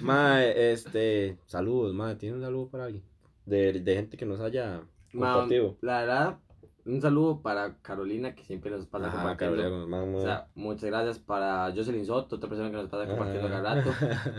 ma, 0.00 0.44
este, 0.44 1.38
saludos, 1.46 1.94
ma, 1.94 2.16
¿tiene 2.18 2.36
un 2.36 2.42
saludo 2.42 2.68
para 2.68 2.84
alguien? 2.84 3.02
De, 3.46 3.72
de 3.80 3.94
gente 3.94 4.16
que 4.16 4.26
nos 4.26 4.40
haya 4.40 4.82
Ma, 5.12 5.32
compartido. 5.34 5.76
la 5.80 6.00
verdad, 6.00 6.38
un 6.84 7.00
saludo 7.00 7.42
para 7.42 7.76
Carolina 7.82 8.34
que 8.34 8.44
siempre 8.44 8.70
nos 8.70 8.86
pasa 8.86 9.06
Ajá, 9.06 9.16
compartiendo. 9.18 9.56
Carolina, 9.56 10.18
O 10.18 10.22
sea, 10.22 10.48
muchas 10.54 10.84
gracias 10.84 11.18
para 11.18 11.72
Jocelyn 11.74 12.04
Soto, 12.06 12.36
otra 12.36 12.48
persona 12.48 12.70
que 12.70 12.76
nos 12.76 12.88
pasa 12.88 13.06
compartiendo 13.06 13.48
Ajá. 13.48 13.62
cada 13.62 13.74
rato. 13.76 13.90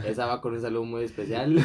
Esa 0.07 0.25
va 0.25 0.41
con 0.41 0.53
un 0.53 0.61
saludo 0.61 0.83
muy 0.85 1.03
especial. 1.03 1.55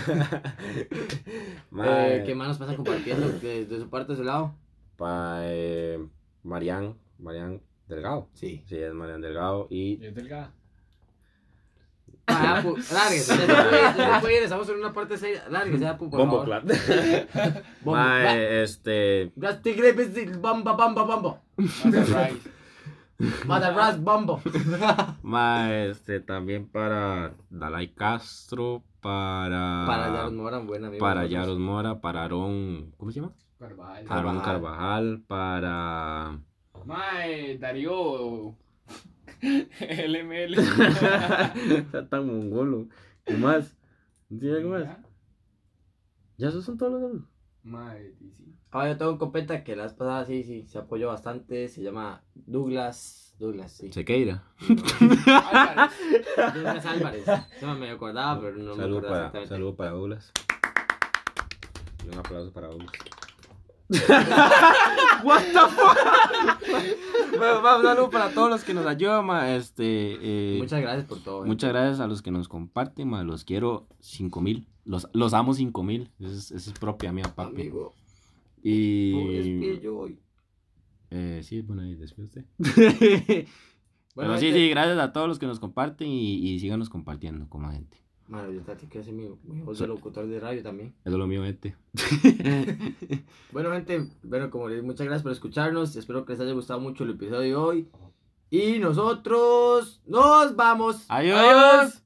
Eh, 1.80 2.22
¿Qué 2.26 2.34
más 2.34 2.48
nos 2.48 2.58
pasa 2.58 2.74
compartiendo 2.76 3.28
de, 3.28 3.66
de 3.66 3.78
su 3.78 3.88
parte, 3.88 4.12
de 4.12 4.18
su 4.18 4.24
lado? 4.24 4.54
Pa, 4.96 5.40
eh, 5.42 6.04
Marian, 6.42 6.96
Marian 7.18 7.60
Delgado. 7.88 8.28
Sí. 8.34 8.62
Sí, 8.66 8.76
es 8.76 8.92
Marian 8.92 9.20
Delgado. 9.20 9.66
Y 9.70 10.04
Es 10.04 10.14
delgada. 10.14 10.52
Ah, 12.28 12.62
lárguese, 12.92 14.44
estamos 14.44 14.68
en 14.68 14.76
una 14.76 14.92
parte 14.92 15.16
seria. 15.16 15.48
Lárguese, 15.48 15.86
por 15.94 16.10
Bombo 16.10 16.44
favor. 16.44 16.62
Bombo, 17.82 17.98
Ma, 17.98 18.34
este. 18.36 19.32
Bamba, 20.40 20.74
bamba, 20.74 21.04
bamba. 21.04 21.40
Bamba. 24.04 25.14
Ma, 25.22 25.74
este, 25.74 26.20
también 26.20 26.68
para 26.68 27.34
Dalai 27.50 27.88
Castro, 27.94 28.82
para. 29.00 29.84
Para 29.86 30.12
Yaros 30.12 30.32
Mora, 30.34 30.58
buen 30.58 30.84
amigo. 30.84 31.00
Para 31.00 31.22
nosotros. 31.22 31.40
Yaros 31.40 31.58
Mora, 31.58 32.00
para 32.00 32.22
Aarón. 32.22 32.92
¿Cómo 32.96 33.10
se 33.10 33.20
llama? 33.20 33.32
Carvajal. 33.58 34.04
Aarón 34.08 34.40
Carvajal. 34.40 34.44
Carvajal, 34.44 35.22
para. 35.26 36.38
Mae, 36.84 37.58
Darío. 37.58 38.54
LML. 39.80 40.54
Está 41.76 42.08
tan 42.08 42.26
mongolo. 42.26 42.88
¿Qué 43.24 43.34
más? 43.34 43.76
¿No 44.28 44.38
tiene 44.38 44.56
algo 44.56 44.70
más? 44.70 44.84
Ya. 46.36 46.48
Esos 46.48 46.64
son 46.64 46.78
todos 46.78 46.92
los 46.92 47.00
nombres. 47.00 47.24
Y 48.20 48.30
sí. 48.30 48.54
Ah, 48.70 48.86
yo 48.86 48.96
tengo 48.96 49.12
un 49.12 49.18
competa 49.18 49.64
que 49.64 49.76
la 49.76 49.84
vez 49.84 49.94
pasada 49.94 50.24
sí, 50.26 50.42
sí, 50.42 50.66
se 50.66 50.78
apoyó 50.78 51.08
bastante. 51.08 51.68
Se 51.68 51.82
llama 51.82 52.22
Douglas. 52.34 53.34
Douglas, 53.38 53.72
sí. 53.72 53.92
Sequeira. 53.92 54.44
Álvarez. 55.26 55.92
Douglas 56.54 56.86
Álvarez. 56.86 57.24
Se 57.58 57.66
me 57.66 57.90
acordaba, 57.90 58.40
pero 58.40 58.56
no 58.56 58.76
me 58.76 58.84
acordaba 58.84 59.08
para, 59.08 59.18
exactamente. 59.26 59.48
saludo 59.54 59.76
para 59.76 59.90
Douglas. 59.92 60.32
Y 62.04 62.08
un 62.08 62.18
aplauso 62.18 62.52
para 62.52 62.68
Douglas. 62.68 62.92
What 65.24 65.42
the 65.52 65.60
fuck? 65.74 65.96
bueno, 67.38 67.62
va, 67.62 67.78
un 67.78 67.82
saludo 67.82 68.10
para 68.10 68.30
todos 68.30 68.50
los 68.50 68.62
que 68.64 68.74
nos 68.74 68.86
ayudan, 68.86 69.24
ma. 69.24 69.54
Este, 69.54 70.18
eh, 70.20 70.58
Muchas 70.58 70.80
gracias 70.80 71.06
por 71.06 71.22
todo. 71.22 71.38
gente. 71.38 71.48
muchas 71.48 71.70
gracias 71.70 72.00
a 72.00 72.06
los 72.06 72.20
que 72.20 72.30
nos 72.30 72.48
comparten, 72.48 73.08
ma. 73.08 73.24
Los 73.24 73.44
quiero 73.44 73.88
5000. 74.00 74.66
Los, 74.84 75.08
los 75.12 75.32
amo 75.34 75.54
5000. 75.54 76.10
Esa 76.20 76.32
es, 76.32 76.50
esa 76.50 76.70
es 76.70 76.78
propia 76.78 77.12
mía, 77.12 77.32
papi. 77.34 77.62
Amigo, 77.62 77.94
Y. 78.62 79.64
es 79.66 79.82
yo 79.82 79.96
hoy. 79.98 80.18
Eh, 81.10 81.40
sí, 81.42 81.62
bueno, 81.62 81.82
ahí 81.82 81.94
después 81.94 82.28
usted. 82.28 82.44
Bueno, 84.14 84.32
Pero 84.32 84.40
sí, 84.40 84.46
gente, 84.46 84.60
sí, 84.62 84.70
gracias 84.70 84.98
a 84.98 85.12
todos 85.12 85.28
los 85.28 85.38
que 85.38 85.46
nos 85.46 85.60
comparten 85.60 86.08
y, 86.08 86.34
y 86.34 86.58
síganos 86.58 86.90
compartiendo 86.90 87.46
la 87.62 87.70
gente. 87.70 87.98
Mano, 88.28 88.52
yo 88.52 88.60
te 88.60 88.88
quiero 88.88 89.04
ser 89.04 89.14
mi, 89.14 89.28
mi 89.44 89.62
voz 89.62 89.78
de 89.78 89.86
locutor 89.86 90.26
de 90.26 90.38
radio 90.38 90.62
también. 90.62 90.94
Eso 91.04 91.14
es 91.14 91.18
lo 91.18 91.26
mío, 91.26 91.42
gente. 91.42 91.74
Bueno, 93.50 93.72
gente, 93.72 94.06
bueno, 94.22 94.50
como 94.50 94.68
les 94.68 94.82
muchas 94.82 95.06
gracias 95.06 95.22
por 95.22 95.32
escucharnos. 95.32 95.96
Espero 95.96 96.26
que 96.26 96.32
les 96.32 96.40
haya 96.40 96.52
gustado 96.52 96.80
mucho 96.80 97.04
el 97.04 97.10
episodio 97.10 97.40
de 97.40 97.56
hoy. 97.56 97.88
Y 98.50 98.78
nosotros 98.78 100.02
nos 100.06 100.54
vamos. 100.54 101.06
Adiós. 101.08 102.02